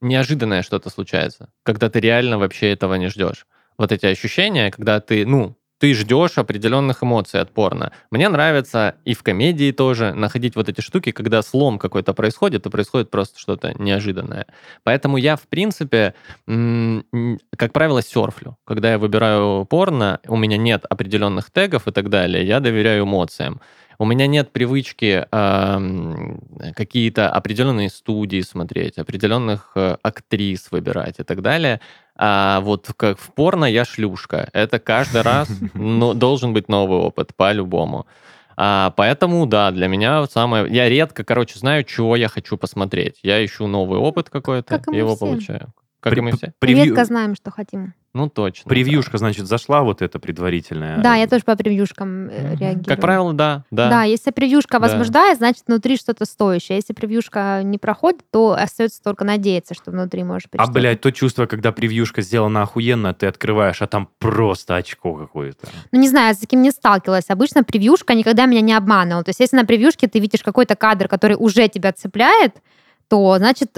неожиданное 0.00 0.62
что-то 0.62 0.90
случается, 0.90 1.52
когда 1.64 1.90
ты 1.90 2.00
реально 2.00 2.38
вообще 2.38 2.72
этого 2.72 2.94
не 2.94 3.08
ждешь. 3.08 3.46
Вот 3.78 3.92
эти 3.92 4.06
ощущения, 4.06 4.70
когда 4.70 5.00
ты, 5.00 5.26
ну, 5.26 5.58
ты 5.82 5.94
ждешь 5.94 6.38
определенных 6.38 7.02
эмоций 7.02 7.40
от 7.40 7.50
порно. 7.50 7.90
Мне 8.12 8.28
нравится 8.28 8.94
и 9.04 9.14
в 9.14 9.24
комедии 9.24 9.72
тоже 9.72 10.14
находить 10.14 10.54
вот 10.54 10.68
эти 10.68 10.80
штуки, 10.80 11.10
когда 11.10 11.42
слом 11.42 11.76
какой-то 11.80 12.14
происходит, 12.14 12.64
и 12.64 12.70
происходит 12.70 13.10
просто 13.10 13.40
что-то 13.40 13.74
неожиданное. 13.76 14.46
Поэтому 14.84 15.16
я, 15.16 15.34
в 15.34 15.48
принципе, 15.48 16.14
как 16.46 17.72
правило, 17.72 18.00
серфлю. 18.00 18.56
Когда 18.64 18.92
я 18.92 18.98
выбираю 19.00 19.64
порно, 19.64 20.20
у 20.28 20.36
меня 20.36 20.56
нет 20.56 20.84
определенных 20.88 21.50
тегов 21.50 21.88
и 21.88 21.90
так 21.90 22.10
далее, 22.10 22.46
я 22.46 22.60
доверяю 22.60 23.02
эмоциям. 23.02 23.60
У 24.02 24.04
меня 24.04 24.26
нет 24.26 24.50
привычки 24.50 25.28
эм, 25.30 26.40
какие-то 26.74 27.30
определенные 27.30 27.88
студии 27.88 28.40
смотреть, 28.40 28.98
определенных 28.98 29.70
э, 29.76 29.96
актрис 30.02 30.72
выбирать 30.72 31.20
и 31.20 31.22
так 31.22 31.40
далее. 31.40 31.80
А 32.16 32.58
вот 32.62 32.90
как 32.96 33.20
в 33.20 33.32
порно 33.32 33.64
я 33.64 33.84
шлюшка. 33.84 34.48
Это 34.52 34.80
каждый 34.80 35.22
раз 35.22 35.48
ну, 35.74 36.14
должен 36.14 36.52
быть 36.52 36.68
новый 36.68 36.98
опыт, 36.98 37.32
по-любому. 37.36 38.08
А, 38.56 38.92
поэтому, 38.96 39.46
да, 39.46 39.70
для 39.70 39.86
меня 39.86 40.26
самое... 40.26 40.66
Я 40.68 40.88
редко, 40.88 41.22
короче, 41.22 41.60
знаю, 41.60 41.84
чего 41.84 42.16
я 42.16 42.26
хочу 42.26 42.56
посмотреть. 42.56 43.20
Я 43.22 43.44
ищу 43.44 43.68
новый 43.68 44.00
опыт 44.00 44.30
какой-то, 44.30 44.78
Как 44.80 44.92
и 44.92 44.96
его 44.96 45.14
все. 45.14 45.26
получаю. 45.26 45.72
Как 46.02 46.16
и 46.18 46.20
мы 46.20 46.32
все. 46.32 46.52
Превью- 46.58 46.86
Редко 46.86 47.04
знаем, 47.04 47.34
что 47.36 47.50
хотим. 47.52 47.94
Ну, 48.12 48.28
точно. 48.28 48.68
Превьюшка, 48.68 49.16
значит, 49.16 49.46
зашла 49.46 49.82
вот 49.82 50.02
эта 50.02 50.18
предварительная. 50.18 50.98
Да, 50.98 51.14
я 51.14 51.26
тоже 51.26 51.44
по 51.44 51.56
превьюшкам 51.56 52.24
Мгм. 52.24 52.30
реагирую. 52.58 52.84
Как 52.84 53.00
правило, 53.00 53.32
да. 53.32 53.64
Да. 53.70 53.88
Да, 53.88 54.02
если 54.02 54.32
превьюшка 54.32 54.78
Да. 54.78 54.80
возбуждает, 54.80 55.38
значит, 55.38 55.62
внутри 55.66 55.96
что-то 55.96 56.26
стоящее. 56.26 56.76
Если 56.76 56.92
превьюшка 56.92 57.62
не 57.62 57.78
проходит, 57.78 58.20
то 58.30 58.52
остается 58.52 59.02
только 59.02 59.24
надеяться, 59.24 59.72
что 59.74 59.92
внутри 59.92 60.24
может 60.24 60.50
быть 60.50 60.60
А, 60.60 60.64
что-то. 60.64 60.78
блядь, 60.78 61.00
то 61.00 61.10
чувство, 61.12 61.46
когда 61.46 61.72
превьюшка 61.72 62.20
сделана 62.20 62.62
охуенно, 62.62 63.14
ты 63.14 63.26
открываешь, 63.26 63.80
а 63.80 63.86
там 63.86 64.08
просто 64.18 64.76
очко 64.76 65.14
какое-то. 65.14 65.66
Ну, 65.92 65.98
не 66.00 66.08
знаю, 66.08 66.34
с 66.34 66.38
таким 66.38 66.60
не 66.62 66.70
сталкивалась. 66.72 67.30
Обычно 67.30 67.64
превьюшка 67.64 68.12
никогда 68.14 68.44
меня 68.46 68.60
не 68.60 68.74
обманывала. 68.74 69.24
То 69.24 69.30
есть, 69.30 69.40
если 69.40 69.56
на 69.56 69.64
превьюшке 69.64 70.06
ты 70.08 70.18
видишь 70.18 70.42
какой-то 70.42 70.74
кадр, 70.76 71.08
который 71.08 71.36
уже 71.38 71.66
тебя 71.68 71.92
цепляет, 71.92 72.56
то, 73.12 73.36
значит, 73.36 73.76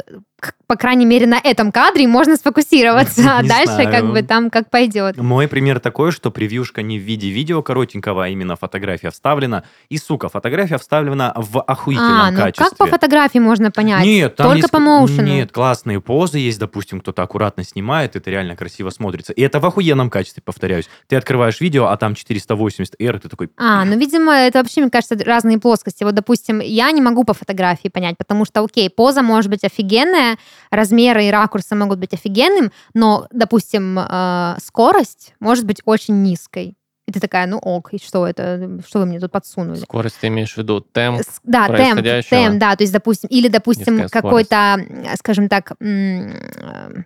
по 0.67 0.77
крайней 0.77 1.07
мере, 1.07 1.27
на 1.27 1.39
этом 1.43 1.73
кадре 1.73 2.07
можно 2.07 2.37
сфокусироваться. 2.37 3.23
А 3.35 3.43
дальше 3.43 3.75
знаю. 3.75 3.91
как 3.91 4.13
бы 4.13 4.23
там 4.23 4.51
как 4.51 4.71
пойдет. 4.71 5.17
Мой 5.17 5.49
пример 5.49 5.81
такой, 5.81 6.13
что 6.13 6.31
превьюшка 6.31 6.83
не 6.83 6.99
в 6.99 7.03
виде 7.03 7.31
видео 7.31 7.63
коротенького, 7.63 8.27
а 8.27 8.29
именно 8.29 8.55
фотография 8.55 9.11
вставлена. 9.11 9.65
И, 9.89 9.99
сука, 9.99 10.29
фотография 10.29 10.79
вставлена 10.79 11.33
в 11.37 11.61
охуительном 11.61 12.21
А, 12.21 12.31
ну 12.31 12.37
качестве. 12.39 12.65
как 12.65 12.77
по 12.79 12.87
фотографии 12.87 13.39
можно 13.39 13.71
понять? 13.71 14.05
Нет, 14.05 14.37
там 14.37 14.47
Только 14.47 14.59
есть- 14.59 14.71
по 14.71 14.79
моушену. 14.79 15.23
Нет, 15.27 15.51
классные 15.53 16.01
позы 16.01 16.39
есть, 16.39 16.59
допустим, 16.61 17.01
кто-то 17.01 17.23
аккуратно 17.23 17.65
снимает, 17.65 18.15
это 18.15 18.31
реально 18.31 18.55
красиво 18.57 18.91
смотрится. 18.91 19.33
И 19.33 19.43
это 19.43 19.59
в 19.59 19.67
охуенном 19.67 20.11
качестве, 20.11 20.43
повторяюсь. 20.45 20.89
Ты 21.09 21.17
открываешь 21.17 21.61
видео, 21.61 21.87
а 21.87 21.97
там 21.97 22.13
480R, 22.13 23.17
и 23.17 23.19
ты 23.19 23.29
такой... 23.29 23.51
А, 23.57 23.85
ну, 23.85 23.99
видимо, 23.99 24.33
это 24.33 24.59
вообще, 24.59 24.83
мне 24.83 24.91
кажется, 24.91 25.17
разные 25.25 25.59
плоскости. 25.59 26.05
Вот, 26.05 26.15
допустим, 26.15 26.61
я 26.61 26.91
не 26.93 27.01
могу 27.01 27.25
по 27.25 27.35
фотографии 27.35 27.89
понять, 27.89 28.17
потому 28.17 28.45
что, 28.45 28.63
окей, 28.63 28.89
поза 28.91 29.23
может 29.25 29.51
быть 29.51 29.65
офигенная, 29.65 30.39
размеры 30.71 31.25
и 31.25 31.31
ракурсы 31.31 31.75
могут 31.75 31.99
быть 31.99 32.15
офигенным, 32.15 32.73
но, 32.95 33.27
допустим, 33.31 33.99
э, 33.99 34.57
скорость 34.63 35.35
может 35.41 35.65
быть 35.65 35.81
очень 35.85 36.23
низкой. 36.23 36.77
И 37.07 37.13
ты 37.13 37.21
такая, 37.21 37.47
ну 37.47 37.59
ок, 37.59 37.93
и 37.93 37.99
что 37.99 38.27
это? 38.27 38.81
Что 38.87 39.01
вы 39.01 39.07
мне 39.07 39.21
тут 39.21 39.31
подсунули? 39.31 39.77
Скорость 39.77 40.17
ты 40.21 40.29
имеешь 40.29 40.55
в 40.55 40.57
виду 40.57 40.81
темп. 40.81 41.21
С- 41.21 41.41
Да, 41.45 41.67
темп, 41.69 42.01
темп, 42.31 42.59
да, 42.59 42.75
то 42.77 42.83
есть, 42.83 42.93
допустим, 42.95 43.29
или, 43.29 43.49
допустим, 43.49 44.09
какой-то, 44.09 44.79
скажем 45.19 45.51
так, 45.51 45.73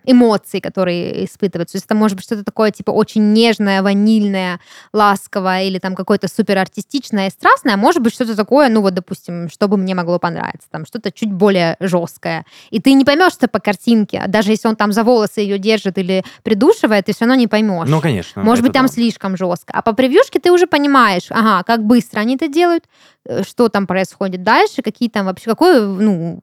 эмоции, 0.05 0.61
которые 0.61 1.25
испытываются. 1.25 1.73
То 1.73 1.77
есть 1.77 1.85
это 1.85 1.95
может 1.95 2.15
быть 2.15 2.23
что-то 2.23 2.45
такое, 2.45 2.71
типа, 2.71 2.91
очень 2.91 3.33
нежное, 3.33 3.81
ванильное, 3.81 4.61
ласковое, 4.93 5.63
или 5.63 5.79
там 5.79 5.95
какое-то 5.95 6.29
супер 6.29 6.57
артистичное 6.57 7.27
и 7.27 7.31
страстное, 7.31 7.73
а 7.73 7.77
может 7.77 8.01
быть 8.01 8.13
что-то 8.13 8.37
такое, 8.37 8.69
ну 8.69 8.81
вот, 8.81 8.93
допустим, 8.93 9.49
что 9.49 9.67
бы 9.67 9.75
мне 9.75 9.95
могло 9.95 10.17
понравиться, 10.17 10.69
там 10.71 10.85
что-то 10.85 11.11
чуть 11.11 11.33
более 11.33 11.75
жесткое. 11.81 12.45
И 12.69 12.79
ты 12.79 12.93
не 12.93 13.03
поймешь 13.03 13.33
это 13.37 13.49
по 13.49 13.59
картинке, 13.59 14.19
а 14.19 14.27
даже 14.29 14.51
если 14.51 14.69
он 14.69 14.77
там 14.77 14.93
за 14.93 15.03
волосы 15.03 15.41
ее 15.41 15.59
держит 15.59 15.97
или 15.97 16.23
придушивает, 16.43 17.07
ты 17.07 17.13
все 17.13 17.25
равно 17.25 17.35
не 17.35 17.47
поймешь. 17.47 17.89
Ну, 17.89 17.99
конечно. 17.99 18.43
Может 18.43 18.63
быть, 18.63 18.73
там 18.73 18.85
да. 18.85 18.91
слишком 18.93 19.35
жестко. 19.35 19.73
А 19.73 19.88
по 19.89 19.95
превьюшке 19.95 20.39
ты 20.39 20.51
уже 20.51 20.67
понимаешь, 20.67 21.31
ага, 21.31 21.63
как 21.63 21.83
быстро 21.83 22.19
они 22.19 22.35
это 22.35 22.47
делают, 22.47 22.83
э, 23.25 23.41
что 23.43 23.69
там 23.69 23.87
происходит 23.87 24.43
дальше, 24.43 24.83
какие 24.83 25.09
там 25.09 25.25
вообще, 25.25 25.49
какой, 25.49 25.81
ну, 25.81 26.41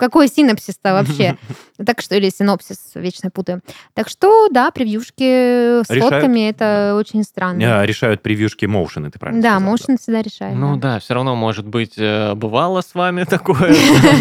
какой 0.00 0.26
синапсис-то 0.28 0.92
вообще? 0.94 1.36
Так 1.84 2.00
что, 2.00 2.16
или 2.16 2.30
синопсис, 2.30 2.92
вечно 2.94 3.30
путаю. 3.30 3.60
Так 3.94 4.08
что, 4.08 4.48
да, 4.48 4.70
превьюшки 4.72 5.82
с 5.84 5.90
Решают. 5.90 6.14
фотками, 6.14 6.48
это 6.48 6.94
очень 6.98 7.22
странно. 7.22 7.62
Э, 7.62 7.86
Решают 7.86 8.22
превьюшки 8.22 8.66
моушены, 8.66 9.10
ты 9.10 9.18
правильно 9.18 9.42
Да, 9.42 9.58
motion 9.58 9.98
всегда 10.00 10.22
решает. 10.22 10.56
Ну 10.56 10.76
да. 10.76 10.94
да, 10.94 10.98
все 11.00 11.14
равно, 11.14 11.36
может 11.36 11.66
быть, 11.66 11.94
э, 11.96 12.34
бывало 12.34 12.80
с 12.80 12.94
вами 12.94 13.24
такое, 13.30 13.74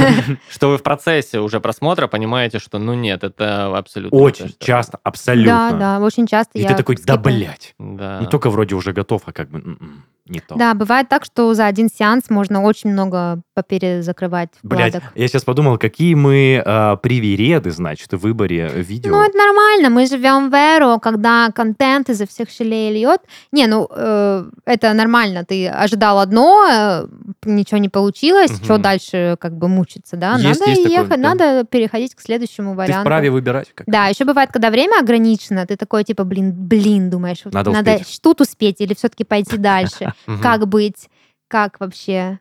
что 0.49 0.69
вы 0.69 0.77
в 0.77 0.83
процессе 0.83 1.39
уже 1.39 1.59
просмотра 1.59 2.07
понимаете, 2.07 2.59
что 2.59 2.77
ну 2.77 2.93
нет, 2.93 3.23
это 3.23 3.75
абсолютно... 3.77 4.17
Очень 4.19 4.53
часто, 4.59 4.99
абсолютно. 5.03 5.69
Да, 5.71 5.77
да, 5.77 5.99
очень 6.05 6.27
часто 6.27 6.59
И 6.59 6.65
ты 6.65 6.75
такой, 6.75 6.97
да, 7.03 7.17
блядь. 7.17 7.73
Да. 7.79 8.19
Ну, 8.21 8.27
только 8.27 8.49
вроде 8.49 8.75
уже 8.75 8.91
готов, 8.93 9.21
а 9.25 9.31
как 9.31 9.49
бы 9.49 9.59
м-м, 9.59 10.03
не 10.29 10.39
то. 10.39 10.55
Да, 10.55 10.73
бывает 10.73 11.09
так, 11.09 11.25
что 11.25 11.53
за 11.53 11.65
один 11.65 11.89
сеанс 11.89 12.29
можно 12.29 12.61
очень 12.63 12.91
много 12.91 13.41
поперезакрывать 13.55 14.49
Блядь, 14.63 14.93
вкладок. 14.95 15.11
я 15.15 15.27
сейчас 15.27 15.43
подумал, 15.43 15.77
какие 15.77 16.13
мы 16.13 16.61
а, 16.65 16.95
привереды, 16.97 17.71
значит, 17.71 18.11
в 18.13 18.17
выборе 18.17 18.69
видео. 18.69 19.11
Ну, 19.11 19.21
это 19.21 19.37
нормально, 19.37 19.89
мы 19.89 20.05
живем 20.05 20.49
в 20.49 20.53
эру, 20.53 20.99
когда 20.99 21.49
контент 21.53 22.09
изо 22.09 22.25
всех 22.27 22.49
щелей 22.49 22.91
льет. 22.93 23.21
Не, 23.51 23.67
ну, 23.67 23.87
э, 23.89 24.45
это 24.65 24.93
нормально, 24.93 25.43
ты 25.45 25.67
ожидал 25.67 26.19
одно, 26.19 26.65
э, 26.69 27.07
ничего 27.45 27.77
не 27.79 27.89
получилось, 27.89 28.51
Мгм. 28.51 28.63
что 28.63 28.77
дальше 28.77 29.35
как 29.39 29.57
бы 29.57 29.67
мучиться, 29.67 30.15
да? 30.15 30.35
Есть- 30.37 30.59
надо 30.59 30.71
есть 30.71 30.83
такое, 30.83 30.97
ехать, 31.03 31.21
да. 31.21 31.29
надо 31.35 31.63
переходить 31.65 32.15
к 32.15 32.21
следующему 32.21 32.71
Ты 32.71 32.77
варианту. 32.77 33.01
вправе 33.01 33.29
выбирать. 33.31 33.71
Как 33.73 33.87
Да, 33.87 34.07
еще 34.07 34.25
бывает, 34.25 34.51
когда 34.51 34.69
время 34.69 34.99
ограничено, 34.99 35.65
ты 35.65 35.75
такой, 35.75 36.03
типа, 36.03 36.23
блин, 36.23 36.53
блин, 36.53 37.09
думаешь, 37.09 37.41
Надо 37.45 37.71
надо 37.71 37.95
успеть. 37.95 38.19
тут 38.21 38.41
успеть 38.41 38.81
или 38.81 38.93
все-таки 38.93 39.23
пойти 39.23 39.57
дальше. 39.57 40.13
Мгм. 40.27 40.41
Как 40.41 40.67
быть? 40.67 41.09
Как 41.47 41.79
вообще? 41.79 42.39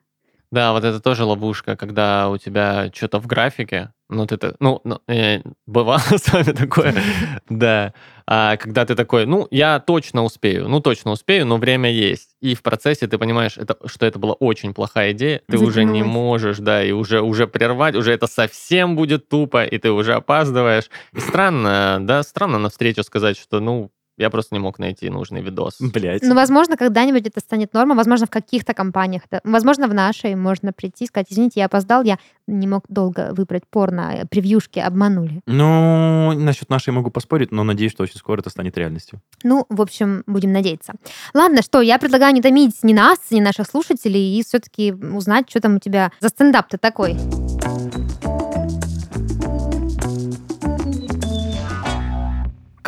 Да, 0.50 0.72
вот 0.72 0.82
это 0.82 0.98
тоже 1.00 1.24
ловушка, 1.24 1.76
когда 1.76 2.30
у 2.30 2.38
тебя 2.38 2.90
что-то 2.94 3.20
в 3.20 3.26
графике, 3.26 3.92
ну 4.08 4.26
ты 4.26 4.38
так, 4.38 4.54
ну, 4.60 4.80
ну, 4.82 4.98
э, 5.06 5.42
бывало 5.66 5.98
с 6.16 6.32
вами 6.32 6.52
такое, 6.52 6.94
да, 7.50 7.92
А 8.26 8.56
когда 8.56 8.86
ты 8.86 8.94
такой, 8.94 9.26
ну, 9.26 9.46
я 9.50 9.78
точно 9.78 10.24
успею, 10.24 10.66
ну, 10.68 10.80
точно 10.80 11.10
успею, 11.10 11.44
но 11.44 11.58
время 11.58 11.90
есть. 11.90 12.30
И 12.40 12.54
в 12.54 12.62
процессе 12.62 13.06
ты 13.06 13.18
понимаешь, 13.18 13.58
это, 13.58 13.76
что 13.84 14.06
это 14.06 14.18
была 14.18 14.32
очень 14.32 14.72
плохая 14.72 15.12
идея, 15.12 15.42
ты 15.48 15.58
уже 15.58 15.84
не 15.84 16.00
Затянулась. 16.02 16.14
можешь, 16.14 16.58
да, 16.58 16.82
и 16.82 16.92
уже, 16.92 17.20
уже 17.20 17.46
прервать, 17.46 17.94
уже 17.94 18.12
это 18.12 18.26
совсем 18.26 18.96
будет 18.96 19.28
тупо, 19.28 19.64
и 19.64 19.76
ты 19.76 19.90
уже 19.90 20.14
опаздываешь. 20.14 20.88
И 21.12 21.20
странно, 21.20 21.98
да, 22.00 22.22
странно 22.22 22.58
на 22.58 22.70
встречу 22.70 23.02
сказать, 23.02 23.36
что, 23.38 23.60
ну, 23.60 23.90
я 24.18 24.30
просто 24.30 24.54
не 24.54 24.58
мог 24.58 24.78
найти 24.78 25.08
нужный 25.08 25.40
видос. 25.40 25.76
Блять. 25.80 26.22
Ну, 26.22 26.34
возможно, 26.34 26.76
когда-нибудь 26.76 27.26
это 27.26 27.40
станет 27.40 27.72
нормой, 27.72 27.96
возможно, 27.96 28.26
в 28.26 28.30
каких-то 28.30 28.74
компаниях. 28.74 29.22
да. 29.30 29.40
Возможно, 29.44 29.88
в 29.88 29.94
нашей 29.94 30.34
можно 30.34 30.72
прийти 30.72 31.04
и 31.04 31.06
сказать, 31.06 31.28
извините, 31.30 31.60
я 31.60 31.66
опоздал, 31.66 32.02
я 32.02 32.18
не 32.46 32.66
мог 32.66 32.84
долго 32.88 33.30
выбрать 33.32 33.62
порно, 33.70 34.14
э, 34.14 34.26
превьюшки 34.26 34.80
обманули. 34.80 35.40
Ну, 35.46 36.32
насчет 36.32 36.68
нашей 36.68 36.92
могу 36.92 37.10
поспорить, 37.10 37.52
но 37.52 37.62
надеюсь, 37.62 37.92
что 37.92 38.02
очень 38.02 38.16
скоро 38.16 38.40
это 38.40 38.50
станет 38.50 38.76
реальностью. 38.76 39.20
Ну, 39.44 39.66
в 39.68 39.80
общем, 39.80 40.24
будем 40.26 40.52
надеяться. 40.52 40.94
Ладно, 41.32 41.62
что, 41.62 41.80
я 41.80 41.98
предлагаю 41.98 42.34
не 42.34 42.42
томить 42.42 42.82
ни 42.82 42.92
нас, 42.92 43.18
ни 43.30 43.40
наших 43.40 43.68
слушателей 43.68 44.38
и 44.38 44.42
все-таки 44.42 44.92
узнать, 44.92 45.48
что 45.48 45.60
там 45.60 45.76
у 45.76 45.78
тебя 45.78 46.10
за 46.20 46.28
стендап-то 46.28 46.78
такой. 46.78 47.16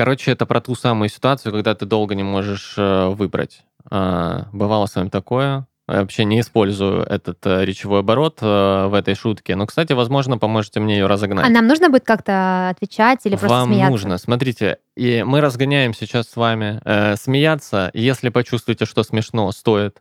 Короче, 0.00 0.30
это 0.30 0.46
про 0.46 0.62
ту 0.62 0.74
самую 0.74 1.10
ситуацию, 1.10 1.52
когда 1.52 1.74
ты 1.74 1.84
долго 1.84 2.14
не 2.14 2.22
можешь 2.22 2.72
э, 2.78 3.08
выбрать. 3.08 3.64
А, 3.90 4.46
бывало 4.50 4.86
с 4.86 4.94
вами 4.94 5.10
такое. 5.10 5.66
Я 5.86 6.00
вообще 6.00 6.24
не 6.24 6.40
использую 6.40 7.02
этот 7.02 7.44
э, 7.44 7.66
речевой 7.66 8.00
оборот 8.00 8.38
э, 8.40 8.86
в 8.86 8.94
этой 8.94 9.14
шутке. 9.14 9.56
Но, 9.56 9.66
кстати, 9.66 9.92
возможно, 9.92 10.38
поможете 10.38 10.80
мне 10.80 10.96
ее 10.96 11.06
разогнать. 11.06 11.44
А 11.44 11.50
нам 11.50 11.66
нужно 11.66 11.90
будет 11.90 12.06
как-то 12.06 12.70
отвечать 12.70 13.26
или 13.26 13.32
просто 13.32 13.48
Вам 13.48 13.68
смеяться? 13.68 13.90
нужно. 13.90 14.16
Смотрите, 14.16 14.78
и 14.96 15.22
мы 15.22 15.42
разгоняем 15.42 15.92
сейчас 15.92 16.30
с 16.30 16.36
вами 16.36 16.80
э, 16.82 17.16
смеяться. 17.16 17.90
Если 17.92 18.30
почувствуете, 18.30 18.86
что 18.86 19.02
смешно, 19.02 19.52
стоит. 19.52 20.00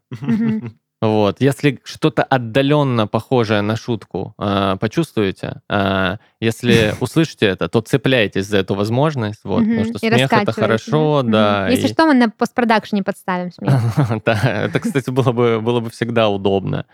Вот. 1.02 1.40
Если 1.40 1.80
что-то 1.84 2.24
отдаленно 2.24 3.08
похожее 3.08 3.62
на 3.62 3.78
шутку 3.78 4.34
э, 4.38 4.76
почувствуете, 4.80 5.62
э, 5.70 6.18
если 6.42 6.94
услышите 7.00 7.46
это, 7.46 7.70
то 7.70 7.80
цепляйтесь 7.82 8.48
за 8.48 8.58
эту 8.58 8.76
возможность, 8.76 9.40
вот, 9.44 9.60
потому 9.60 9.86
что 9.86 10.00
смех 10.00 10.32
это 10.32 10.52
хорошо, 10.52 11.22
да. 11.24 11.70
Если 11.70 11.88
что, 11.88 12.06
мы 12.06 12.14
на 12.16 12.30
постпродакшене 12.30 13.04
подставим 13.04 13.52
смех. 13.52 13.74
Да, 14.26 14.40
это, 14.44 14.80
кстати, 14.80 15.10
было 15.10 15.32
бы, 15.32 15.62
было 15.62 15.80
бы 15.80 15.90
всегда 15.90 16.30
удобно. 16.30 16.86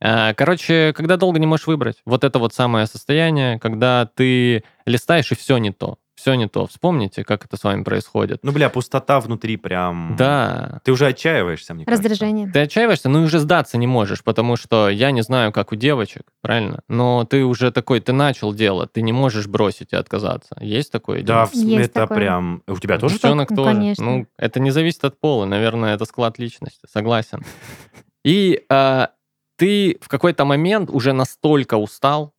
А, 0.00 0.34
Короче, 0.34 0.92
когда 0.94 1.16
долго 1.16 1.38
не 1.38 1.46
можешь 1.46 1.66
выбрать, 1.66 1.96
вот 2.04 2.24
это 2.24 2.38
вот 2.38 2.52
самое 2.52 2.86
состояние, 2.86 3.58
когда 3.58 4.06
ты 4.14 4.64
листаешь 4.84 5.32
и 5.32 5.34
все 5.34 5.56
не 5.56 5.70
то, 5.70 5.96
все 6.16 6.34
не 6.34 6.46
то. 6.48 6.66
Вспомните, 6.66 7.24
как 7.24 7.44
это 7.44 7.56
с 7.56 7.64
вами 7.64 7.82
происходит. 7.82 8.40
Ну, 8.42 8.52
бля, 8.52 8.68
пустота 8.70 9.20
внутри 9.20 9.56
прям... 9.56 10.14
Да, 10.16 10.80
Ты 10.84 10.92
уже 10.92 11.06
отчаиваешься, 11.06 11.74
мне 11.74 11.84
кажется. 11.84 12.08
Раздражение. 12.08 12.50
ты 12.52 12.60
отчаиваешься, 12.60 13.08
ну 13.08 13.22
и 13.22 13.24
уже 13.24 13.38
сдаться 13.40 13.78
не 13.78 13.86
можешь, 13.86 14.22
потому 14.22 14.56
что 14.56 14.88
я 14.88 15.10
не 15.10 15.22
знаю, 15.22 15.52
как 15.52 15.72
у 15.72 15.76
девочек, 15.76 16.22
правильно? 16.40 16.80
Но 16.88 17.24
ты 17.24 17.44
уже 17.44 17.72
такой, 17.72 18.00
ты 18.00 18.12
начал 18.12 18.52
дело, 18.54 18.86
ты 18.86 19.02
не 19.02 19.12
можешь 19.12 19.46
бросить 19.48 19.92
и 19.92 19.96
отказаться. 19.96 20.56
Есть 20.60 20.92
такое 20.92 21.22
Да, 21.22 21.48
дело? 21.52 21.64
Есть 21.64 21.90
это 21.90 22.00
такое. 22.02 22.16
прям... 22.18 22.62
У 22.66 22.76
тебя 22.78 22.98
тоже 22.98 23.14
так? 23.14 23.22
Девчонок 23.22 23.50
Ну, 23.50 23.56
тоже. 23.56 23.70
конечно. 23.74 24.04
Ну, 24.04 24.26
это 24.38 24.60
не 24.60 24.70
зависит 24.70 25.04
от 25.04 25.18
пола, 25.18 25.46
наверное, 25.46 25.94
это 25.94 26.04
склад 26.04 26.38
личности, 26.38 26.86
согласен. 26.90 27.42
И 28.24 28.62
а, 28.70 29.10
ты 29.56 29.98
в 30.00 30.08
какой-то 30.08 30.44
момент 30.44 30.90
уже 30.90 31.12
настолько 31.12 31.74
устал, 31.76 32.33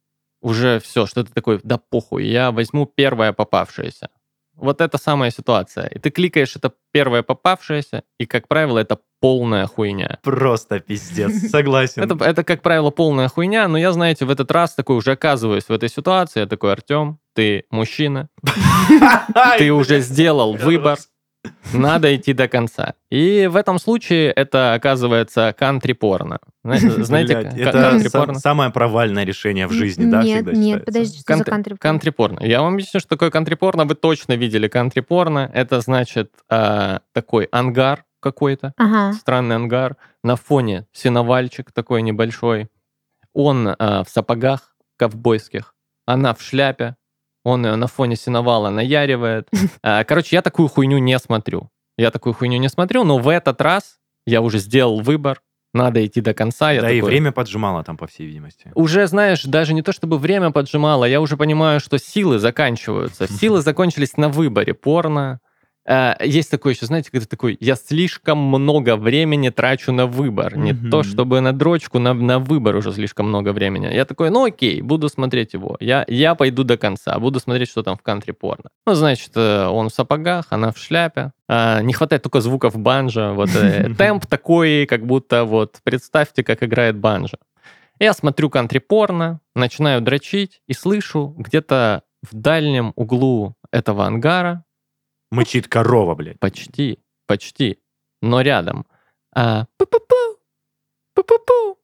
уже 0.45 0.79
все, 0.79 1.07
что 1.07 1.23
ты 1.23 1.33
такой, 1.33 1.59
да 1.63 1.79
похуй, 1.79 2.25
я 2.25 2.51
возьму 2.51 2.85
первое 2.85 3.33
попавшееся. 3.33 4.09
Вот 4.53 4.79
это 4.79 4.97
самая 4.99 5.31
ситуация. 5.31 5.87
И 5.87 5.97
ты 5.97 6.11
кликаешь 6.11 6.55
это 6.55 6.71
первое 6.93 7.23
попавшееся, 7.23 8.03
и, 8.19 8.27
как 8.27 8.47
правило, 8.47 8.77
это 8.77 8.99
полная 9.19 9.65
хуйня. 9.65 10.19
Просто 10.21 10.79
пиздец, 10.79 11.49
согласен. 11.51 12.03
Это, 12.03 12.23
это, 12.23 12.43
как 12.43 12.61
правило, 12.61 12.91
полная 12.91 13.27
хуйня, 13.27 13.67
но 13.67 13.77
я, 13.77 13.91
знаете, 13.91 14.25
в 14.25 14.29
этот 14.29 14.51
раз 14.51 14.75
такой 14.75 14.95
уже 14.97 15.13
оказываюсь 15.13 15.65
в 15.65 15.71
этой 15.71 15.89
ситуации. 15.89 16.41
Я 16.41 16.45
такой, 16.45 16.73
Артем, 16.73 17.17
ты 17.33 17.65
мужчина, 17.71 18.29
ты 19.57 19.73
уже 19.73 19.99
сделал 19.99 20.53
выбор, 20.53 20.99
надо 21.73 22.15
идти 22.15 22.33
до 22.33 22.47
конца. 22.47 22.93
И 23.09 23.47
в 23.47 23.55
этом 23.55 23.79
случае 23.79 24.31
это 24.31 24.73
оказывается 24.73 25.53
кантри-порно. 25.57 26.39
Зна- 26.63 27.03
Знаете, 27.03 27.37
Блядь, 27.41 27.57
это 27.57 27.71
кантри-порно? 27.81 28.33
са- 28.33 28.39
самое 28.39 28.71
провальное 28.71 29.23
решение 29.23 29.67
в 29.67 29.71
жизни, 29.71 30.09
да, 30.09 30.23
Нет, 30.23 30.45
нет, 30.45 30.55
считается? 30.55 30.85
подожди, 30.85 31.19
что 31.19 31.37
за 31.37 31.43
Кантри- 31.43 31.49
кантри? 31.51 31.75
Кантри-порно. 31.75 32.39
Я 32.43 32.61
вам 32.61 32.73
объясню, 32.75 32.99
что 32.99 33.09
такое 33.09 33.29
кантри-порно. 33.31 33.85
Вы 33.85 33.95
точно 33.95 34.33
видели 34.33 34.67
кантри-порно. 34.67 35.49
Это 35.53 35.79
значит 35.81 36.31
а, 36.49 37.01
такой 37.13 37.45
ангар 37.51 38.05
какой-то, 38.19 38.73
Ага. 38.77 39.13
странный 39.13 39.55
ангар, 39.55 39.97
на 40.23 40.35
фоне 40.35 40.87
сеновальчик 40.93 41.71
такой 41.71 42.01
небольшой. 42.01 42.69
Он 43.33 43.67
а, 43.77 44.03
в 44.03 44.09
сапогах 44.09 44.75
ковбойских, 44.97 45.73
она 46.07 46.33
в 46.33 46.41
шляпе, 46.41 46.95
он 47.45 47.65
ее 47.65 47.75
на 47.75 47.87
фоне 47.87 48.17
сеновала 48.17 48.69
наяривает. 48.69 49.47
А, 49.81 50.03
Короче, 50.05 50.35
я 50.35 50.41
такую 50.41 50.67
хуйню 50.67 50.97
не 50.97 51.17
смотрю. 51.19 51.69
Я 51.97 52.11
такую 52.11 52.33
хуйню 52.33 52.57
не 52.57 52.67
смотрю, 52.67 53.05
но 53.05 53.19
в 53.19 53.29
этот 53.29 53.61
раз 53.61 53.99
я 54.25 54.41
уже 54.41 54.57
сделал 54.57 54.99
выбор, 54.99 55.41
надо 55.73 56.05
идти 56.05 56.21
до 56.21 56.33
конца. 56.33 56.71
Я 56.71 56.81
Да 56.81 56.91
и 56.91 56.99
такой, 56.99 57.11
время 57.11 57.31
поджимало 57.31 57.83
там, 57.83 57.97
по 57.97 58.07
всей 58.07 58.25
видимости. 58.25 58.71
уже, 58.75 59.07
знаешь, 59.07 59.43
даже 59.43 59.73
не 59.73 59.83
то 59.83 59.91
чтобы 59.91 60.17
время 60.17 60.51
поджимало, 60.51 61.05
я 61.05 61.21
уже 61.21 61.37
понимаю, 61.37 61.79
что 61.79 61.99
силы 61.99 62.39
заканчиваются. 62.39 63.27
Силы 63.31 63.61
закончились 63.61 64.17
на 64.17 64.29
выборе 64.29 64.73
порно. 64.73 65.39
Э, 65.87 66.13
Есть 66.23 66.49
такое 66.51 66.73
еще, 66.73 66.85
знаете, 66.85 67.11
когда 67.11 67.25
такой, 67.27 67.57
я 67.59 67.75
слишком 67.75 68.37
много 68.39 68.95
времени 68.95 69.49
трачу 69.49 69.91
на 69.91 70.07
выбор. 70.07 70.57
Не 70.57 70.73
Мгм. 70.73 70.89
то, 70.89 71.03
чтобы 71.03 71.41
на 71.41 71.53
дрочку, 71.53 71.99
на, 71.99 72.13
на 72.13 72.39
выбор 72.39 72.75
уже 72.75 72.91
слишком 72.91 73.27
много 73.29 73.53
времени. 73.53 73.93
Я 73.93 74.05
такой, 74.05 74.29
ну 74.31 74.45
окей, 74.45 74.81
буду 74.81 75.09
смотреть 75.09 75.53
его. 75.53 75.77
Я, 75.79 76.03
я 76.07 76.35
пойду 76.35 76.63
до 76.63 76.77
конца, 76.77 77.17
буду 77.19 77.39
смотреть, 77.39 77.69
что 77.69 77.83
там 77.83 77.97
в 77.97 78.01
кантри 78.01 78.31
порно. 78.31 78.69
Ну, 78.87 78.95
значит, 78.95 79.31
э, 79.35 79.67
он 79.67 79.89
в 79.89 79.93
сапогах, 79.93 80.47
она 80.49 80.71
в 80.71 80.77
шляпе. 80.77 81.31
А, 81.47 81.81
не 81.81 81.93
хватает 81.93 82.23
только 82.23 82.41
звуков 82.41 82.75
банджа. 82.77 83.33
Вот 83.33 83.49
темп 83.97 84.25
такой, 84.25 84.85
как 84.87 85.05
будто 85.05 85.45
вот 85.45 85.77
представьте, 85.83 86.43
как 86.43 86.63
играет 86.63 86.97
банджо. 86.97 87.37
Я 87.99 88.11
смотрю 88.13 88.49
кантри-порно, 88.49 89.39
начинаю 89.55 90.01
дрочить 90.01 90.61
и 90.67 90.73
слышу 90.73 91.33
где-то 91.37 92.01
в 92.29 92.35
дальнем 92.35 92.91
углу 92.97 93.55
этого 93.71 94.05
ангара, 94.05 94.64
Мычит 95.31 95.67
корова, 95.67 96.15
блядь. 96.15 96.39
почти, 96.39 96.99
почти, 97.27 97.79
но 98.21 98.41
рядом, 98.41 98.85
а, 99.35 99.65
пу-пу-пу, 99.77 100.37
пу-пу-пу. 101.17 101.77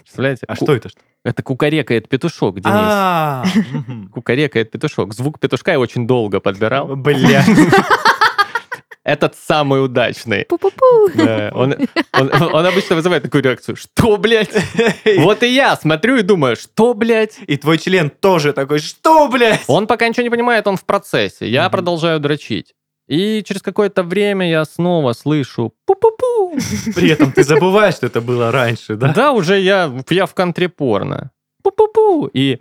Представляете? 0.00 0.44
А 0.46 0.54
что 0.54 0.74
это? 0.74 0.90
Это 1.24 1.42
кукарекает 1.42 2.08
петушок, 2.08 2.56
Денис. 2.60 2.74
А, 2.76 3.44
мгм. 3.72 4.08
Кукарекает 4.12 4.70
петушок. 4.72 5.14
Звук 5.14 5.38
петушка 5.38 5.70
я 5.72 5.78
очень 5.80 6.06
долго 6.06 6.40
подбирал. 6.40 6.96
Блядь. 6.96 7.46
этот 9.04 9.34
самый 9.36 9.84
удачный. 9.84 10.44
Пу-пу-пу. 10.48 11.10
Да, 11.14 11.50
он, 11.54 11.74
он, 12.12 12.30
он 12.32 12.66
обычно 12.66 12.96
вызывает 12.96 13.22
такую 13.22 13.42
реакцию. 13.42 13.76
Что, 13.76 14.16
блядь? 14.16 14.50
Вот 15.18 15.42
и 15.42 15.48
я 15.48 15.76
смотрю 15.76 16.16
и 16.18 16.22
думаю, 16.22 16.56
что, 16.56 16.94
блядь? 16.94 17.38
И 17.46 17.56
твой 17.56 17.78
член 17.78 18.10
тоже 18.10 18.52
такой, 18.52 18.78
что, 18.80 19.28
блядь? 19.28 19.64
Он 19.66 19.86
пока 19.86 20.08
ничего 20.08 20.24
не 20.24 20.30
понимает, 20.30 20.66
он 20.66 20.76
в 20.76 20.84
процессе. 20.84 21.48
Я 21.48 21.64
Мгм. 21.64 21.72
продолжаю 21.72 22.20
дрочить. 22.20 22.74
И 23.12 23.42
через 23.44 23.60
какое-то 23.60 24.04
время 24.04 24.48
я 24.48 24.64
снова 24.64 25.12
слышу 25.12 25.74
пу-пу-пу. 25.86 26.58
При 26.94 27.10
этом 27.10 27.30
ты 27.30 27.44
забываешь, 27.44 27.96
что 27.96 28.06
это 28.06 28.22
было 28.22 28.50
раньше, 28.50 28.96
да? 28.96 29.12
Да, 29.12 29.32
уже 29.32 29.60
я, 29.60 29.92
я 30.08 30.24
в 30.24 30.32
кантри 30.32 30.68
порно. 30.68 31.30
Пу-пу-пу. 31.62 32.30
И 32.32 32.56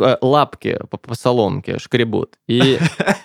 э, 0.00 0.16
лапки 0.20 0.78
по, 0.90 0.96
по 0.96 1.14
соломке 1.16 1.80
шкребут. 1.80 2.36
И 2.46 2.78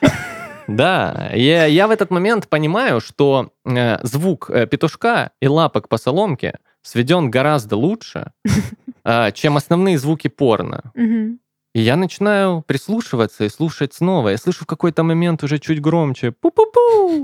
да, 0.67 1.29
я, 1.35 1.65
я 1.67 1.87
в 1.87 1.91
этот 1.91 2.09
момент 2.09 2.47
понимаю, 2.47 2.99
что 2.99 3.51
э, 3.63 3.99
звук 4.01 4.49
э, 4.49 4.65
петушка 4.65 5.29
и 5.39 5.47
лапок 5.47 5.87
по 5.87 5.97
соломке 5.97 6.57
сведен 6.81 7.29
гораздо 7.29 7.75
лучше, 7.75 8.31
э, 9.05 9.31
чем 9.33 9.55
основные 9.57 9.99
звуки 9.99 10.29
порно. 10.29 10.91
Мгм. 10.95 11.39
И 11.77 11.81
я 11.81 11.95
начинаю 11.95 12.63
прислушиваться 12.63 13.43
и 13.43 13.49
слушать 13.49 13.93
снова. 13.93 14.29
Я 14.29 14.37
слышу 14.37 14.63
в 14.63 14.67
какой-то 14.67 15.03
момент 15.03 15.43
уже 15.43 15.59
чуть 15.59 15.79
громче 15.79 16.29
пу-пу-пу, 16.29 17.23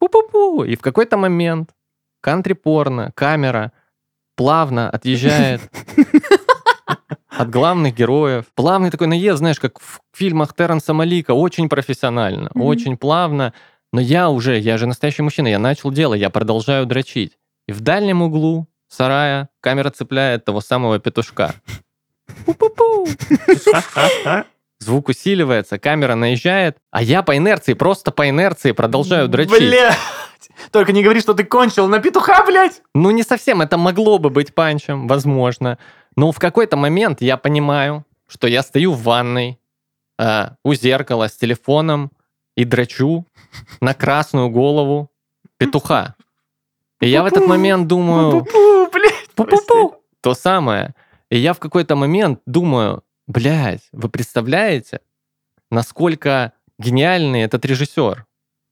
пу-пу-пу. 0.00 0.66
И 0.66 0.76
в 0.76 0.80
какой-то 0.80 1.18
момент 1.18 1.72
кантри-порно, 2.22 3.12
камера 3.14 3.72
плавно 4.34 4.88
отъезжает 4.88 5.60
от 7.28 7.50
главных 7.50 7.94
героев. 7.94 8.46
Плавный 8.54 8.90
такой 8.90 9.08
наезд, 9.08 9.40
знаешь, 9.40 9.60
как 9.60 9.78
в 9.78 10.00
фильмах 10.16 10.54
Терренса 10.54 10.94
Малика, 10.94 11.32
очень 11.32 11.68
профессионально, 11.68 12.50
Мгм. 12.54 12.64
очень 12.64 12.96
плавно. 12.96 13.52
Но 13.92 14.00
я 14.00 14.30
уже, 14.30 14.58
я 14.58 14.78
же 14.78 14.86
настоящий 14.86 15.20
мужчина, 15.20 15.48
я 15.48 15.58
начал 15.58 15.90
дело, 15.90 16.14
я 16.14 16.30
продолжаю 16.30 16.86
дрочить. 16.86 17.36
И 17.68 17.72
в 17.72 17.82
дальнем 17.82 18.22
углу 18.22 18.68
сарая 18.88 19.50
камера 19.60 19.90
цепляет 19.90 20.46
того 20.46 20.62
самого 20.62 20.98
петушка. 20.98 21.56
Пу-пу-пу. 22.46 23.08
Звук 24.80 25.08
усиливается, 25.10 25.78
камера 25.78 26.14
наезжает, 26.14 26.78
а 26.90 27.02
я 27.02 27.22
по 27.22 27.36
инерции, 27.36 27.74
просто 27.74 28.10
по 28.10 28.28
инерции 28.28 28.72
продолжаю 28.72 29.28
дрочить. 29.28 29.58
Блядь! 29.58 29.98
Только 30.70 30.92
не 30.92 31.02
говори, 31.02 31.20
что 31.20 31.34
ты 31.34 31.44
кончил 31.44 31.86
на 31.86 31.98
петуха, 31.98 32.44
блядь! 32.46 32.80
Ну, 32.94 33.10
не 33.10 33.22
совсем, 33.22 33.60
это 33.60 33.76
могло 33.76 34.18
бы 34.18 34.30
быть 34.30 34.54
панчем, 34.54 35.06
возможно. 35.06 35.78
Но 36.16 36.32
в 36.32 36.38
какой-то 36.38 36.76
момент 36.78 37.20
я 37.20 37.36
понимаю, 37.36 38.06
что 38.26 38.46
я 38.46 38.62
стою 38.62 38.92
в 38.92 39.02
ванной 39.02 39.60
э, 40.18 40.48
у 40.64 40.72
зеркала 40.72 41.28
с 41.28 41.36
телефоном 41.36 42.10
и 42.56 42.64
дрочу 42.64 43.26
на 43.82 43.92
красную 43.92 44.48
голову 44.48 45.10
петуха. 45.58 46.14
И 47.00 47.08
я 47.08 47.22
в 47.22 47.26
этот 47.26 47.46
момент 47.46 47.86
думаю, 47.86 48.30
Пу-пу-пу, 48.32 48.90
блядь! 48.90 49.20
то 50.22 50.34
самое. 50.34 50.94
И 51.30 51.38
я 51.38 51.52
в 51.52 51.58
какой-то 51.60 51.96
момент 51.96 52.40
думаю, 52.44 53.04
блядь, 53.26 53.88
вы 53.92 54.08
представляете, 54.08 55.00
насколько 55.70 56.52
гениальный 56.78 57.42
этот 57.42 57.64
режиссер? 57.64 58.26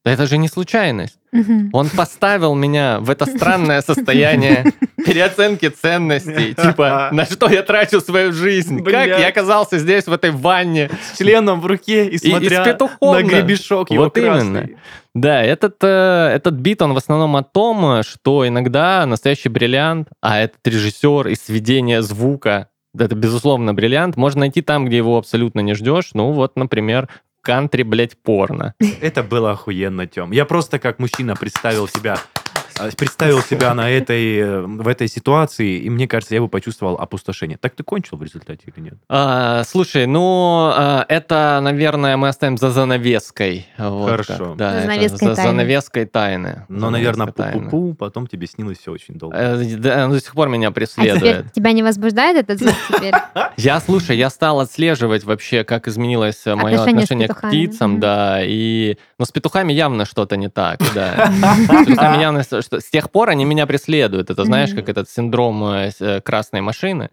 Да 0.05 0.13
это 0.13 0.27
же 0.27 0.39
не 0.39 0.49
случайность. 0.49 1.19
Мгм. 1.33 1.71
Он 1.73 1.91
поставил 1.91 2.55
меня 2.55 2.99
в 3.01 3.11
это 3.11 3.27
странное 3.27 3.83
состояние 3.83 4.73
переоценки 5.05 5.69
ценностей. 5.69 6.55
Типа, 6.55 7.11
на 7.13 7.27
что 7.27 7.49
я 7.51 7.63
трачу 7.63 8.01
свою 8.01 8.33
жизнь? 8.33 8.83
Как 8.85 9.07
я 9.07 9.29
оказался 9.29 9.79
здесь, 9.79 10.07
в 10.07 10.13
этой 10.13 10.31
ванне? 10.31 10.91
С 11.13 11.19
членом 11.19 11.61
в 11.61 11.67
руке 11.67 12.07
и 12.07 12.19
смотря 12.19 12.65
на 13.01 13.23
гребешок 13.23 13.91
его 13.91 14.05
Вот 14.05 14.17
именно. 14.17 14.69
Да, 15.15 15.43
этот, 15.43 15.77
э, 15.83 16.33
этот 16.35 16.55
бит, 16.55 16.81
он 16.81 16.95
в 16.95 16.97
основном 16.97 17.35
о 17.37 17.43
том, 17.43 18.03
что 18.05 18.47
иногда 18.47 19.05
настоящий 19.05 19.49
бриллиант, 19.49 20.09
а 20.21 20.39
этот 20.39 20.65
режиссер 20.65 21.29
и 21.29 21.35
сведение 21.35 22.03
звука, 22.03 22.69
это, 22.97 23.15
безусловно, 23.15 23.75
бриллиант, 23.75 24.17
можно 24.17 24.41
найти 24.41 24.63
там, 24.63 24.87
где 24.87 24.99
его 24.99 25.19
абсолютно 25.19 25.61
не 25.61 25.75
ждешь. 25.75 26.11
Ну, 26.15 26.33
вот, 26.33 26.57
например, 26.57 27.09
кантри, 27.43 27.83
блядь, 27.83 28.17
порно. 28.17 28.75
Это 29.01 29.23
было 29.23 29.53
охуенно, 29.53 30.07
Тем. 30.07 30.33
Я 30.33 30.45
просто 30.45 30.79
как 30.79 30.99
мужчина 30.99 31.35
представил 31.37 31.89
себя 31.89 32.19
представил 32.97 33.41
себя 33.41 33.75
на 33.75 33.91
этой, 33.91 34.37
э, 34.39 34.61
в 34.63 34.87
этой 34.89 35.09
ситуации, 35.09 35.79
и 35.79 35.91
мне 35.91 36.07
кажется, 36.09 36.35
я 36.35 36.41
бы 36.41 36.49
почувствовал 36.49 36.97
опустошение. 36.97 37.59
Так 37.59 37.75
ты 37.75 37.83
кончил 37.83 38.17
в 38.17 38.23
результате 38.23 38.61
или 38.67 38.85
нет? 38.85 38.95
А, 39.09 39.63
слушай, 39.65 40.07
ну, 40.07 40.71
а, 40.75 41.05
это, 41.09 41.61
наверное, 41.63 42.17
мы 42.17 42.29
оставим 42.29 42.57
за 42.59 42.71
занавеской. 42.71 43.67
Вот 43.79 44.11
Хорошо. 44.11 44.33
как, 44.39 44.57
Да, 44.57 44.71
За 44.71 44.77
это 44.79 44.87
занавеской 44.87 45.29
за 45.29 45.35
тайны. 45.35 45.51
занавеской 45.51 46.05
тайны. 46.07 46.67
Но, 46.69 46.91
наверное, 46.91 47.27
Занавеской 47.27 47.45
тайны. 47.53 47.69
пу-пу-пу, 47.69 47.95
потом 47.95 48.27
тебе 48.27 48.47
снилось 48.47 48.79
все 48.79 48.93
очень 48.93 49.15
долго. 49.15 49.37
Э, 49.37 49.57
Да, 49.77 50.09
до 50.09 50.21
сих 50.21 50.33
пор 50.35 50.49
меня 50.49 50.69
А 50.69 50.71
теперь 50.71 50.85
преследует. 50.87 51.53
тебя 51.53 51.73
не 51.73 51.83
возбуждает 51.83 52.37
этот 52.37 52.59
звук 52.61 52.75
теперь? 52.95 53.15
Я, 53.57 53.81
слушай, 53.81 54.17
я 54.17 54.31
стал 54.31 54.61
отслеживать 54.61 55.25
вообще, 55.25 55.65
как 55.65 55.89
изменилось 55.89 56.45
мое 56.47 56.81
Отношение 56.81 57.29
к 57.29 57.41
птицам, 57.49 57.99
да, 58.01 58.39
и... 58.43 58.97
Но 59.19 59.25
с 59.25 59.33
петухами 59.33 59.73
явно 59.73 60.05
что-то 60.05 60.37
не 60.37 60.49
так, 60.49 60.79
да. 60.95 61.31
С 61.67 61.87
петухами 61.87 62.21
явно... 62.21 62.43
что- 62.69 62.81
С 62.81 62.91
тех 62.91 63.11
пор 63.11 63.31
они 63.31 63.45
меня 63.45 63.67
преследуют. 63.67 64.31
Это 64.31 64.45
знаешь, 64.45 64.71
Мгм. 64.71 64.79
как 64.81 64.89
этот 64.91 65.09
синдром 65.11 65.65
э, 65.65 65.91
э, 66.01 66.21
красной 66.21 66.61
машины. 66.61 67.09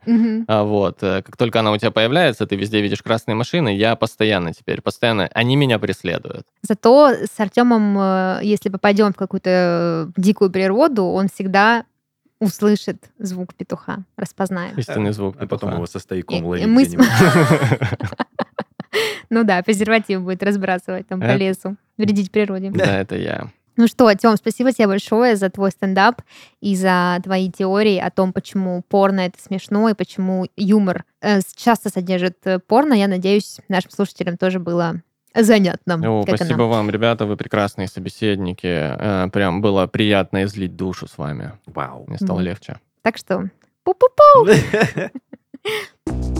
А 0.47 0.63
Вот, 0.63 0.97
э, 1.01 1.21
как 1.23 1.37
только 1.37 1.59
она 1.59 1.71
у 1.71 1.77
тебя 1.77 1.91
появляется, 1.91 2.45
ты 2.45 2.55
везде 2.55 2.81
видишь 2.81 3.01
красные 3.01 3.35
машины, 3.35 3.75
я 3.75 3.95
постоянно 3.95 4.53
теперь, 4.53 4.81
постоянно, 4.81 5.29
они 5.33 5.55
меня 5.55 5.79
преследуют. 5.79 6.45
Зато 6.61 7.09
с 7.11 7.39
Артемом, 7.39 8.39
если 8.41 8.69
попадем 8.69 9.11
в 9.13 9.15
какую-то 9.15 10.11
дикую 10.17 10.51
природу, 10.51 11.05
он 11.05 11.27
всегда 11.29 11.85
услышит 12.39 12.97
звук 13.17 13.53
петуха, 13.55 14.03
распознает. 14.17 14.77
Истинный 14.77 15.13
звук 15.13 15.35
А 15.37 15.47
потом 15.47 15.57
петуха. 15.69 15.75
его 15.75 15.85
со 15.87 15.99
стояком 15.99 16.37
И- 16.37 16.43
ловить 16.43 16.93
и 16.93 16.97
мы. 16.97 17.05
Ну 19.29 19.43
да, 19.43 19.61
презерватив 19.63 20.21
будет 20.21 20.43
разбрасывать 20.43 21.07
там 21.07 21.19
по 21.19 21.35
лесу, 21.35 21.75
вредить 21.97 22.31
природе. 22.31 22.69
Да, 22.71 22.99
это 23.01 23.15
я. 23.17 23.47
Ну 23.77 23.87
что, 23.87 24.13
Тём, 24.13 24.37
спасибо 24.37 24.71
тебе 24.71 24.87
большое 24.87 25.35
за 25.35 25.49
твой 25.49 25.71
стендап 25.71 26.21
и 26.61 26.75
за 26.75 27.19
твои 27.23 27.51
теории 27.51 27.97
о 27.97 28.09
том, 28.09 28.31
почему 28.31 28.83
порно 28.87 29.21
это 29.21 29.41
смешно 29.41 29.89
и 29.89 29.93
почему 29.93 30.45
юмор 30.55 31.03
э, 31.21 31.39
часто 31.55 31.89
содержит 31.89 32.37
э, 32.45 32.59
порно. 32.59 32.93
Я 32.93 33.07
надеюсь, 33.07 33.57
нашим 33.67 33.91
слушателям 33.91 34.37
тоже 34.37 34.59
было 34.59 35.01
занятно. 35.33 35.95
О, 35.95 36.23
спасибо 36.25 36.59
нам. 36.61 36.69
вам, 36.69 36.89
ребята, 36.89 37.25
вы 37.25 37.35
прекрасные 37.35 37.87
собеседники. 37.87 38.65
Э, 38.67 39.29
Прям 39.31 39.61
было 39.61 39.87
приятно 39.87 40.43
излить 40.45 40.75
душу 40.77 41.07
с 41.07 41.17
вами. 41.17 41.51
Вау. 41.65 42.05
Мне 42.07 42.17
стало 42.17 42.37
Мгм. 42.37 42.45
легче. 42.47 42.79
Так 43.01 43.17
что, 43.17 43.49
пу-пу-пу! 43.83 45.11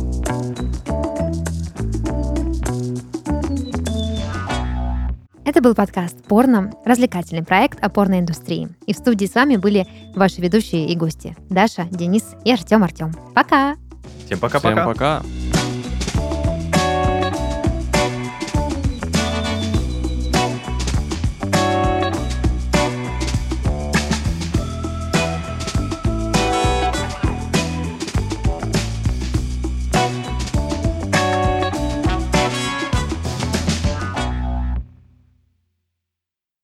Это 5.45 5.61
был 5.61 5.75
подкаст 5.75 6.23
«Порно», 6.23 6.71
развлекательный 6.85 7.43
проект 7.43 7.77
о 7.83 7.89
порной 7.89 8.19
индустрии. 8.19 8.67
И 8.87 8.93
в 8.93 8.97
студии 8.97 9.27
с 9.27 9.35
вами 9.35 9.57
были 9.57 9.87
ваши 10.15 10.41
ведущие 10.41 10.87
и 10.87 10.95
гости 10.95 11.37
Даша, 11.51 11.85
Денис 11.91 12.33
и 12.43 12.51
Артем 12.51 12.83
Артем. 12.83 13.13
Пока! 13.35 13.75
Всем 14.25 14.39
Всем 14.39 14.39
пока-пока. 14.39 14.85
пока. 14.85 15.23